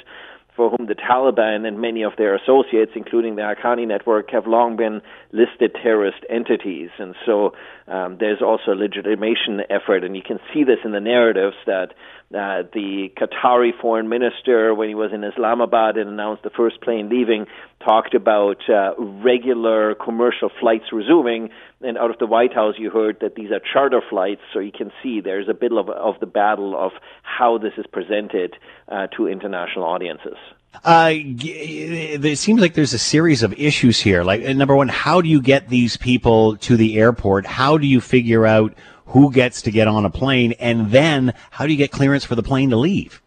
for 0.58 0.70
whom 0.70 0.88
the 0.88 0.94
Taliban 0.96 1.64
and 1.64 1.80
many 1.80 2.02
of 2.02 2.14
their 2.18 2.34
associates, 2.34 2.90
including 2.96 3.36
the 3.36 3.42
Haqqani 3.42 3.86
network, 3.86 4.32
have 4.32 4.48
long 4.48 4.76
been 4.76 5.00
listed 5.30 5.72
terrorist 5.80 6.18
entities. 6.28 6.90
And 6.98 7.14
so 7.24 7.52
um, 7.86 8.16
there's 8.18 8.42
also 8.42 8.72
a 8.72 8.74
legitimation 8.74 9.62
effort, 9.70 10.02
and 10.02 10.16
you 10.16 10.22
can 10.26 10.40
see 10.52 10.64
this 10.64 10.78
in 10.84 10.90
the 10.90 11.00
narratives 11.00 11.54
that 11.66 11.94
uh, 12.34 12.62
the 12.74 13.10
Qatari 13.16 13.70
foreign 13.80 14.10
minister, 14.10 14.74
when 14.74 14.88
he 14.88 14.94
was 14.94 15.12
in 15.14 15.24
Islamabad 15.24 15.96
and 15.96 16.10
announced 16.10 16.42
the 16.42 16.50
first 16.50 16.80
plane 16.82 17.08
leaving, 17.08 17.46
talked 17.82 18.14
about 18.14 18.68
uh, 18.68 18.92
regular 18.98 19.94
commercial 19.94 20.50
flights 20.60 20.92
resuming. 20.92 21.48
And 21.80 21.96
out 21.96 22.10
of 22.10 22.18
the 22.18 22.26
White 22.26 22.52
House, 22.52 22.74
you 22.78 22.90
heard 22.90 23.18
that 23.20 23.34
these 23.34 23.50
are 23.50 23.60
charter 23.72 24.02
flights. 24.10 24.42
So 24.52 24.58
you 24.58 24.72
can 24.72 24.92
see 25.02 25.22
there's 25.22 25.48
a 25.48 25.54
bit 25.54 25.72
of, 25.72 25.88
of 25.88 26.20
the 26.20 26.26
battle 26.26 26.76
of 26.76 26.92
how 27.22 27.56
this 27.56 27.72
is 27.78 27.86
presented 27.90 28.56
uh, 28.88 29.06
to 29.16 29.26
international 29.26 29.84
audiences. 29.86 30.36
Uh, 30.84 31.12
it 31.14 32.38
seems 32.38 32.60
like 32.60 32.74
there's 32.74 32.92
a 32.92 32.98
series 32.98 33.42
of 33.42 33.54
issues 33.54 33.98
here. 33.98 34.22
Like, 34.22 34.42
number 34.42 34.76
one, 34.76 34.88
how 34.88 35.22
do 35.22 35.28
you 35.28 35.40
get 35.40 35.70
these 35.70 35.96
people 35.96 36.58
to 36.58 36.76
the 36.76 36.98
airport? 36.98 37.46
How 37.46 37.78
do 37.78 37.86
you 37.86 38.02
figure 38.02 38.46
out 38.46 38.74
who 39.08 39.30
gets 39.32 39.62
to 39.62 39.70
get 39.70 39.88
on 39.88 40.04
a 40.04 40.10
plane, 40.10 40.52
and 40.58 40.90
then 40.90 41.34
how 41.50 41.66
do 41.66 41.72
you 41.72 41.78
get 41.78 41.90
clearance 41.90 42.24
for 42.24 42.34
the 42.34 42.42
plane 42.42 42.70
to 42.70 42.76
leave? 42.76 43.22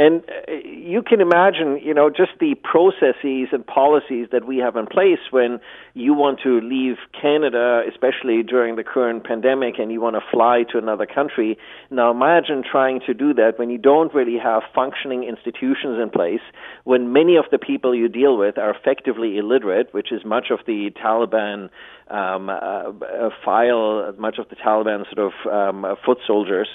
And 0.00 0.22
uh, 0.30 0.52
you 0.64 1.02
can 1.02 1.20
imagine, 1.20 1.78
you 1.82 1.92
know, 1.92 2.08
just 2.08 2.32
the 2.40 2.54
processes 2.54 3.48
and 3.52 3.66
policies 3.66 4.28
that 4.32 4.46
we 4.46 4.56
have 4.56 4.74
in 4.74 4.86
place 4.86 5.18
when 5.30 5.60
you 5.92 6.14
want 6.14 6.40
to 6.42 6.58
leave 6.62 6.96
Canada, 7.12 7.82
especially 7.86 8.42
during 8.42 8.76
the 8.76 8.82
current 8.82 9.24
pandemic, 9.24 9.74
and 9.78 9.92
you 9.92 10.00
want 10.00 10.16
to 10.16 10.22
fly 10.30 10.64
to 10.72 10.78
another 10.78 11.04
country. 11.04 11.58
Now 11.90 12.10
imagine 12.10 12.64
trying 12.64 13.00
to 13.08 13.12
do 13.12 13.34
that 13.34 13.58
when 13.58 13.68
you 13.68 13.76
don't 13.76 14.14
really 14.14 14.38
have 14.38 14.62
functioning 14.74 15.24
institutions 15.24 16.00
in 16.02 16.08
place, 16.08 16.40
when 16.84 17.12
many 17.12 17.36
of 17.36 17.44
the 17.50 17.58
people 17.58 17.94
you 17.94 18.08
deal 18.08 18.38
with 18.38 18.56
are 18.56 18.74
effectively 18.74 19.36
illiterate, 19.36 19.92
which 19.92 20.12
is 20.12 20.24
much 20.24 20.46
of 20.50 20.60
the 20.66 20.92
Taliban 20.92 21.68
um, 22.08 22.48
uh, 22.48 23.28
file, 23.44 24.14
much 24.16 24.38
of 24.38 24.48
the 24.48 24.56
Taliban 24.56 25.04
sort 25.12 25.30
of 25.30 25.52
um, 25.52 25.94
foot 26.06 26.20
soldiers 26.26 26.68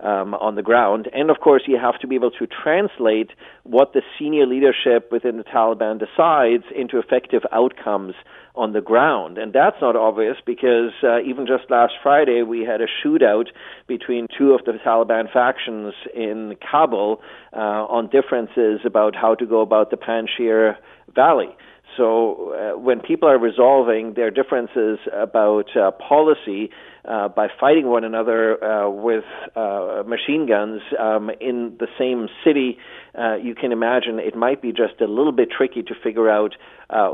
um, 0.00 0.34
on 0.34 0.54
the 0.54 0.62
ground. 0.62 1.08
And 1.12 1.30
of 1.30 1.40
course, 1.40 1.62
you 1.66 1.78
have 1.78 1.98
to 2.00 2.06
be 2.06 2.14
able 2.14 2.30
to 2.32 2.46
translate 2.46 3.30
what 3.64 3.92
the 3.92 4.02
senior 4.18 4.46
leadership 4.46 5.10
within 5.10 5.36
the 5.36 5.44
Taliban 5.44 5.98
decides 5.98 6.64
into 6.74 6.98
effective 6.98 7.42
outcomes 7.52 8.14
on 8.54 8.72
the 8.72 8.80
ground. 8.80 9.38
And 9.38 9.52
that's 9.52 9.76
not 9.80 9.96
obvious 9.96 10.36
because 10.44 10.92
uh, 11.02 11.20
even 11.20 11.46
just 11.46 11.70
last 11.70 11.94
Friday, 12.02 12.42
we 12.42 12.62
had 12.62 12.80
a 12.80 12.86
shootout 13.04 13.46
between 13.86 14.26
two 14.36 14.52
of 14.52 14.64
the 14.64 14.72
Taliban 14.84 15.32
factions 15.32 15.94
in 16.14 16.56
Kabul 16.68 17.20
uh, 17.52 17.56
on 17.56 18.08
differences 18.08 18.80
about 18.84 19.14
how 19.14 19.34
to 19.36 19.46
go 19.46 19.60
about 19.60 19.90
the 19.90 19.96
Panjshir 19.96 20.76
Valley. 21.14 21.56
So 21.96 22.52
uh, 22.52 22.78
when 22.78 23.00
people 23.00 23.28
are 23.28 23.38
resolving 23.38 24.14
their 24.14 24.30
differences 24.30 24.98
about 25.12 25.76
uh, 25.76 25.90
policy 25.92 26.70
uh, 27.04 27.28
by 27.28 27.48
fighting 27.58 27.86
one 27.86 28.04
another 28.04 28.62
uh, 28.62 28.90
with 28.90 29.24
uh, 29.56 30.02
machine 30.06 30.46
guns 30.46 30.82
um, 30.98 31.30
in 31.40 31.76
the 31.78 31.88
same 31.98 32.28
city, 32.44 32.78
uh, 33.18 33.36
you 33.36 33.54
can 33.54 33.72
imagine 33.72 34.18
it 34.18 34.36
might 34.36 34.62
be 34.62 34.70
just 34.70 35.00
a 35.00 35.06
little 35.06 35.32
bit 35.32 35.48
tricky 35.50 35.82
to 35.82 35.94
figure 36.02 36.28
out 36.30 36.54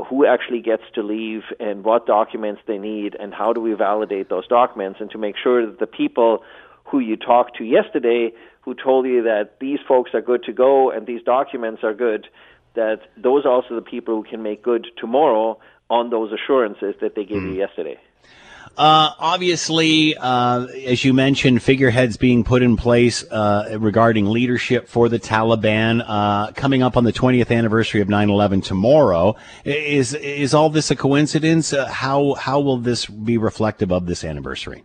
who 0.09 0.25
actually 0.25 0.61
gets 0.61 0.83
to 0.93 1.01
leave 1.01 1.41
and 1.59 1.83
what 1.83 2.05
documents 2.05 2.61
they 2.67 2.77
need 2.77 3.15
and 3.19 3.33
how 3.33 3.51
do 3.53 3.59
we 3.59 3.73
validate 3.73 4.29
those 4.29 4.47
documents 4.47 4.99
and 5.01 5.09
to 5.11 5.17
make 5.17 5.35
sure 5.41 5.65
that 5.65 5.79
the 5.79 5.87
people 5.87 6.43
who 6.85 6.99
you 6.99 7.17
talked 7.17 7.57
to 7.57 7.63
yesterday 7.63 8.31
who 8.61 8.73
told 8.73 9.05
you 9.05 9.21
that 9.23 9.59
these 9.59 9.79
folks 9.87 10.11
are 10.13 10.21
good 10.21 10.43
to 10.43 10.53
go 10.53 10.89
and 10.89 11.05
these 11.05 11.21
documents 11.23 11.83
are 11.83 11.93
good 11.93 12.27
that 12.75 13.01
those 13.17 13.45
are 13.45 13.51
also 13.51 13.75
the 13.75 13.81
people 13.81 14.15
who 14.15 14.23
can 14.29 14.43
make 14.43 14.63
good 14.63 14.87
tomorrow 14.97 15.59
on 15.89 16.09
those 16.09 16.31
assurances 16.31 16.95
that 17.01 17.15
they 17.15 17.25
gave 17.25 17.41
mm. 17.41 17.53
you 17.53 17.59
yesterday. 17.59 17.99
Uh, 18.77 19.11
obviously, 19.19 20.17
uh, 20.17 20.65
as 20.85 21.05
you 21.05 21.13
mentioned, 21.13 21.63
figureheads 21.63 22.17
being 22.17 22.43
put 22.43 22.61
in 22.61 22.75
place 22.75 23.23
uh, 23.31 23.77
regarding 23.79 24.25
leadership 24.25 24.89
for 24.89 25.07
the 25.07 25.17
Taliban 25.17 26.03
uh, 26.05 26.51
coming 26.51 26.83
up 26.83 26.97
on 26.97 27.05
the 27.05 27.13
20th 27.13 27.55
anniversary 27.55 28.01
of 28.01 28.09
9/11 28.09 28.63
tomorrow. 28.63 29.37
Is 29.63 30.13
is 30.13 30.53
all 30.53 30.69
this 30.69 30.91
a 30.91 30.95
coincidence? 30.95 31.71
Uh, 31.71 31.87
how 31.87 32.33
how 32.33 32.59
will 32.59 32.77
this 32.77 33.05
be 33.05 33.37
reflective 33.37 33.93
of 33.93 34.07
this 34.07 34.25
anniversary? 34.25 34.83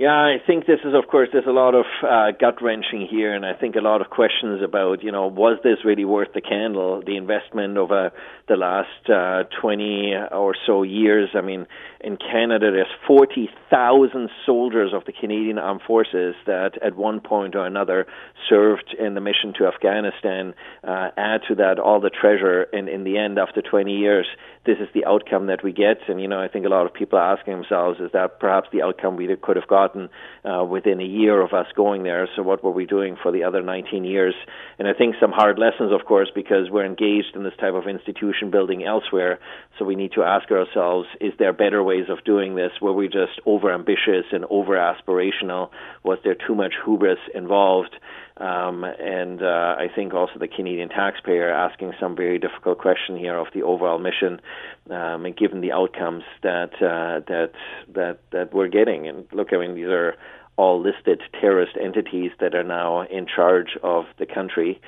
Yeah, 0.00 0.14
I 0.16 0.38
think 0.46 0.64
this 0.64 0.80
is, 0.82 0.94
of 0.94 1.10
course, 1.10 1.28
there's 1.30 1.44
a 1.46 1.50
lot 1.50 1.74
of 1.74 1.84
uh, 2.02 2.30
gut 2.40 2.62
wrenching 2.62 3.06
here, 3.06 3.34
and 3.34 3.44
I 3.44 3.52
think 3.52 3.76
a 3.76 3.82
lot 3.82 4.00
of 4.00 4.08
questions 4.08 4.62
about, 4.64 5.04
you 5.04 5.12
know, 5.12 5.26
was 5.26 5.58
this 5.62 5.84
really 5.84 6.06
worth 6.06 6.32
the 6.32 6.40
candle, 6.40 7.02
the 7.04 7.18
investment 7.18 7.76
over 7.76 8.10
the 8.48 8.56
last 8.56 9.10
uh, 9.10 9.42
20 9.60 10.14
or 10.32 10.54
so 10.66 10.84
years? 10.84 11.28
I 11.34 11.42
mean, 11.42 11.66
in 12.00 12.16
Canada, 12.16 12.70
there's 12.72 12.88
40,000 13.06 14.30
soldiers 14.46 14.94
of 14.94 15.04
the 15.04 15.12
Canadian 15.12 15.58
Armed 15.58 15.82
Forces 15.86 16.34
that 16.46 16.82
at 16.82 16.96
one 16.96 17.20
point 17.20 17.54
or 17.54 17.66
another 17.66 18.06
served 18.48 18.96
in 18.98 19.12
the 19.12 19.20
mission 19.20 19.52
to 19.58 19.66
Afghanistan. 19.66 20.54
Uh, 20.82 21.10
add 21.18 21.42
to 21.48 21.54
that 21.56 21.78
all 21.78 22.00
the 22.00 22.08
treasure, 22.08 22.68
and 22.72 22.88
in 22.88 23.04
the 23.04 23.18
end, 23.18 23.38
after 23.38 23.60
20 23.60 23.94
years, 23.94 24.26
this 24.64 24.78
is 24.78 24.88
the 24.94 25.04
outcome 25.04 25.46
that 25.48 25.62
we 25.62 25.72
get. 25.72 25.98
And, 26.08 26.22
you 26.22 26.28
know, 26.28 26.40
I 26.40 26.48
think 26.48 26.64
a 26.64 26.70
lot 26.70 26.86
of 26.86 26.94
people 26.94 27.18
are 27.18 27.36
asking 27.36 27.54
themselves, 27.54 28.00
is 28.00 28.10
that 28.12 28.40
perhaps 28.40 28.68
the 28.72 28.80
outcome 28.82 29.16
we 29.16 29.28
could 29.36 29.56
have 29.56 29.68
uh, 29.94 30.64
within 30.64 31.00
a 31.00 31.04
year 31.04 31.40
of 31.40 31.52
us 31.52 31.66
going 31.76 32.02
there? 32.02 32.28
So 32.36 32.42
what 32.42 32.62
were 32.62 32.70
we 32.70 32.86
doing 32.86 33.16
for 33.22 33.32
the 33.32 33.44
other 33.44 33.62
19 33.62 34.04
years? 34.04 34.34
And 34.78 34.88
I 34.88 34.92
think 34.92 35.16
some 35.20 35.32
hard 35.32 35.58
lessons, 35.58 35.92
of 35.92 36.06
course, 36.06 36.30
because 36.34 36.70
we're 36.70 36.84
engaged 36.84 37.34
in 37.34 37.42
this 37.42 37.54
type 37.60 37.74
of 37.74 37.86
institution 37.86 38.50
building 38.50 38.84
elsewhere. 38.84 39.38
So 39.78 39.84
we 39.84 39.94
need 39.94 40.12
to 40.12 40.22
ask 40.22 40.50
ourselves, 40.50 41.08
is 41.20 41.32
there 41.38 41.52
better 41.52 41.82
ways 41.82 42.06
of 42.08 42.24
doing 42.24 42.54
this? 42.54 42.72
Were 42.80 42.92
we 42.92 43.06
just 43.06 43.40
over 43.46 43.72
ambitious 43.72 44.26
and 44.32 44.44
over 44.50 44.76
aspirational? 44.76 45.70
Was 46.02 46.18
there 46.24 46.34
too 46.34 46.54
much 46.54 46.74
hubris 46.84 47.18
involved? 47.34 47.94
Um, 48.40 48.84
and 48.84 49.42
uh, 49.42 49.76
I 49.78 49.88
think 49.94 50.14
also 50.14 50.38
the 50.38 50.48
Canadian 50.48 50.88
taxpayer 50.88 51.52
asking 51.52 51.92
some 52.00 52.16
very 52.16 52.38
difficult 52.38 52.78
question 52.78 53.18
here 53.18 53.36
of 53.36 53.48
the 53.52 53.62
overall 53.62 53.98
mission, 53.98 54.40
um, 54.88 55.26
and 55.26 55.36
given 55.36 55.60
the 55.60 55.72
outcomes 55.72 56.24
that 56.42 56.72
uh, 56.76 57.20
that 57.28 57.50
that 57.94 58.20
that 58.32 58.54
we're 58.54 58.68
getting. 58.68 59.06
And 59.06 59.26
look, 59.32 59.48
I 59.52 59.58
mean, 59.58 59.74
these 59.80 59.88
are 59.88 60.14
all 60.56 60.80
listed 60.80 61.22
terrorist 61.40 61.72
entities 61.80 62.32
that 62.40 62.54
are 62.54 62.64
now 62.64 63.02
in 63.02 63.26
charge 63.26 63.78
of 63.82 64.04
the 64.18 64.26
country. 64.26 64.80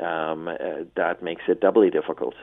Um, 0.00 0.48
uh, 0.48 0.84
that 0.96 1.22
makes 1.22 1.42
it 1.46 1.60
doubly 1.60 1.90
difficult. 1.90 2.34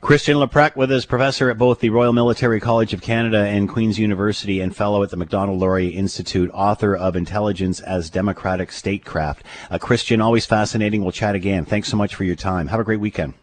Christian 0.00 0.36
Leuprecht 0.36 0.76
with 0.76 0.92
us, 0.92 1.06
professor 1.06 1.50
at 1.50 1.58
both 1.58 1.80
the 1.80 1.90
Royal 1.90 2.12
Military 2.12 2.60
College 2.60 2.92
of 2.92 3.00
Canada 3.00 3.38
and 3.38 3.68
Queen's 3.68 3.98
University 3.98 4.60
and 4.60 4.74
fellow 4.74 5.02
at 5.02 5.10
the 5.10 5.16
Macdonald-Laurier 5.16 5.98
Institute, 5.98 6.50
author 6.52 6.94
of 6.94 7.16
Intelligence 7.16 7.80
as 7.80 8.10
Democratic 8.10 8.70
Statecraft. 8.70 9.44
Uh, 9.70 9.78
Christian, 9.78 10.20
always 10.20 10.46
fascinating. 10.46 11.02
We'll 11.02 11.12
chat 11.12 11.34
again. 11.34 11.64
Thanks 11.64 11.88
so 11.88 11.96
much 11.96 12.14
for 12.14 12.24
your 12.24 12.36
time. 12.36 12.68
Have 12.68 12.80
a 12.80 12.84
great 12.84 13.00
weekend. 13.00 13.34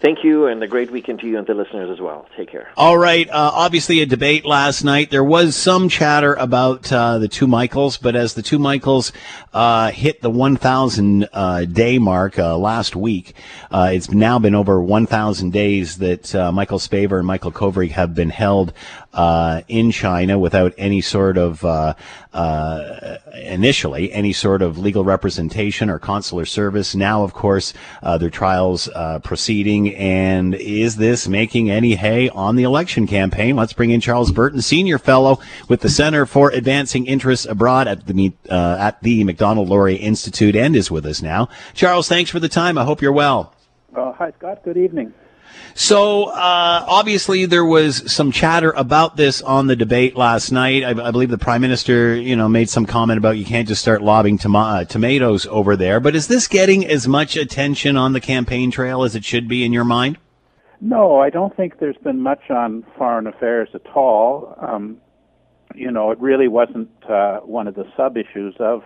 Thank 0.00 0.22
you, 0.22 0.46
and 0.46 0.62
a 0.62 0.68
great 0.68 0.92
weekend 0.92 1.18
to 1.20 1.26
you 1.26 1.38
and 1.38 1.46
the 1.46 1.54
listeners 1.54 1.90
as 1.90 2.00
well. 2.00 2.28
Take 2.36 2.48
care. 2.50 2.70
All 2.76 2.96
right. 2.96 3.28
Uh, 3.28 3.50
obviously, 3.52 4.00
a 4.00 4.06
debate 4.06 4.44
last 4.44 4.84
night. 4.84 5.10
There 5.10 5.24
was 5.24 5.56
some 5.56 5.88
chatter 5.88 6.34
about 6.34 6.92
uh, 6.92 7.18
the 7.18 7.26
two 7.26 7.48
Michaels, 7.48 7.96
but 7.96 8.14
as 8.14 8.34
the 8.34 8.42
two 8.42 8.60
Michaels 8.60 9.10
uh, 9.52 9.90
hit 9.90 10.20
the 10.22 10.30
1,000 10.30 11.28
uh, 11.32 11.64
day 11.64 11.98
mark 11.98 12.38
uh, 12.38 12.56
last 12.56 12.94
week, 12.94 13.34
uh, 13.72 13.90
it's 13.92 14.12
now 14.12 14.38
been 14.38 14.54
over 14.54 14.80
1,000 14.80 15.52
days 15.52 15.98
that 15.98 16.32
Michael 16.54 16.78
Spavor 16.78 17.18
and 17.18 17.26
Michael 17.26 17.50
Kovrig 17.50 17.90
have 17.90 18.14
been 18.14 18.30
held 18.30 18.72
uh, 19.18 19.62
in 19.66 19.90
China 19.90 20.38
without 20.38 20.72
any 20.78 21.00
sort 21.00 21.36
of 21.36 21.64
uh, 21.64 21.92
uh, 22.32 23.16
initially 23.34 24.12
any 24.12 24.32
sort 24.32 24.62
of 24.62 24.78
legal 24.78 25.02
representation 25.02 25.90
or 25.90 25.98
consular 25.98 26.44
service. 26.44 26.94
Now, 26.94 27.24
of 27.24 27.34
course, 27.34 27.74
uh, 28.00 28.16
their 28.18 28.30
trials 28.30 28.88
uh, 28.94 29.18
proceeding. 29.18 29.92
And 29.96 30.54
is 30.54 30.94
this 30.94 31.26
making 31.26 31.68
any 31.68 31.96
hay 31.96 32.28
on 32.28 32.54
the 32.54 32.62
election 32.62 33.08
campaign? 33.08 33.56
Let's 33.56 33.72
bring 33.72 33.90
in 33.90 34.00
Charles 34.00 34.30
Burton, 34.30 34.62
senior 34.62 34.98
fellow 34.98 35.40
with 35.68 35.80
the 35.80 35.88
Center 35.88 36.24
for 36.24 36.50
Advancing 36.50 37.06
Interests 37.06 37.44
Abroad 37.44 37.88
at 37.88 38.06
the 38.06 38.32
at 38.48 39.02
the 39.02 39.24
Macdonald-Laurier 39.24 39.98
Institute, 40.00 40.54
and 40.54 40.76
is 40.76 40.92
with 40.92 41.04
us 41.04 41.20
now. 41.20 41.48
Charles, 41.74 42.06
thanks 42.06 42.30
for 42.30 42.38
the 42.38 42.48
time. 42.48 42.78
I 42.78 42.84
hope 42.84 43.02
you're 43.02 43.10
well. 43.10 43.52
hi, 43.92 44.30
Scott. 44.38 44.62
Good 44.62 44.76
evening. 44.76 45.12
So 45.74 46.24
uh, 46.24 46.84
obviously 46.88 47.46
there 47.46 47.64
was 47.64 48.10
some 48.10 48.32
chatter 48.32 48.72
about 48.72 49.16
this 49.16 49.40
on 49.42 49.68
the 49.68 49.76
debate 49.76 50.16
last 50.16 50.50
night. 50.50 50.82
I, 50.82 50.90
I, 50.90 51.10
believe 51.12 51.30
the 51.30 51.38
prime 51.38 51.60
minister, 51.60 52.16
you 52.16 52.34
know, 52.34 52.48
made 52.48 52.68
some 52.68 52.84
comment 52.84 53.18
about 53.18 53.38
you 53.38 53.44
can't 53.44 53.68
just 53.68 53.80
start 53.80 54.02
lobbing 54.02 54.38
tom- 54.38 54.56
uh, 54.56 54.84
tomatoes 54.84 55.46
over 55.46 55.76
there. 55.76 56.00
But 56.00 56.16
is 56.16 56.26
this 56.26 56.48
getting 56.48 56.84
as 56.84 57.06
much 57.06 57.36
attention 57.36 57.96
on 57.96 58.12
the 58.12 58.20
campaign 58.20 58.72
trail 58.72 59.04
as 59.04 59.14
it 59.14 59.24
should 59.24 59.46
be 59.46 59.64
in 59.64 59.72
your 59.72 59.84
mind? 59.84 60.18
No, 60.80 61.20
I 61.20 61.30
don't 61.30 61.56
think 61.56 61.78
there's 61.78 61.96
been 61.98 62.20
much 62.20 62.50
on 62.50 62.84
foreign 62.96 63.26
affairs 63.26 63.68
at 63.74 63.86
all. 63.94 64.56
Um, 64.60 64.98
you 65.74 65.90
know, 65.90 66.10
it 66.10 66.18
really 66.20 66.48
wasn't 66.48 66.90
uh, 67.08 67.38
one 67.40 67.68
of 67.68 67.74
the 67.74 67.84
sub 67.96 68.16
issues 68.16 68.54
of 68.58 68.82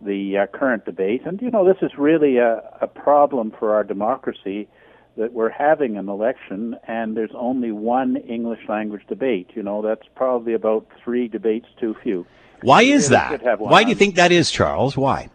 the 0.00 0.38
uh, 0.38 0.46
current 0.56 0.84
debate. 0.84 1.22
And 1.24 1.40
you 1.40 1.50
know, 1.50 1.64
this 1.64 1.78
is 1.82 1.92
really 1.96 2.38
a, 2.38 2.62
a 2.80 2.86
problem 2.86 3.52
for 3.58 3.74
our 3.74 3.84
democracy 3.84 4.68
that 5.16 5.32
we're 5.32 5.50
having 5.50 5.96
an 5.96 6.08
election 6.08 6.76
and 6.86 7.16
there's 7.16 7.34
only 7.34 7.72
one 7.72 8.16
English 8.16 8.60
language 8.68 9.02
debate. 9.08 9.50
You 9.54 9.62
know, 9.62 9.82
that's 9.82 10.06
probably 10.14 10.54
about 10.54 10.86
three 11.02 11.28
debates 11.28 11.66
too 11.80 11.94
few. 12.02 12.26
Why 12.62 12.82
is 12.82 13.08
that? 13.10 13.60
Why 13.60 13.82
do 13.82 13.90
you 13.90 13.94
think 13.94 14.16
that 14.16 14.32
is, 14.32 14.50
Charles? 14.50 14.96
Why? 14.96 15.30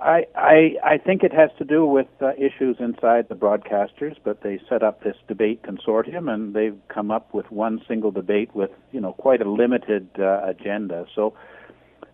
I, 0.00 0.26
I, 0.36 0.74
I 0.84 0.98
think 0.98 1.24
it 1.24 1.32
has 1.32 1.50
to 1.58 1.64
do 1.64 1.84
with 1.84 2.06
uh, 2.20 2.32
issues 2.34 2.76
inside 2.78 3.28
the 3.28 3.34
broadcasters, 3.34 4.16
but 4.22 4.42
they 4.42 4.60
set 4.68 4.82
up 4.82 5.02
this 5.02 5.16
debate 5.26 5.62
consortium 5.62 6.32
and 6.32 6.54
they've 6.54 6.78
come 6.88 7.10
up 7.10 7.34
with 7.34 7.50
one 7.50 7.80
single 7.88 8.12
debate 8.12 8.54
with, 8.54 8.70
you 8.92 9.00
know, 9.00 9.12
quite 9.12 9.42
a 9.42 9.50
limited 9.50 10.08
uh, 10.18 10.42
agenda. 10.44 11.04
So 11.16 11.34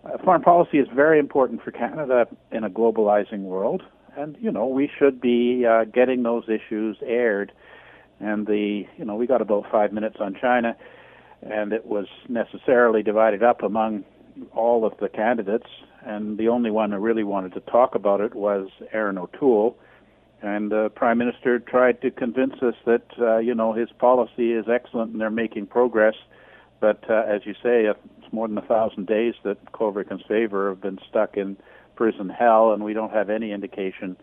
uh, 0.05 0.17
foreign 0.25 0.41
policy 0.41 0.79
is 0.79 0.89
very 0.95 1.19
important 1.19 1.63
for 1.63 1.73
Canada 1.73 2.27
in 2.51 2.65
a 2.65 2.71
globalizing 2.71 3.41
world 3.41 3.83
and 4.17 4.37
you 4.41 4.51
know 4.51 4.67
we 4.67 4.91
should 4.99 5.21
be 5.21 5.65
uh, 5.67 5.85
getting 5.85 6.23
those 6.23 6.45
issues 6.49 6.97
aired. 7.05 7.53
And 8.21 8.47
the 8.47 8.87
you 8.97 9.05
know 9.05 9.17
we 9.17 9.27
got 9.27 9.43
about 9.43 9.67
five 9.71 9.93
minutes 9.93 10.17
on 10.21 10.37
China, 10.41 10.77
and 11.43 11.73
it 11.73 11.87
was 11.87 12.07
necessarily 12.29 13.03
divided 13.03 13.43
up 13.43 13.63
among 13.63 14.05
all 14.53 14.85
of 14.85 14.95
the 15.01 15.09
candidates. 15.09 15.69
And 16.05 16.39
the 16.39 16.49
only 16.49 16.71
one 16.71 16.93
who 16.93 16.99
really 16.99 17.25
wanted 17.25 17.55
to 17.55 17.61
talk 17.61 17.95
about 17.95 18.21
it 18.21 18.35
was 18.35 18.69
Erin 18.93 19.19
O'Toole. 19.19 19.77
And 20.43 20.71
the 20.71 20.91
Prime 20.95 21.17
Minister 21.17 21.59
tried 21.59 22.03
to 22.03 22.11
convince 22.11 22.55
us 22.63 22.75
that 22.85 23.07
uh, 23.19 23.39
you 23.39 23.55
know 23.55 23.73
his 23.73 23.89
policy 23.99 24.53
is 24.53 24.67
excellent 24.69 25.13
and 25.13 25.21
they're 25.21 25.31
making 25.31 25.67
progress. 25.67 26.15
But 26.81 27.03
uh, 27.09 27.25
as 27.27 27.43
you 27.47 27.55
say, 27.55 27.87
it's 27.87 28.33
more 28.33 28.47
than 28.47 28.59
a 28.59 28.63
thousand 28.63 29.07
days 29.07 29.35
that 29.45 29.73
Kovrig 29.73 30.11
and 30.11 30.21
Spavor 30.21 30.69
have 30.69 30.83
been 30.83 30.99
stuck 31.09 31.37
in 31.37 31.57
prison 31.95 32.29
hell, 32.29 32.73
and 32.73 32.85
we 32.85 32.93
don't 32.93 33.13
have 33.13 33.31
any 33.31 33.53
indication 33.53 34.17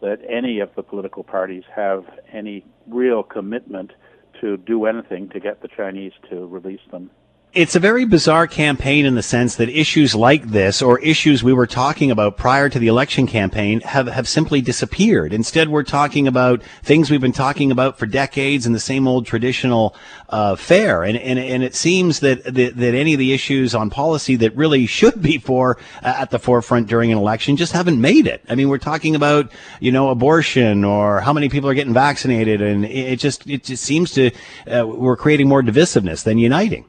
that 0.00 0.18
any 0.28 0.60
of 0.60 0.70
the 0.76 0.82
political 0.82 1.24
parties 1.24 1.64
have 1.74 2.04
any 2.32 2.64
real 2.86 3.22
commitment 3.22 3.92
to 4.40 4.56
do 4.56 4.84
anything 4.86 5.28
to 5.30 5.40
get 5.40 5.60
the 5.62 5.68
Chinese 5.68 6.12
to 6.30 6.46
release 6.46 6.80
them. 6.90 7.10
It's 7.54 7.74
a 7.74 7.80
very 7.80 8.04
bizarre 8.04 8.46
campaign 8.46 9.06
in 9.06 9.14
the 9.14 9.22
sense 9.22 9.56
that 9.56 9.70
issues 9.70 10.14
like 10.14 10.50
this 10.50 10.82
or 10.82 10.98
issues 10.98 11.42
we 11.42 11.54
were 11.54 11.66
talking 11.66 12.10
about 12.10 12.36
prior 12.36 12.68
to 12.68 12.78
the 12.78 12.88
election 12.88 13.26
campaign 13.26 13.80
have, 13.80 14.06
have 14.06 14.28
simply 14.28 14.60
disappeared. 14.60 15.32
Instead, 15.32 15.70
we're 15.70 15.82
talking 15.82 16.28
about 16.28 16.62
things 16.82 17.10
we've 17.10 17.22
been 17.22 17.32
talking 17.32 17.72
about 17.72 17.98
for 17.98 18.04
decades 18.04 18.66
in 18.66 18.74
the 18.74 18.78
same 18.78 19.08
old 19.08 19.24
traditional 19.24 19.96
uh, 20.28 20.56
fare. 20.56 21.02
And, 21.02 21.16
and, 21.16 21.38
and 21.38 21.62
it 21.64 21.74
seems 21.74 22.20
that, 22.20 22.44
that, 22.44 22.76
that 22.76 22.94
any 22.94 23.14
of 23.14 23.18
the 23.18 23.32
issues 23.32 23.74
on 23.74 23.88
policy 23.88 24.36
that 24.36 24.54
really 24.54 24.84
should 24.84 25.22
be 25.22 25.38
for 25.38 25.78
uh, 26.02 26.14
at 26.18 26.30
the 26.30 26.38
forefront 26.38 26.86
during 26.86 27.10
an 27.12 27.16
election 27.16 27.56
just 27.56 27.72
haven't 27.72 27.98
made 27.98 28.26
it. 28.26 28.44
I 28.50 28.56
mean, 28.56 28.68
we're 28.68 28.76
talking 28.76 29.14
about, 29.14 29.50
you 29.80 29.90
know, 29.90 30.10
abortion 30.10 30.84
or 30.84 31.22
how 31.22 31.32
many 31.32 31.48
people 31.48 31.70
are 31.70 31.74
getting 31.74 31.94
vaccinated. 31.94 32.60
And 32.60 32.84
it 32.84 33.18
just, 33.18 33.46
it 33.48 33.64
just 33.64 33.82
seems 33.82 34.12
to, 34.12 34.32
uh, 34.70 34.86
we're 34.86 35.16
creating 35.16 35.48
more 35.48 35.62
divisiveness 35.62 36.22
than 36.24 36.36
uniting. 36.36 36.84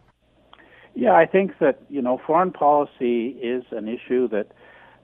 Yeah, 1.00 1.14
I 1.14 1.26
think 1.26 1.60
that 1.60 1.80
you 1.88 2.02
know 2.02 2.20
foreign 2.28 2.52
policy 2.52 3.30
is 3.42 3.64
an 3.72 3.88
issue 3.88 4.28
that 4.28 4.48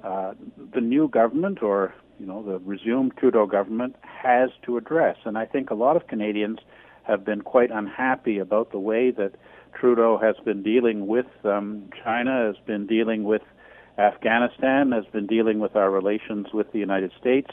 uh, 0.03 0.33
the 0.73 0.81
new 0.81 1.07
government 1.07 1.63
or 1.63 1.95
you 2.19 2.25
know 2.25 2.43
the 2.43 2.59
resumed 2.59 3.13
Trudeau 3.17 3.45
government 3.45 3.95
has 4.03 4.49
to 4.65 4.75
address, 4.75 5.15
and 5.23 5.37
I 5.37 5.45
think 5.45 5.69
a 5.69 5.73
lot 5.73 5.95
of 5.95 6.07
Canadians 6.07 6.59
have 7.03 7.23
been 7.23 7.39
quite 7.39 7.71
unhappy 7.71 8.39
about 8.39 8.73
the 8.73 8.79
way 8.79 9.09
that 9.11 9.35
Trudeau 9.73 10.17
has 10.17 10.35
been 10.43 10.61
dealing 10.63 11.07
with 11.07 11.27
um, 11.45 11.89
China, 12.03 12.45
has 12.45 12.57
been 12.65 12.87
dealing 12.87 13.23
with 13.23 13.43
Afghanistan, 13.97 14.91
has 14.91 15.05
been 15.13 15.27
dealing 15.27 15.59
with 15.59 15.77
our 15.77 15.89
relations 15.89 16.47
with 16.53 16.73
the 16.73 16.79
United 16.79 17.11
States. 17.17 17.51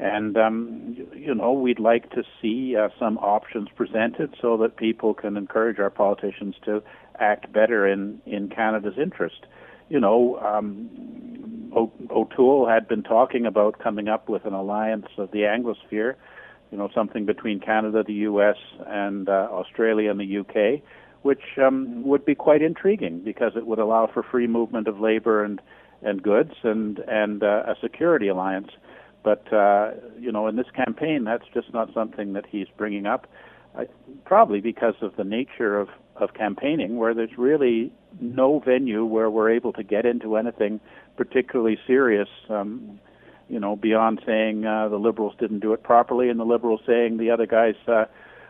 And, 0.00 0.38
um, 0.38 0.96
you 1.14 1.34
know, 1.34 1.52
we'd 1.52 1.78
like 1.78 2.10
to 2.10 2.22
see 2.40 2.74
uh, 2.74 2.88
some 2.98 3.18
options 3.18 3.68
presented 3.76 4.34
so 4.40 4.56
that 4.56 4.76
people 4.76 5.12
can 5.12 5.36
encourage 5.36 5.78
our 5.78 5.90
politicians 5.90 6.54
to 6.64 6.82
act 7.20 7.52
better 7.52 7.86
in, 7.86 8.20
in 8.26 8.48
Canada's 8.48 8.98
interest. 8.98 9.46
You 9.88 10.00
know, 10.00 10.38
um, 10.38 11.70
o- 11.74 11.92
O'Toole 12.10 12.68
had 12.68 12.88
been 12.88 13.02
talking 13.02 13.46
about 13.46 13.78
coming 13.78 14.08
up 14.08 14.28
with 14.28 14.44
an 14.44 14.52
alliance 14.52 15.06
of 15.18 15.30
the 15.30 15.40
Anglosphere, 15.40 16.14
you 16.70 16.78
know, 16.78 16.88
something 16.94 17.26
between 17.26 17.60
Canada, 17.60 18.02
the 18.06 18.14
U.S., 18.14 18.56
and 18.86 19.28
uh, 19.28 19.48
Australia 19.50 20.10
and 20.10 20.20
the 20.20 20.24
U.K., 20.24 20.82
which 21.22 21.42
um, 21.62 22.02
would 22.04 22.24
be 22.24 22.34
quite 22.34 22.62
intriguing 22.62 23.20
because 23.20 23.52
it 23.56 23.66
would 23.66 23.78
allow 23.78 24.06
for 24.06 24.22
free 24.22 24.46
movement 24.46 24.88
of 24.88 25.00
labor 25.00 25.44
and, 25.44 25.60
and 26.02 26.22
goods 26.22 26.52
and, 26.62 27.00
and 27.00 27.42
uh, 27.42 27.64
a 27.66 27.74
security 27.80 28.28
alliance. 28.28 28.70
But, 29.22 29.52
uh, 29.52 29.92
you 30.18 30.32
know, 30.32 30.46
in 30.46 30.56
this 30.56 30.70
campaign, 30.74 31.24
that's 31.24 31.44
just 31.52 31.74
not 31.74 31.92
something 31.92 32.32
that 32.32 32.46
he's 32.46 32.68
bringing 32.78 33.04
up. 33.04 33.26
I, 33.76 33.86
probably 34.24 34.60
because 34.60 34.94
of 35.02 35.16
the 35.16 35.24
nature 35.24 35.78
of, 35.78 35.88
of 36.20 36.34
campaigning, 36.34 36.96
where 36.96 37.14
there's 37.14 37.36
really 37.36 37.92
no 38.20 38.58
venue 38.60 39.04
where 39.04 39.30
we're 39.30 39.50
able 39.50 39.72
to 39.74 39.82
get 39.82 40.06
into 40.06 40.36
anything 40.36 40.80
particularly 41.16 41.78
serious. 41.86 42.28
Um, 42.48 43.00
you 43.48 43.58
know, 43.58 43.74
beyond 43.74 44.22
saying 44.24 44.64
uh, 44.64 44.88
the 44.88 44.96
liberals 44.96 45.34
didn't 45.40 45.58
do 45.58 45.72
it 45.72 45.82
properly, 45.82 46.28
and 46.28 46.38
the 46.38 46.44
liberals 46.44 46.80
saying 46.86 47.16
the 47.16 47.30
other 47.30 47.46
guys 47.46 47.74
uh, 47.88 48.04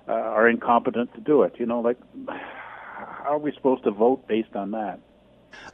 uh, 0.06 0.12
are 0.12 0.48
incompetent 0.48 1.14
to 1.14 1.20
do 1.20 1.42
it. 1.42 1.54
You 1.58 1.66
know, 1.66 1.80
like 1.80 1.96
how 2.28 3.34
are 3.34 3.38
we 3.38 3.52
supposed 3.52 3.84
to 3.84 3.90
vote 3.90 4.28
based 4.28 4.54
on 4.54 4.72
that? 4.72 5.00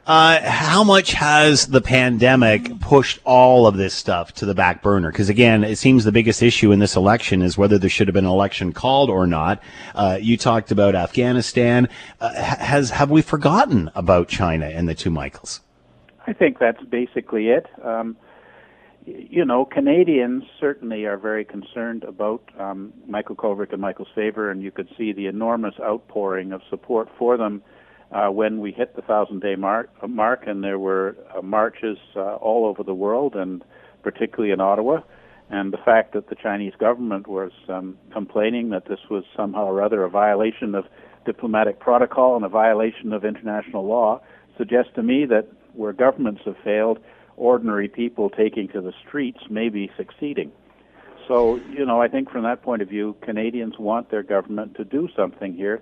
Uh, 0.07 0.39
how 0.41 0.85
much 0.85 1.11
has 1.11 1.67
the 1.67 1.81
pandemic 1.81 2.79
pushed 2.79 3.19
all 3.25 3.67
of 3.67 3.75
this 3.75 3.93
stuff 3.93 4.33
to 4.33 4.45
the 4.45 4.55
back 4.55 4.81
burner? 4.81 5.11
Because 5.11 5.27
again, 5.27 5.65
it 5.65 5.77
seems 5.77 6.05
the 6.05 6.13
biggest 6.13 6.41
issue 6.41 6.71
in 6.71 6.79
this 6.79 6.95
election 6.95 7.41
is 7.41 7.57
whether 7.57 7.77
there 7.77 7.89
should 7.89 8.07
have 8.07 8.13
been 8.13 8.23
an 8.23 8.31
election 8.31 8.71
called 8.71 9.09
or 9.09 9.27
not. 9.27 9.61
Uh, 9.93 10.17
you 10.21 10.37
talked 10.37 10.71
about 10.71 10.95
Afghanistan. 10.95 11.89
Uh, 12.21 12.33
has 12.33 12.91
have 12.91 13.11
we 13.11 13.21
forgotten 13.21 13.91
about 13.95 14.29
China 14.29 14.67
and 14.67 14.87
the 14.87 14.95
two 14.95 15.09
Michaels? 15.09 15.59
I 16.25 16.31
think 16.31 16.57
that's 16.57 16.83
basically 16.85 17.49
it. 17.49 17.65
Um, 17.83 18.15
you 19.05 19.43
know, 19.43 19.65
Canadians 19.65 20.43
certainly 20.59 21.05
are 21.05 21.17
very 21.17 21.43
concerned 21.43 22.03
about 22.05 22.43
um, 22.57 22.93
Michael 23.07 23.35
Kovrig 23.35 23.73
and 23.73 23.81
Michael 23.81 24.05
Spavor, 24.15 24.51
and 24.51 24.61
you 24.61 24.71
could 24.71 24.87
see 24.97 25.11
the 25.11 25.27
enormous 25.27 25.75
outpouring 25.81 26.53
of 26.53 26.61
support 26.69 27.09
for 27.17 27.35
them 27.35 27.61
uh, 28.11 28.29
when 28.29 28.59
we 28.59 28.71
hit 28.71 28.95
the 28.95 29.01
thousand 29.01 29.41
day 29.41 29.55
mark, 29.55 29.89
mark, 30.07 30.47
and 30.47 30.63
there 30.63 30.79
were 30.79 31.15
uh, 31.35 31.41
marches 31.41 31.97
uh, 32.15 32.35
all 32.35 32.65
over 32.65 32.83
the 32.83 32.93
world, 32.93 33.35
and 33.35 33.63
particularly 34.03 34.51
in 34.51 34.61
Ottawa. 34.61 35.01
And 35.49 35.71
the 35.71 35.77
fact 35.77 36.13
that 36.13 36.29
the 36.29 36.35
Chinese 36.35 36.73
government 36.77 37.27
was 37.27 37.51
um, 37.69 37.97
complaining 38.11 38.69
that 38.69 38.85
this 38.87 38.99
was 39.09 39.23
somehow 39.35 39.65
or 39.65 39.81
other 39.81 40.03
a 40.03 40.09
violation 40.09 40.75
of 40.75 40.85
diplomatic 41.25 41.79
protocol 41.79 42.35
and 42.35 42.43
a 42.43 42.49
violation 42.49 43.13
of 43.13 43.23
international 43.23 43.85
law 43.85 44.21
suggests 44.57 44.91
to 44.95 45.03
me 45.03 45.25
that 45.25 45.47
where 45.73 45.93
governments 45.93 46.41
have 46.45 46.57
failed, 46.63 46.99
ordinary 47.37 47.87
people 47.87 48.29
taking 48.29 48.67
to 48.69 48.81
the 48.81 48.93
streets 49.07 49.39
may 49.49 49.69
be 49.69 49.89
succeeding. 49.95 50.51
So, 51.27 51.57
you 51.69 51.85
know, 51.85 52.01
I 52.01 52.07
think 52.07 52.29
from 52.29 52.43
that 52.43 52.63
point 52.63 52.81
of 52.81 52.89
view, 52.89 53.15
Canadians 53.21 53.75
want 53.77 54.09
their 54.09 54.23
government 54.23 54.75
to 54.75 54.85
do 54.85 55.07
something 55.15 55.53
here 55.53 55.81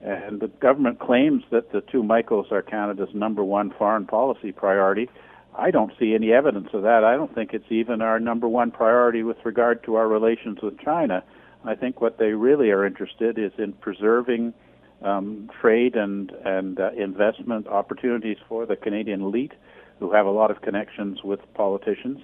and 0.00 0.40
the 0.40 0.48
government 0.48 1.00
claims 1.00 1.42
that 1.50 1.72
the 1.72 1.80
two 1.80 2.02
Michaels 2.02 2.46
are 2.50 2.62
Canada's 2.62 3.08
number 3.14 3.42
one 3.42 3.72
foreign 3.76 4.06
policy 4.06 4.52
priority. 4.52 5.08
I 5.56 5.70
don't 5.72 5.92
see 5.98 6.14
any 6.14 6.32
evidence 6.32 6.68
of 6.72 6.82
that. 6.82 7.02
I 7.02 7.16
don't 7.16 7.34
think 7.34 7.52
it's 7.52 7.70
even 7.70 8.00
our 8.00 8.20
number 8.20 8.48
one 8.48 8.70
priority 8.70 9.24
with 9.24 9.38
regard 9.44 9.82
to 9.84 9.96
our 9.96 10.06
relations 10.06 10.58
with 10.62 10.78
China. 10.78 11.24
I 11.64 11.74
think 11.74 12.00
what 12.00 12.18
they 12.18 12.32
really 12.32 12.70
are 12.70 12.86
interested 12.86 13.38
is 13.38 13.50
in 13.58 13.72
preserving 13.72 14.54
um, 15.02 15.50
trade 15.60 15.96
and 15.96 16.30
and 16.44 16.78
uh, 16.80 16.90
investment 16.92 17.66
opportunities 17.66 18.36
for 18.48 18.66
the 18.66 18.76
Canadian 18.76 19.22
elite, 19.22 19.52
who 19.98 20.12
have 20.12 20.26
a 20.26 20.30
lot 20.30 20.50
of 20.50 20.62
connections 20.62 21.22
with 21.24 21.40
politicians. 21.54 22.20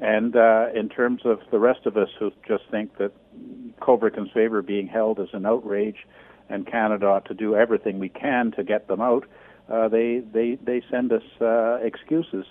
And 0.00 0.34
uh, 0.34 0.68
in 0.74 0.88
terms 0.88 1.22
of 1.24 1.40
the 1.50 1.58
rest 1.58 1.86
of 1.86 1.96
us 1.96 2.08
who 2.18 2.32
just 2.46 2.64
think 2.70 2.96
that 2.98 3.12
and 3.86 4.30
Spavor 4.30 4.62
being 4.64 4.86
held 4.86 5.18
as 5.20 5.28
an 5.32 5.44
outrage 5.44 6.06
and 6.52 6.66
Canada 6.66 7.22
to 7.26 7.34
do 7.34 7.56
everything 7.56 7.98
we 7.98 8.10
can 8.10 8.52
to 8.52 8.62
get 8.62 8.86
them 8.86 9.00
out, 9.00 9.24
uh, 9.72 9.88
they 9.88 10.22
they 10.32 10.58
they 10.62 10.82
send 10.90 11.12
us 11.12 11.22
uh, 11.40 11.78
excuses. 11.82 12.44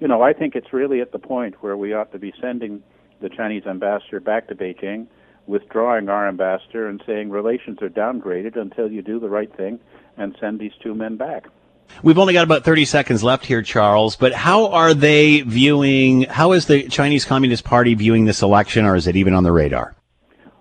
You 0.00 0.06
know, 0.06 0.22
I 0.22 0.32
think 0.32 0.54
it's 0.54 0.72
really 0.72 1.00
at 1.00 1.10
the 1.12 1.18
point 1.18 1.56
where 1.60 1.76
we 1.76 1.92
ought 1.92 2.12
to 2.12 2.18
be 2.18 2.32
sending 2.40 2.82
the 3.20 3.28
Chinese 3.28 3.66
ambassador 3.66 4.20
back 4.20 4.46
to 4.48 4.54
Beijing, 4.54 5.08
withdrawing 5.48 6.08
our 6.08 6.28
ambassador, 6.28 6.88
and 6.88 7.02
saying 7.04 7.30
relations 7.30 7.82
are 7.82 7.88
downgraded 7.88 8.56
until 8.56 8.90
you 8.90 9.02
do 9.02 9.18
the 9.18 9.28
right 9.28 9.54
thing 9.56 9.80
and 10.16 10.36
send 10.40 10.60
these 10.60 10.72
two 10.80 10.94
men 10.94 11.16
back. 11.16 11.48
We've 12.02 12.18
only 12.18 12.34
got 12.34 12.44
about 12.44 12.64
30 12.64 12.84
seconds 12.84 13.24
left 13.24 13.46
here, 13.46 13.62
Charles, 13.62 14.14
but 14.14 14.32
how 14.32 14.68
are 14.68 14.94
they 14.94 15.40
viewing, 15.40 16.22
how 16.22 16.52
is 16.52 16.66
the 16.66 16.86
Chinese 16.88 17.24
Communist 17.24 17.64
Party 17.64 17.94
viewing 17.94 18.26
this 18.26 18.42
election, 18.42 18.84
or 18.84 18.94
is 18.94 19.06
it 19.06 19.16
even 19.16 19.32
on 19.32 19.42
the 19.42 19.50
radar? 19.50 19.96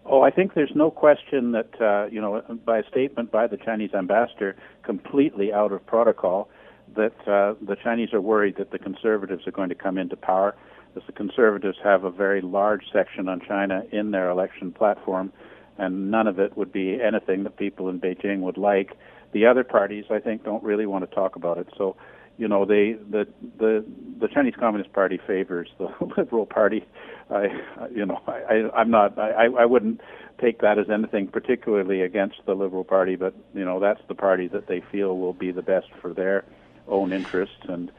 Oh, 0.10 0.22
I 0.22 0.32
think 0.32 0.54
there's 0.54 0.72
no 0.74 0.90
question 0.90 1.52
that, 1.52 1.82
uh, 1.82 2.08
you 2.10 2.22
know, 2.22 2.42
by 2.66 2.80
a 2.80 2.88
statement 2.88 3.30
by 3.30 3.46
the 3.46 3.58
Chinese 3.58 3.94
ambassador, 3.94 4.56
completely 4.84 5.52
out 5.52 5.74
of 5.74 5.86
protocol, 5.86 6.50
that 6.96 7.14
uh, 7.28 7.56
the 7.62 7.76
Chinese 7.84 8.14
are 8.14 8.22
worried 8.22 8.56
that 8.58 8.72
the 8.72 8.80
conservatives 8.80 9.46
are 9.46 9.52
going 9.52 9.68
to 9.68 9.76
come 9.76 9.98
into 9.98 10.16
power, 10.16 10.56
as 10.96 11.04
the 11.08 11.12
conservatives 11.12 11.78
have 11.84 12.06
a 12.06 12.10
very 12.10 12.40
large 12.40 12.84
section 12.94 13.28
on 13.28 13.42
China 13.46 13.84
in 13.92 14.12
their 14.12 14.30
election 14.30 14.72
platform, 14.72 15.34
and 15.78 16.10
none 16.10 16.26
of 16.26 16.40
it 16.40 16.56
would 16.56 16.72
be 16.72 17.02
anything 17.02 17.44
that 17.44 17.58
people 17.58 17.90
in 17.90 18.00
Beijing 18.00 18.40
would 18.40 18.58
like. 18.58 18.98
The 19.34 19.46
other 19.46 19.66
parties, 19.66 20.06
I 20.10 20.20
think, 20.20 20.46
don't 20.46 20.64
really 20.64 20.86
want 20.86 21.08
to 21.08 21.14
talk 21.14 21.36
about 21.36 21.58
it. 21.58 21.68
So 21.78 21.98
you 22.38 22.48
know 22.48 22.66
they 22.66 22.94
the 23.10 23.28
the 23.58 23.86
the 24.20 24.28
Chinese 24.28 24.54
Communist 24.60 24.94
Party 24.94 25.20
favors 25.26 25.70
the 25.78 25.90
Liberal 26.18 26.46
Party. 26.46 26.86
I 27.30 27.48
you 27.94 28.06
know 28.06 28.22
I 28.28 28.70
I'm 28.76 28.90
not 28.90 29.18
I 29.18 29.46
I 29.46 29.66
wouldn't 29.66 30.02
take 30.40 30.62
that 30.62 30.78
as 30.78 30.90
anything 30.90 31.28
particularly 31.28 32.02
against 32.02 32.38
the 32.46 32.54
Liberal 32.54 32.84
Party, 32.84 33.16
but 33.16 33.34
you 33.54 33.66
know 33.66 33.80
that's 33.80 34.02
the 34.08 34.16
party 34.16 34.48
that 34.50 34.68
they 34.68 34.82
feel 34.92 35.18
will 35.18 35.34
be 35.34 35.52
the 35.52 35.62
best 35.64 35.88
for 36.02 36.14
their 36.14 36.46
own 36.88 37.12
interests 37.12 37.66
and. 37.68 37.92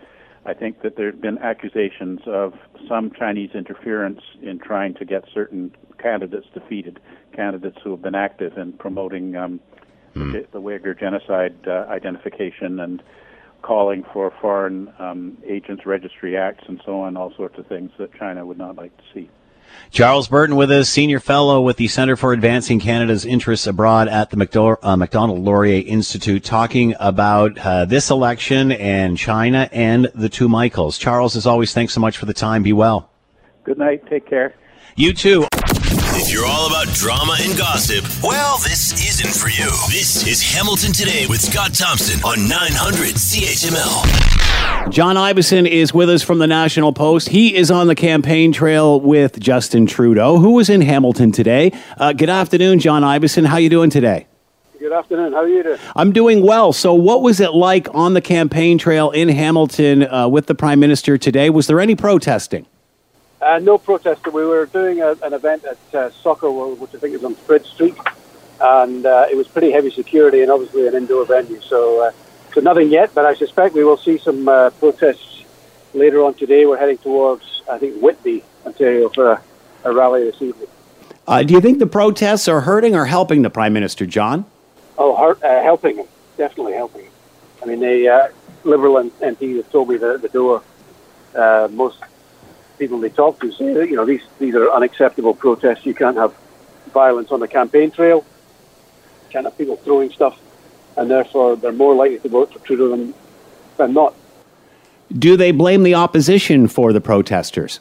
I 0.46 0.54
think 0.54 0.80
that 0.80 0.96
there 0.96 1.10
have 1.10 1.20
been 1.20 1.36
accusations 1.38 2.20
of 2.24 2.54
some 2.88 3.10
Chinese 3.10 3.50
interference 3.54 4.20
in 4.40 4.58
trying 4.58 4.94
to 4.94 5.04
get 5.04 5.24
certain 5.34 5.74
candidates 5.98 6.46
defeated, 6.54 7.00
candidates 7.34 7.76
who 7.84 7.90
have 7.90 8.00
been 8.00 8.14
active 8.14 8.56
in 8.56 8.72
promoting 8.74 9.36
um, 9.36 9.60
mm. 10.14 10.32
the, 10.32 10.46
the 10.52 10.60
Uyghur 10.60 10.98
genocide 10.98 11.56
uh, 11.66 11.84
identification 11.90 12.80
and 12.80 13.02
calling 13.68 14.02
for 14.14 14.32
foreign 14.40 14.90
um, 14.98 15.36
agents 15.46 15.84
registry 15.84 16.38
acts 16.38 16.64
and 16.68 16.80
so 16.86 17.02
on, 17.02 17.18
all 17.18 17.30
sorts 17.36 17.58
of 17.58 17.66
things 17.66 17.90
that 17.98 18.10
China 18.14 18.44
would 18.44 18.56
not 18.56 18.76
like 18.76 18.96
to 18.96 19.02
see. 19.12 19.28
Charles 19.90 20.26
Burton 20.26 20.56
with 20.56 20.70
us, 20.70 20.88
senior 20.88 21.20
fellow 21.20 21.60
with 21.60 21.76
the 21.76 21.86
Center 21.86 22.16
for 22.16 22.32
Advancing 22.32 22.80
Canada's 22.80 23.26
Interests 23.26 23.66
Abroad 23.66 24.08
at 24.08 24.30
the 24.30 24.38
Macdonald, 24.38 24.78
uh, 24.82 24.96
Macdonald 24.96 25.40
Laurier 25.40 25.84
Institute, 25.86 26.42
talking 26.42 26.94
about 26.98 27.58
uh, 27.58 27.84
this 27.84 28.08
election 28.10 28.72
and 28.72 29.18
China 29.18 29.68
and 29.70 30.08
the 30.14 30.30
two 30.30 30.48
Michaels. 30.48 30.96
Charles, 30.96 31.36
as 31.36 31.46
always, 31.46 31.74
thanks 31.74 31.92
so 31.92 32.00
much 32.00 32.16
for 32.16 32.24
the 32.24 32.32
time. 32.32 32.62
Be 32.62 32.72
well. 32.72 33.10
Good 33.64 33.76
night. 33.76 34.02
Take 34.08 34.26
care. 34.26 34.54
You 34.96 35.12
too. 35.12 35.46
If 36.20 36.32
you're 36.32 36.46
all 36.46 36.66
about 36.66 36.88
drama 36.94 37.36
and 37.38 37.56
gossip, 37.56 38.04
well, 38.24 38.58
this 38.58 38.92
isn't 38.92 39.32
for 39.32 39.48
you. 39.48 39.70
This 39.86 40.26
is 40.26 40.42
Hamilton 40.42 40.92
Today 40.92 41.28
with 41.28 41.40
Scott 41.40 41.72
Thompson 41.74 42.20
on 42.24 42.48
900 42.48 43.14
CHML. 43.14 44.90
John 44.90 45.14
Ivison 45.14 45.64
is 45.64 45.94
with 45.94 46.10
us 46.10 46.24
from 46.24 46.40
the 46.40 46.48
National 46.48 46.92
Post. 46.92 47.28
He 47.28 47.54
is 47.54 47.70
on 47.70 47.86
the 47.86 47.94
campaign 47.94 48.50
trail 48.50 49.00
with 49.00 49.38
Justin 49.38 49.86
Trudeau, 49.86 50.38
who 50.38 50.54
was 50.54 50.68
in 50.68 50.80
Hamilton 50.80 51.30
today. 51.30 51.70
Uh, 51.96 52.12
good 52.12 52.30
afternoon, 52.30 52.80
John 52.80 53.02
Ivison. 53.04 53.46
How 53.46 53.58
you 53.58 53.70
doing 53.70 53.88
today? 53.88 54.26
Good 54.80 54.92
afternoon. 54.92 55.34
How 55.34 55.42
are 55.42 55.48
you 55.48 55.62
doing? 55.62 55.78
I'm 55.94 56.10
doing 56.12 56.44
well. 56.44 56.72
So, 56.72 56.94
what 56.94 57.22
was 57.22 57.38
it 57.38 57.52
like 57.52 57.86
on 57.94 58.14
the 58.14 58.20
campaign 58.20 58.76
trail 58.76 59.12
in 59.12 59.28
Hamilton 59.28 60.02
uh, 60.02 60.26
with 60.26 60.46
the 60.46 60.56
Prime 60.56 60.80
Minister 60.80 61.16
today? 61.16 61.48
Was 61.48 61.68
there 61.68 61.78
any 61.78 61.94
protesting? 61.94 62.66
Uh, 63.40 63.58
no 63.60 63.78
protest. 63.78 64.26
We 64.26 64.44
were 64.44 64.66
doing 64.66 65.00
a, 65.00 65.12
an 65.22 65.32
event 65.32 65.64
at 65.64 65.94
uh, 65.94 66.10
Soccer 66.10 66.50
World, 66.50 66.80
which 66.80 66.94
I 66.94 66.98
think 66.98 67.14
is 67.14 67.24
on 67.24 67.34
Fred 67.34 67.64
Street, 67.64 67.96
and 68.60 69.06
uh, 69.06 69.26
it 69.30 69.36
was 69.36 69.46
pretty 69.46 69.70
heavy 69.70 69.90
security 69.90 70.42
and 70.42 70.50
obviously 70.50 70.88
an 70.88 70.94
indoor 70.94 71.24
venue. 71.24 71.60
So, 71.60 72.06
uh, 72.06 72.10
so 72.52 72.60
nothing 72.60 72.90
yet, 72.90 73.14
but 73.14 73.24
I 73.26 73.34
suspect 73.34 73.74
we 73.74 73.84
will 73.84 73.96
see 73.96 74.18
some 74.18 74.48
uh, 74.48 74.70
protests 74.70 75.44
later 75.94 76.24
on 76.24 76.34
today. 76.34 76.66
We're 76.66 76.78
heading 76.78 76.98
towards, 76.98 77.62
I 77.70 77.78
think, 77.78 78.02
Whitby, 78.02 78.42
Ontario, 78.66 79.08
for 79.10 79.32
a, 79.32 79.42
a 79.84 79.92
rally 79.94 80.24
this 80.24 80.42
evening. 80.42 80.68
Uh, 81.28 81.42
do 81.44 81.54
you 81.54 81.60
think 81.60 81.78
the 81.78 81.86
protests 81.86 82.48
are 82.48 82.62
hurting 82.62 82.96
or 82.96 83.06
helping 83.06 83.42
the 83.42 83.50
Prime 83.50 83.72
Minister, 83.72 84.04
John? 84.04 84.46
Oh, 84.96 85.14
hurt, 85.14 85.42
uh, 85.44 85.62
helping 85.62 85.98
him, 85.98 86.06
definitely 86.36 86.72
helping 86.72 87.04
him. 87.04 87.12
I 87.62 87.66
mean, 87.66 87.78
the 87.78 88.08
uh, 88.08 88.28
Liberal 88.64 89.10
MPs 89.10 89.56
have 89.58 89.70
told 89.70 89.90
me 89.90 89.96
that 89.98 90.14
at 90.14 90.22
the 90.22 90.28
door, 90.28 90.62
uh, 91.36 91.68
most 91.70 91.98
people 92.78 93.00
they 93.00 93.08
talk 93.08 93.40
to 93.40 93.52
say 93.52 93.88
you 93.88 93.96
know, 93.96 94.04
these, 94.04 94.22
these 94.38 94.54
are 94.54 94.70
unacceptable 94.70 95.34
protests. 95.34 95.84
You 95.84 95.94
can't 95.94 96.16
have 96.16 96.34
violence 96.92 97.30
on 97.30 97.40
the 97.40 97.48
campaign 97.48 97.90
trail. 97.90 98.24
You 99.24 99.30
can't 99.30 99.44
have 99.44 99.56
people 99.58 99.76
throwing 99.76 100.10
stuff. 100.10 100.38
And 100.96 101.10
therefore, 101.10 101.56
they're 101.56 101.72
more 101.72 101.94
likely 101.94 102.18
to 102.18 102.28
vote 102.28 102.52
for 102.52 102.58
Trudeau 102.60 102.88
than, 102.90 103.14
than 103.76 103.92
not. 103.92 104.14
Do 105.12 105.36
they 105.36 105.52
blame 105.52 105.84
the 105.84 105.94
opposition 105.94 106.68
for 106.68 106.92
the 106.92 107.00
protesters? 107.00 107.80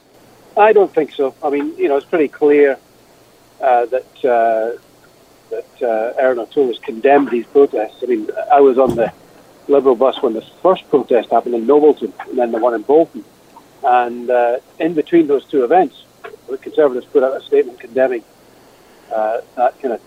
I 0.55 0.73
don't 0.73 0.93
think 0.93 1.11
so. 1.13 1.35
I 1.43 1.49
mean, 1.49 1.75
you 1.77 1.87
know, 1.87 1.97
it's 1.97 2.05
pretty 2.05 2.27
clear 2.27 2.77
uh, 3.61 3.85
that 3.87 4.25
uh, 4.25 4.79
that 5.49 5.81
uh, 5.81 6.21
Erin 6.21 6.39
O'Toole 6.39 6.67
has 6.67 6.79
condemned 6.79 7.29
these 7.29 7.45
protests. 7.47 8.03
I 8.03 8.05
mean, 8.05 8.29
I 8.51 8.59
was 8.59 8.77
on 8.77 8.95
the 8.95 9.11
Liberal 9.67 9.95
bus 9.95 10.21
when 10.21 10.33
the 10.33 10.41
first 10.61 10.89
protest 10.89 11.29
happened 11.29 11.55
in 11.55 11.65
Nobleton 11.65 12.13
and 12.27 12.37
then 12.37 12.51
the 12.51 12.57
one 12.57 12.73
in 12.73 12.81
Bolton. 12.81 13.23
And 13.87 14.29
uh, 14.29 14.59
in 14.79 14.95
between 14.95 15.27
those 15.27 15.45
two 15.45 15.63
events, 15.63 16.03
the 16.49 16.57
Conservatives 16.57 17.05
put 17.05 17.23
out 17.23 17.41
a 17.41 17.41
statement 17.41 17.79
condemning 17.79 18.23
uh, 19.13 19.39
that 19.55 19.81
kind 19.81 19.93
of 19.93 20.01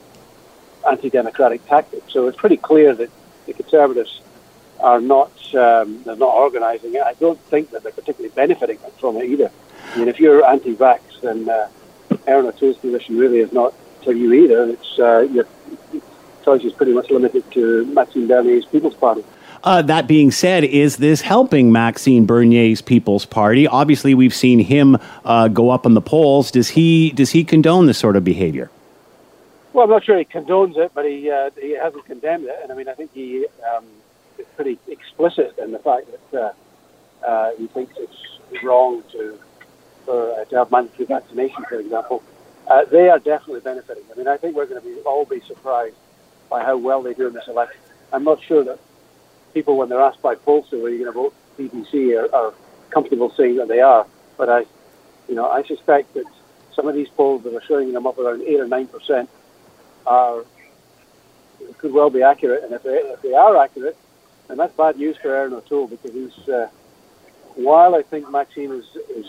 anti-democratic 0.87 1.67
tactic. 1.67 2.03
So 2.09 2.29
it's 2.29 2.37
pretty 2.37 2.59
clear 2.59 2.95
that 2.95 3.11
the 3.47 3.55
Conservatives 3.55 4.21
are 4.81 5.01
not 5.01 5.33
um, 5.55 6.03
they're 6.05 6.17
not 6.17 6.35
organising 6.35 6.95
it. 6.95 7.03
I 7.03 7.15
don't 7.15 7.41
think 7.45 7.71
that 7.71 7.83
they're 7.83 7.93
particularly 7.93 8.35
benefiting 8.35 8.79
from 8.99 9.17
it 9.17 9.25
either. 9.25 9.51
I 9.95 9.99
mean, 9.99 10.09
if 10.09 10.21
you're 10.21 10.45
anti-vax, 10.47 11.01
then 11.23 11.49
uh, 11.49 11.69
Erin 12.27 12.47
O'Toole's 12.47 12.77
position 12.77 13.17
really 13.17 13.39
is 13.39 13.53
not 13.53 13.73
for 14.05 14.13
you 14.13 14.33
either. 14.35 14.65
It's 14.71 14.99
uh, 14.99 15.21
your 15.21 15.47
choice 16.45 16.65
is 16.65 16.75
pretty 16.75 16.93
much 16.93 17.11
limited 17.11 17.51
to 17.53 17.87
Maxime 17.87 18.29
Bernier's 18.29 18.67
People's 18.67 18.95
Party. 18.95 19.25
Uh, 19.63 19.83
that 19.83 20.07
being 20.07 20.31
said, 20.31 20.65
is 20.65 20.97
this 20.97 21.21
helping 21.21 21.71
Maxime 21.71 22.25
Bernier's 22.25 22.81
People's 22.81 23.27
Party? 23.27 23.67
Obviously, 23.67 24.15
we've 24.15 24.35
seen 24.35 24.59
him 24.59 24.97
uh, 25.25 25.49
go 25.49 25.69
up 25.69 25.85
in 25.85 25.93
the 25.93 26.01
polls. 26.01 26.51
Does 26.51 26.71
he 26.71 27.11
does 27.11 27.31
he 27.31 27.45
condone 27.45 27.87
this 27.87 27.99
sort 27.99 28.17
of 28.17 28.25
behavior? 28.25 28.71
Well, 29.75 29.85
I'm 29.85 29.91
not 29.91 30.05
sure 30.05 30.17
he 30.17 30.25
condones 30.25 30.77
it, 30.79 30.93
but 30.95 31.05
he 31.05 31.31
uh, 31.31 31.51
he 31.61 31.73
hasn't 31.73 32.07
condemned 32.07 32.47
it, 32.47 32.59
and 32.63 32.73
I 32.73 32.75
mean, 32.75 32.89
I 32.89 32.95
think 32.95 33.13
he 33.13 33.47
um, 33.77 33.85
is 34.39 34.47
pretty 34.57 34.79
explicit 34.89 35.59
in 35.59 35.73
the 35.73 35.79
fact 35.79 36.07
that 36.33 36.43
uh, 37.23 37.27
uh, 37.27 37.51
he 37.57 37.67
thinks 37.67 37.95
it's 37.99 38.63
wrong 38.63 39.03
to 39.13 39.39
for 40.07 40.41
uh, 40.41 40.45
to 40.47 40.57
have 40.57 40.71
mandatory 40.71 41.05
vaccination, 41.05 41.65
for 41.69 41.77
example. 41.77 42.23
They 42.91 43.09
are 43.09 43.19
definitely 43.19 43.61
benefiting. 43.61 44.05
I 44.13 44.17
mean, 44.17 44.29
I 44.29 44.37
think 44.37 44.55
we're 44.55 44.67
going 44.67 44.81
to 44.81 44.87
be 44.87 45.01
all 45.01 45.25
be 45.25 45.41
surprised 45.41 45.97
by 46.49 46.63
how 46.63 46.77
well 46.77 47.03
they 47.03 47.15
do 47.15 47.27
in 47.27 47.33
this 47.33 47.49
election. 47.49 47.81
I'm 48.13 48.23
not 48.23 48.41
sure 48.43 48.63
that 48.63 48.79
people, 49.53 49.77
when 49.77 49.89
they're 49.89 50.01
asked 50.01 50.23
by 50.23 50.35
pollsters 50.35 50.83
whether 50.83 50.91
you're 50.91 51.13
going 51.13 51.31
to 51.31 51.33
vote 51.33 51.35
PPC, 51.59 52.19
are, 52.19 52.35
are 52.35 52.55
comfortable 52.91 53.31
saying 53.37 53.57
that 53.57 53.69
they 53.69 53.81
are. 53.81 54.07
But 54.37 54.49
I, 54.49 54.61
you 55.29 55.35
know, 55.35 55.49
I 55.49 55.63
suspect 55.65 56.15
that 56.15 56.25
some 56.75 56.89
of 56.89 56.95
these 56.95 57.09
polls 57.09 57.43
that 57.45 57.55
are 57.55 57.63
showing 57.63 57.93
them 57.93 58.07
up 58.07 58.19
around 58.19 58.43
eight 58.43 58.61
or 58.61 58.67
nine 58.67 58.87
percent 58.87 59.29
are 60.07 60.45
could 61.79 61.93
well 61.93 62.11
be 62.11 62.23
accurate. 62.23 62.65
And 62.65 62.73
if 62.73 62.83
they, 62.83 62.97
if 62.97 63.23
they 63.23 63.35
are 63.35 63.57
accurate, 63.57 63.97
then 64.49 64.57
that's 64.57 64.75
bad 64.75 64.97
news 64.97 65.17
for 65.17 65.35
Erin 65.35 65.53
O'Toole 65.53 65.87
because 65.87 66.13
he's, 66.13 66.49
uh, 66.49 66.69
while 67.55 67.95
I 67.95 68.03
think 68.03 68.31
Maxime 68.31 68.73
is, 68.73 68.87
is 69.15 69.27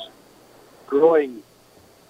growing 0.87 1.43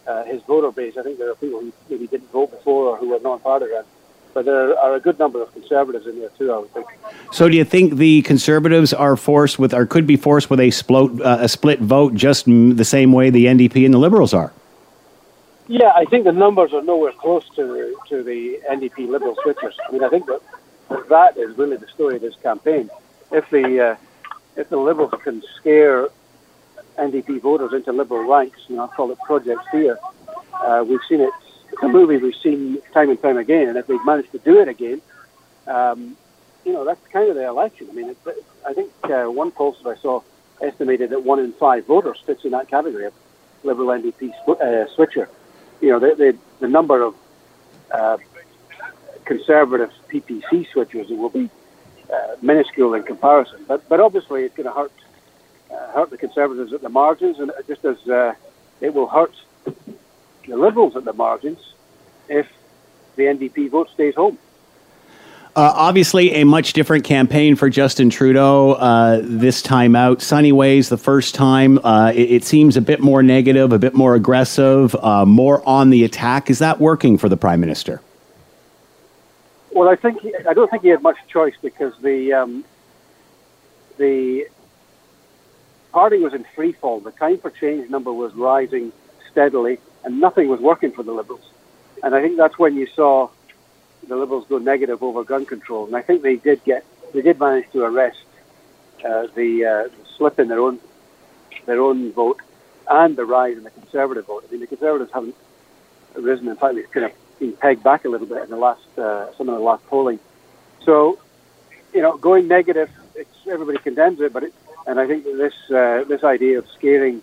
uh, 0.07 0.23
his 0.23 0.41
voter 0.43 0.71
base, 0.71 0.97
I 0.97 1.03
think 1.03 1.17
there 1.17 1.29
are 1.31 1.35
people 1.35 1.59
who 1.61 1.73
maybe 1.89 2.07
didn't 2.07 2.31
vote 2.31 2.51
before 2.51 2.85
or 2.87 2.97
who 2.97 3.15
are 3.15 3.19
non-partisan. 3.19 3.83
But 4.33 4.45
there 4.45 4.77
are 4.77 4.95
a 4.95 4.99
good 4.99 5.19
number 5.19 5.41
of 5.41 5.51
conservatives 5.53 6.07
in 6.07 6.19
there 6.19 6.29
too. 6.37 6.51
I 6.51 6.59
would 6.59 6.73
think. 6.73 6.87
So, 7.31 7.49
do 7.49 7.57
you 7.57 7.65
think 7.65 7.95
the 7.95 8.21
conservatives 8.21 8.93
are 8.93 9.15
forced 9.17 9.59
with, 9.59 9.73
or 9.73 9.85
could 9.85 10.07
be 10.07 10.15
forced 10.15 10.49
with 10.49 10.59
a 10.59 10.71
split, 10.71 11.21
uh, 11.21 11.39
a 11.41 11.49
split 11.49 11.79
vote, 11.79 12.15
just 12.15 12.45
the 12.45 12.85
same 12.85 13.11
way 13.11 13.29
the 13.29 13.45
NDP 13.45 13.85
and 13.85 13.93
the 13.93 13.99
Liberals 13.99 14.33
are? 14.33 14.53
Yeah, 15.67 15.91
I 15.95 16.05
think 16.05 16.25
the 16.25 16.31
numbers 16.31 16.73
are 16.73 16.81
nowhere 16.81 17.13
close 17.13 17.47
to 17.55 17.95
to 18.09 18.23
the 18.23 18.59
NDP 18.69 19.07
Liberal 19.07 19.35
switchers. 19.45 19.73
I 19.87 19.91
mean, 19.91 20.03
I 20.03 20.09
think 20.09 20.25
that 20.27 20.41
that 21.09 21.37
is 21.37 21.57
really 21.57 21.77
the 21.77 21.87
story 21.87 22.15
of 22.15 22.21
this 22.21 22.35
campaign. 22.43 22.89
If 23.31 23.49
the 23.49 23.79
uh, 23.79 23.95
if 24.55 24.69
the 24.69 24.77
Liberals 24.77 25.13
can 25.23 25.41
scare 25.57 26.09
NDP 26.97 27.41
voters 27.41 27.73
into 27.73 27.91
Liberal 27.91 28.23
ranks, 28.23 28.59
you 28.67 28.75
know, 28.75 28.83
I 28.83 28.87
call 28.87 29.11
it 29.11 29.19
Project 29.19 29.61
Fear. 29.71 29.97
Uh, 30.53 30.83
we've 30.87 30.99
seen 31.07 31.21
it. 31.21 31.33
It's 31.71 31.83
a 31.83 31.87
movie 31.87 32.17
we've 32.17 32.35
seen 32.35 32.79
time 32.93 33.09
and 33.09 33.21
time 33.21 33.37
again, 33.37 33.69
and 33.69 33.77
if 33.77 33.87
they've 33.87 34.05
managed 34.05 34.31
to 34.33 34.39
do 34.39 34.59
it 34.59 34.67
again, 34.67 35.01
um, 35.67 36.17
you 36.65 36.73
know, 36.73 36.85
that's 36.85 37.05
kind 37.07 37.29
of 37.29 37.35
the 37.35 37.47
election. 37.47 37.87
I 37.89 37.93
mean, 37.93 38.09
it, 38.09 38.17
I 38.67 38.73
think 38.73 38.91
uh, 39.03 39.25
one 39.25 39.51
that 39.57 39.85
I 39.85 39.95
saw 39.95 40.21
estimated 40.61 41.09
that 41.11 41.23
one 41.23 41.39
in 41.39 41.53
five 41.53 41.85
voters 41.85 42.21
fits 42.25 42.45
in 42.45 42.51
that 42.51 42.67
category 42.67 43.05
of 43.05 43.13
Liberal 43.63 43.89
NDP 43.89 44.31
uh, 44.47 44.87
switcher. 44.95 45.29
You 45.81 45.89
know, 45.89 45.99
the, 45.99 46.15
the, 46.15 46.37
the 46.59 46.67
number 46.67 47.01
of 47.01 47.15
uh, 47.91 48.17
conservative 49.25 49.91
PPC 50.09 50.67
switchers 50.73 51.09
will 51.15 51.29
be 51.29 51.49
uh, 52.11 52.35
minuscule 52.41 52.93
in 52.93 53.03
comparison. 53.03 53.63
But 53.67 53.87
but 53.87 53.99
obviously, 53.99 54.43
it's 54.43 54.55
going 54.55 54.67
to 54.67 54.73
hurt 54.73 54.91
uh, 55.71 55.91
hurt 55.93 56.09
the 56.09 56.17
Conservatives 56.17 56.73
at 56.73 56.81
the 56.81 56.89
margins, 56.89 57.39
and 57.39 57.51
just 57.67 57.85
as 57.85 57.97
uh, 58.07 58.33
it 58.81 58.93
will 58.93 59.07
hurt 59.07 59.33
the 60.47 60.57
Liberals 60.57 60.95
at 60.95 61.05
the 61.05 61.13
margins 61.13 61.73
if 62.29 62.47
the 63.15 63.23
NDP 63.23 63.69
vote 63.69 63.89
stays 63.89 64.15
home. 64.15 64.37
Uh, 65.53 65.73
obviously, 65.75 66.31
a 66.35 66.45
much 66.45 66.71
different 66.71 67.03
campaign 67.03 67.57
for 67.57 67.69
Justin 67.69 68.09
Trudeau 68.09 68.71
uh, 68.73 69.19
this 69.21 69.61
time 69.61 69.97
out. 69.97 70.21
Sunny 70.21 70.53
Ways, 70.53 70.87
the 70.87 70.97
first 70.97 71.35
time, 71.35 71.77
uh, 71.79 72.13
it, 72.15 72.31
it, 72.31 72.43
seems 72.45 72.77
a 72.77 72.81
bit 72.81 73.01
more 73.01 73.21
negative, 73.21 73.73
a 73.73 73.79
bit 73.79 73.93
more 73.93 74.15
aggressive, 74.15 74.95
uh, 74.95 75.25
more 75.25 75.61
on 75.67 75.89
the 75.89 76.05
attack. 76.05 76.49
Is 76.49 76.59
that 76.59 76.79
working 76.79 77.17
for 77.17 77.27
the 77.27 77.35
Prime 77.35 77.59
Minister? 77.59 78.01
Well, 79.73 79.89
I 79.89 79.97
think 79.97 80.21
he, 80.21 80.33
I 80.47 80.53
don't 80.53 80.71
think 80.71 80.83
he 80.83 80.89
had 80.89 81.01
much 81.01 81.17
choice 81.27 81.55
because 81.61 81.93
the 82.01 82.31
um, 82.31 82.63
the 83.97 84.47
party 85.91 86.19
was 86.19 86.33
in 86.33 86.45
free 86.55 86.71
fall. 86.71 87.01
The 87.01 87.11
time 87.11 87.39
for 87.39 87.49
change 87.51 87.89
number 87.89 88.13
was 88.13 88.33
rising 88.35 88.93
steadily, 89.29 89.79
and 90.03 90.19
nothing 90.19 90.47
was 90.47 90.59
working 90.59 90.91
for 90.91 91.03
the 91.03 91.11
Liberals. 91.11 91.47
And 92.03 92.15
I 92.15 92.21
think 92.21 92.37
that's 92.37 92.57
when 92.57 92.75
you 92.75 92.87
saw 92.87 93.29
the 94.07 94.15
Liberals 94.15 94.45
go 94.47 94.57
negative 94.57 95.03
over 95.03 95.23
gun 95.23 95.45
control. 95.45 95.85
And 95.85 95.95
I 95.95 96.01
think 96.01 96.21
they 96.21 96.35
did 96.35 96.63
get 96.63 96.85
they 97.13 97.21
did 97.21 97.39
manage 97.39 97.69
to 97.71 97.83
arrest 97.83 98.23
uh, 99.05 99.27
the, 99.35 99.65
uh, 99.65 99.83
the 99.83 100.05
slip 100.17 100.39
in 100.39 100.47
their 100.47 100.59
own 100.59 100.79
their 101.65 101.81
own 101.81 102.11
vote 102.11 102.39
and 102.89 103.15
the 103.15 103.25
rise 103.25 103.57
in 103.57 103.63
the 103.63 103.69
Conservative 103.69 104.25
vote. 104.25 104.45
I 104.47 104.51
mean, 104.51 104.61
the 104.61 104.67
Conservatives 104.67 105.11
haven't 105.13 105.35
risen. 106.15 106.47
In 106.47 106.55
fact, 106.55 106.75
they've 106.75 106.89
kind 106.91 107.05
of 107.05 107.11
been 107.39 107.53
pegged 107.53 107.83
back 107.83 108.05
a 108.05 108.09
little 108.09 108.27
bit 108.27 108.43
in 108.43 108.49
the 108.49 108.57
last 108.57 108.97
uh, 108.97 109.33
some 109.37 109.49
of 109.49 109.55
the 109.55 109.61
last 109.61 109.85
polling. 109.87 110.19
So, 110.83 111.19
you 111.93 112.01
know, 112.01 112.17
going 112.17 112.47
negative, 112.47 112.89
it's, 113.15 113.29
everybody 113.47 113.77
condemns 113.77 114.19
it, 114.19 114.33
but 114.33 114.43
it, 114.43 114.53
and 114.87 114.99
I 114.99 115.07
think 115.07 115.23
this 115.23 115.53
uh, 115.69 116.03
this 116.07 116.23
idea 116.23 116.57
of 116.57 116.67
scaring 116.69 117.21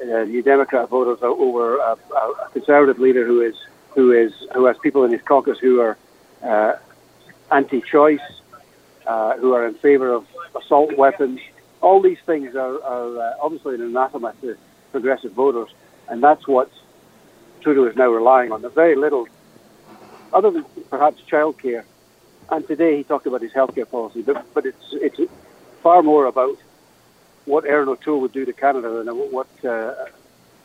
uh, 0.00 0.24
New 0.24 0.42
Democrat 0.42 0.88
voters 0.88 1.18
over 1.22 1.78
a, 1.78 1.92
a, 1.92 2.50
conservative 2.52 2.98
leader 2.98 3.26
who 3.26 3.40
is 3.40 3.54
who 3.94 4.12
is 4.12 4.32
who 4.54 4.66
has 4.66 4.76
people 4.78 5.04
in 5.04 5.12
his 5.12 5.22
caucus 5.22 5.58
who 5.58 5.80
are 5.80 5.96
uh, 6.42 6.76
anti-choice, 7.50 8.20
uh, 9.06 9.36
who 9.38 9.54
are 9.54 9.66
in 9.66 9.74
favour 9.74 10.12
of 10.12 10.26
assault 10.54 10.96
weapons. 10.96 11.40
All 11.80 12.02
these 12.02 12.18
things 12.26 12.54
are, 12.54 12.82
are 12.82 13.18
uh, 13.18 13.34
obviously 13.40 13.76
an 13.76 13.82
anathema 13.82 14.34
to 14.42 14.56
progressive 14.92 15.32
voters, 15.32 15.70
and 16.08 16.22
that's 16.22 16.46
what 16.46 16.70
Trudeau 17.62 17.86
is 17.86 17.96
now 17.96 18.08
relying 18.08 18.52
on. 18.52 18.62
There's 18.62 18.74
very 18.74 18.96
little, 18.96 19.28
other 20.32 20.50
than 20.50 20.64
perhaps 20.90 21.22
childcare. 21.30 21.84
And 22.48 22.66
today 22.66 22.98
he 22.98 23.02
talked 23.02 23.26
about 23.26 23.42
his 23.42 23.52
healthcare 23.52 23.90
policy, 23.90 24.22
but, 24.22 24.46
but 24.54 24.66
it's 24.66 24.92
it's 24.92 25.18
far 25.82 26.02
more 26.02 26.26
about 26.26 26.56
what 27.46 27.64
Erin 27.64 27.88
O'Toole 27.88 28.20
would 28.20 28.32
do 28.32 28.44
to 28.44 28.52
Canada 28.52 29.00
and 29.00 29.08
what 29.32 29.46
uh, 29.64 29.94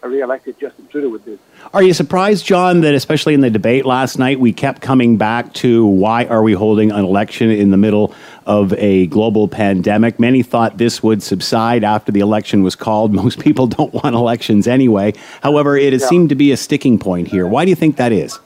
a 0.04 0.10
re-elected 0.10 0.60
Justin 0.60 0.88
Trudeau 0.88 1.10
would 1.10 1.24
do. 1.24 1.38
Are 1.76 1.84
you 1.84 1.94
surprised, 1.94 2.44
John, 2.44 2.82
that 2.82 2.96
especially 2.96 3.36
in 3.36 3.42
the 3.42 3.52
debate 3.52 3.86
last 3.86 4.18
night, 4.18 4.40
we 4.40 4.52
kept 4.52 4.82
coming 4.82 5.18
back 5.18 5.54
to 5.56 5.86
why 5.86 6.26
are 6.26 6.42
we 6.42 6.54
holding 6.54 6.92
an 6.92 7.06
election 7.06 7.52
in 7.52 7.70
the 7.70 7.78
middle 7.78 8.14
of 8.48 8.74
a 8.74 9.06
global 9.08 9.48
pandemic? 9.48 10.20
Many 10.20 10.42
thought 10.42 10.80
this 10.80 11.04
would 11.04 11.22
subside 11.22 11.84
after 11.84 12.12
the 12.12 12.20
election 12.20 12.64
was 12.64 12.76
called. 12.76 13.14
Most 13.24 13.40
people 13.40 13.68
don't 13.68 13.94
want 13.94 14.16
elections 14.16 14.68
anyway. 14.68 15.14
However, 15.44 15.78
it 15.78 15.94
has 15.94 16.02
Yeah. 16.02 16.08
seemed 16.10 16.30
to 16.30 16.36
be 16.36 16.52
a 16.52 16.58
sticking 16.58 16.98
point 16.98 17.28
here. 17.28 17.46
Why 17.46 17.64
do 17.64 17.70
you 17.70 17.76
think 17.76 17.98
that 17.98 18.12
is? 18.12 18.40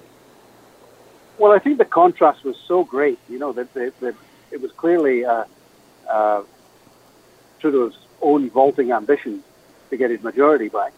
Well, 1.38 1.54
I 1.54 1.60
think 1.60 1.78
the 1.78 1.86
contrast 1.86 2.44
was 2.44 2.58
so 2.68 2.84
great. 2.84 3.18
You 3.30 3.40
know 3.40 3.54
that, 3.54 3.74
that, 3.74 3.98
that 4.02 4.16
it 4.52 4.62
was 4.62 4.72
clearly 4.74 5.24
uh, 5.26 5.46
uh, 6.10 6.42
Trudeau's 7.60 7.98
own 8.22 8.49
vaulting 8.49 8.91
ambition 8.91 9.43
to 9.89 9.97
get 9.97 10.09
his 10.09 10.24
majority 10.24 10.70
back, 10.70 10.93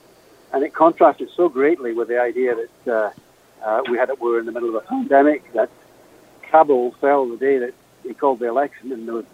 and 0.53 0.63
it 0.63 0.73
contrasted 0.73 1.29
so 1.35 1.49
greatly 1.49 1.93
with 1.93 2.07
the 2.07 2.19
idea 2.19 2.55
that 2.55 2.93
uh, 2.93 3.65
uh, 3.65 3.83
we 3.89 3.97
had 3.97 4.09
we 4.19 4.31
were 4.31 4.39
in 4.39 4.45
the 4.45 4.51
middle 4.51 4.69
of 4.69 4.75
a 4.75 4.81
pandemic, 4.81 5.51
that 5.53 5.69
Kabul 6.43 6.91
fell 7.01 7.27
the 7.27 7.37
day 7.37 7.57
that 7.59 7.73
he 8.03 8.13
called 8.13 8.39
the 8.39 8.47
election, 8.47 8.91
and 8.91 9.07
there 9.07 9.15
was 9.15 9.25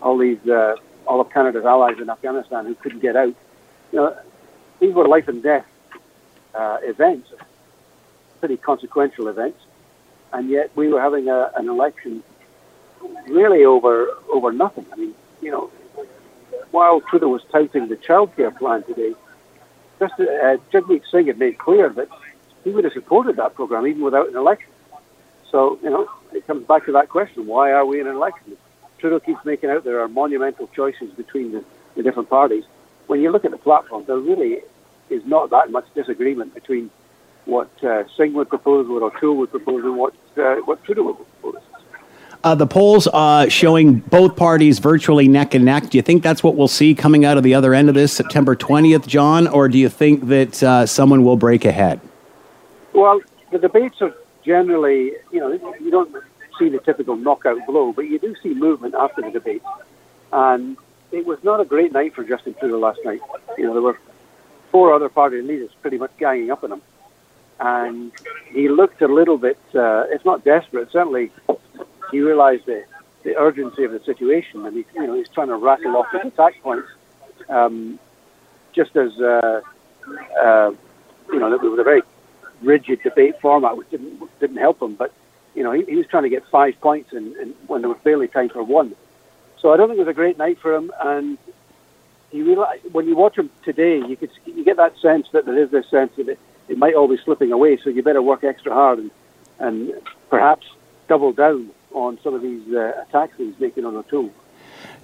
all 0.00 0.16
these 0.16 0.46
uh, 0.48 0.76
all 1.06 1.20
of 1.20 1.30
Canada's 1.30 1.64
allies 1.64 1.98
in 1.98 2.08
Afghanistan 2.08 2.66
who 2.66 2.74
couldn't 2.74 3.00
get 3.00 3.16
out. 3.16 3.34
You 3.92 3.98
know, 3.98 4.16
these 4.80 4.94
were 4.94 5.06
life 5.06 5.28
and 5.28 5.42
death 5.42 5.66
uh, 6.54 6.78
events, 6.82 7.32
pretty 8.40 8.56
consequential 8.56 9.28
events 9.28 9.58
and 10.34 10.50
yet 10.50 10.70
we 10.74 10.88
were 10.88 11.00
having 11.00 11.28
a, 11.28 11.50
an 11.56 11.68
election 11.68 12.22
really 13.28 13.64
over 13.64 14.08
over 14.32 14.52
nothing. 14.52 14.84
I 14.92 14.96
mean, 14.96 15.14
you 15.40 15.50
know, 15.50 15.70
while 16.74 17.00
Trudeau 17.00 17.28
was 17.28 17.42
touting 17.52 17.86
the 17.86 17.96
childcare 17.96 18.54
plan 18.58 18.82
today, 18.82 19.14
just 20.00 20.14
uh, 20.18 20.56
Jagmeet 20.72 21.02
Singh 21.08 21.28
had 21.28 21.38
made 21.38 21.56
clear 21.56 21.88
that 21.88 22.08
he 22.64 22.70
would 22.70 22.82
have 22.82 22.92
supported 22.92 23.36
that 23.36 23.54
program 23.54 23.86
even 23.86 24.02
without 24.02 24.28
an 24.28 24.36
election. 24.36 24.70
So, 25.52 25.78
you 25.84 25.90
know, 25.90 26.10
it 26.32 26.44
comes 26.48 26.66
back 26.66 26.84
to 26.86 26.92
that 26.92 27.08
question: 27.10 27.46
Why 27.46 27.70
are 27.70 27.86
we 27.86 28.00
in 28.00 28.08
an 28.08 28.16
election? 28.16 28.56
Trudeau 28.98 29.20
keeps 29.20 29.44
making 29.44 29.70
out 29.70 29.84
there 29.84 30.00
are 30.00 30.08
monumental 30.08 30.66
choices 30.74 31.12
between 31.12 31.52
the, 31.52 31.64
the 31.94 32.02
different 32.02 32.28
parties. 32.28 32.64
When 33.06 33.20
you 33.20 33.30
look 33.30 33.44
at 33.44 33.52
the 33.52 33.58
platform, 33.58 34.04
there 34.06 34.18
really 34.18 34.62
is 35.10 35.24
not 35.26 35.50
that 35.50 35.70
much 35.70 35.86
disagreement 35.94 36.54
between 36.54 36.90
what 37.44 37.70
uh, 37.84 38.02
Singh 38.16 38.32
would 38.32 38.48
propose, 38.48 38.88
what 38.88 39.02
O'Toole 39.02 39.36
would 39.36 39.52
propose, 39.52 39.84
and 39.84 39.96
what 39.96 40.14
uh, 40.36 40.56
what 40.64 40.82
Trudeau 40.82 41.04
would 41.04 41.16
propose. 41.18 41.62
Uh, 42.44 42.54
the 42.54 42.66
polls 42.66 43.08
uh, 43.14 43.48
showing 43.48 44.00
both 44.00 44.36
parties 44.36 44.78
virtually 44.78 45.26
neck 45.26 45.54
and 45.54 45.64
neck. 45.64 45.88
Do 45.88 45.96
you 45.96 46.02
think 46.02 46.22
that's 46.22 46.42
what 46.42 46.56
we'll 46.56 46.68
see 46.68 46.94
coming 46.94 47.24
out 47.24 47.38
of 47.38 47.42
the 47.42 47.54
other 47.54 47.72
end 47.72 47.88
of 47.88 47.94
this 47.94 48.12
September 48.12 48.54
20th, 48.54 49.06
John? 49.06 49.48
Or 49.48 49.66
do 49.66 49.78
you 49.78 49.88
think 49.88 50.28
that 50.28 50.62
uh, 50.62 50.84
someone 50.84 51.24
will 51.24 51.38
break 51.38 51.64
ahead? 51.64 52.02
Well, 52.92 53.22
the 53.50 53.56
debates 53.56 54.02
are 54.02 54.14
generally, 54.44 55.12
you 55.32 55.40
know, 55.40 55.52
you 55.80 55.90
don't 55.90 56.14
see 56.58 56.68
the 56.68 56.80
typical 56.80 57.16
knockout 57.16 57.66
blow, 57.66 57.94
but 57.94 58.02
you 58.02 58.18
do 58.18 58.36
see 58.42 58.52
movement 58.52 58.94
after 58.94 59.22
the 59.22 59.30
debate. 59.30 59.62
And 60.30 60.76
it 61.12 61.24
was 61.24 61.42
not 61.44 61.60
a 61.60 61.64
great 61.64 61.92
night 61.92 62.14
for 62.14 62.24
Justin 62.24 62.52
Trudeau 62.60 62.78
last 62.78 63.00
night. 63.06 63.22
You 63.56 63.64
know, 63.64 63.72
there 63.72 63.82
were 63.82 63.98
four 64.70 64.92
other 64.92 65.08
party 65.08 65.40
leaders 65.40 65.70
pretty 65.80 65.96
much 65.96 66.10
ganging 66.18 66.50
up 66.50 66.62
on 66.62 66.72
him. 66.72 66.82
And 67.58 68.12
he 68.50 68.68
looked 68.68 69.00
a 69.00 69.08
little 69.08 69.38
bit, 69.38 69.58
uh, 69.74 70.04
if 70.10 70.26
not 70.26 70.44
desperate, 70.44 70.92
certainly 70.92 71.30
he 72.10 72.20
realized 72.20 72.66
the, 72.66 72.84
the 73.22 73.36
urgency 73.36 73.84
of 73.84 73.92
the 73.92 74.00
situation. 74.00 74.64
And 74.66 74.76
he, 74.76 74.84
you 74.94 75.06
know, 75.06 75.14
he's 75.14 75.28
trying 75.28 75.48
to 75.48 75.56
rattle 75.56 75.96
off 75.96 76.06
his 76.12 76.32
attack 76.32 76.60
points. 76.62 76.88
Um, 77.48 77.98
just 78.72 78.96
as, 78.96 79.18
uh, 79.20 79.60
uh, 80.42 80.72
you 81.32 81.38
know, 81.38 81.52
it 81.52 81.62
was 81.62 81.78
a 81.78 81.84
very 81.84 82.02
rigid 82.62 83.02
debate 83.02 83.40
format, 83.40 83.76
which 83.76 83.90
didn't 83.90 84.20
didn't 84.40 84.56
help 84.56 84.80
him. 84.80 84.94
But 84.94 85.12
you 85.54 85.62
know, 85.62 85.72
he, 85.72 85.84
he 85.84 85.96
was 85.96 86.06
trying 86.06 86.24
to 86.24 86.28
get 86.28 86.44
five 86.48 86.80
points, 86.80 87.12
and, 87.12 87.34
and 87.36 87.54
when 87.66 87.82
there 87.82 87.88
was 87.88 87.98
barely 88.02 88.28
time 88.28 88.48
for 88.48 88.62
one. 88.62 88.94
So 89.60 89.72
I 89.72 89.76
don't 89.76 89.88
think 89.88 89.98
it 89.98 90.02
was 90.02 90.10
a 90.10 90.14
great 90.14 90.36
night 90.36 90.58
for 90.58 90.74
him. 90.74 90.90
And 91.02 91.38
he 92.30 92.42
realized 92.42 92.82
when 92.92 93.06
you 93.06 93.16
watch 93.16 93.38
him 93.38 93.50
today, 93.64 93.98
you 93.98 94.16
could 94.16 94.30
you 94.44 94.64
get 94.64 94.76
that 94.76 94.98
sense 94.98 95.28
that 95.32 95.46
there 95.46 95.58
is 95.58 95.70
this 95.70 95.88
sense 95.88 96.12
that 96.16 96.28
it, 96.28 96.38
it 96.68 96.78
might 96.78 96.94
all 96.94 97.08
be 97.08 97.18
slipping 97.18 97.52
away. 97.52 97.78
So 97.82 97.90
you 97.90 98.02
better 98.02 98.22
work 98.22 98.44
extra 98.44 98.72
hard 98.72 98.98
and 98.98 99.10
and 99.58 99.92
perhaps 100.30 100.66
double 101.08 101.32
down 101.32 101.70
on 101.94 102.18
some 102.22 102.34
of 102.34 102.42
these 102.42 102.62
uh, 102.74 103.04
attacks 103.08 103.36
that 103.38 103.44
he's 103.44 103.58
making 103.58 103.84
on 103.84 103.96
O'Toole. 103.96 104.30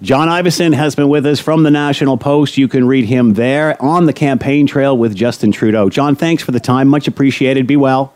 John 0.01 0.27
Ivison 0.27 0.73
has 0.73 0.95
been 0.95 1.09
with 1.09 1.25
us 1.25 1.39
from 1.39 1.63
the 1.63 1.71
National 1.71 2.17
Post. 2.17 2.57
You 2.57 2.67
can 2.67 2.87
read 2.87 3.05
him 3.05 3.33
there 3.33 3.81
on 3.81 4.05
the 4.05 4.13
campaign 4.13 4.67
trail 4.67 4.97
with 4.97 5.15
Justin 5.15 5.51
Trudeau. 5.51 5.89
John, 5.89 6.15
thanks 6.15 6.41
for 6.43 6.51
the 6.51 6.59
time. 6.59 6.87
Much 6.87 7.07
appreciated. 7.07 7.67
Be 7.67 7.77
well. 7.77 8.13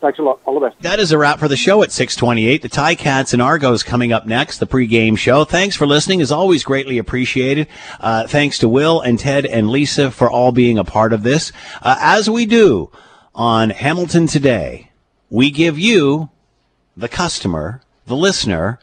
Thanks 0.00 0.18
a 0.18 0.22
lot. 0.22 0.40
All 0.46 0.58
the 0.58 0.68
best. 0.68 0.80
That 0.82 1.00
is 1.00 1.10
a 1.10 1.18
wrap 1.18 1.38
for 1.40 1.48
the 1.48 1.56
show 1.56 1.82
at 1.82 1.90
628. 1.90 2.62
The 2.62 2.68
Ti-Cats 2.68 3.32
and 3.32 3.42
Argos 3.42 3.82
coming 3.82 4.12
up 4.12 4.26
next, 4.26 4.58
the 4.58 4.66
pregame 4.66 5.18
show. 5.18 5.44
Thanks 5.44 5.74
for 5.74 5.86
listening. 5.86 6.20
As 6.20 6.30
always, 6.30 6.62
greatly 6.62 6.98
appreciated. 6.98 7.66
Uh, 7.98 8.26
thanks 8.26 8.58
to 8.60 8.68
Will 8.68 9.00
and 9.00 9.18
Ted 9.18 9.44
and 9.44 9.68
Lisa 9.70 10.10
for 10.10 10.30
all 10.30 10.52
being 10.52 10.78
a 10.78 10.84
part 10.84 11.12
of 11.12 11.24
this. 11.24 11.52
Uh, 11.82 11.96
as 12.00 12.30
we 12.30 12.46
do 12.46 12.90
on 13.34 13.70
Hamilton 13.70 14.28
Today, 14.28 14.92
we 15.30 15.50
give 15.50 15.78
you, 15.78 16.30
the 16.96 17.08
customer, 17.08 17.82
the 18.08 18.16
listener, 18.16 18.80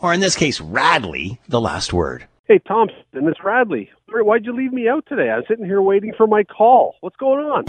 or 0.00 0.12
in 0.12 0.20
this 0.20 0.36
case, 0.36 0.60
Radley, 0.60 1.40
the 1.48 1.60
last 1.60 1.92
word. 1.92 2.26
Hey, 2.46 2.60
Thompson, 2.60 2.98
it's 3.12 3.42
Radley. 3.42 3.90
Why'd 4.08 4.44
you 4.44 4.54
leave 4.54 4.72
me 4.72 4.88
out 4.88 5.04
today? 5.08 5.30
I 5.30 5.36
was 5.36 5.46
sitting 5.48 5.64
here 5.64 5.82
waiting 5.82 6.12
for 6.16 6.26
my 6.26 6.44
call. 6.44 6.94
What's 7.00 7.16
going 7.16 7.44
on? 7.44 7.64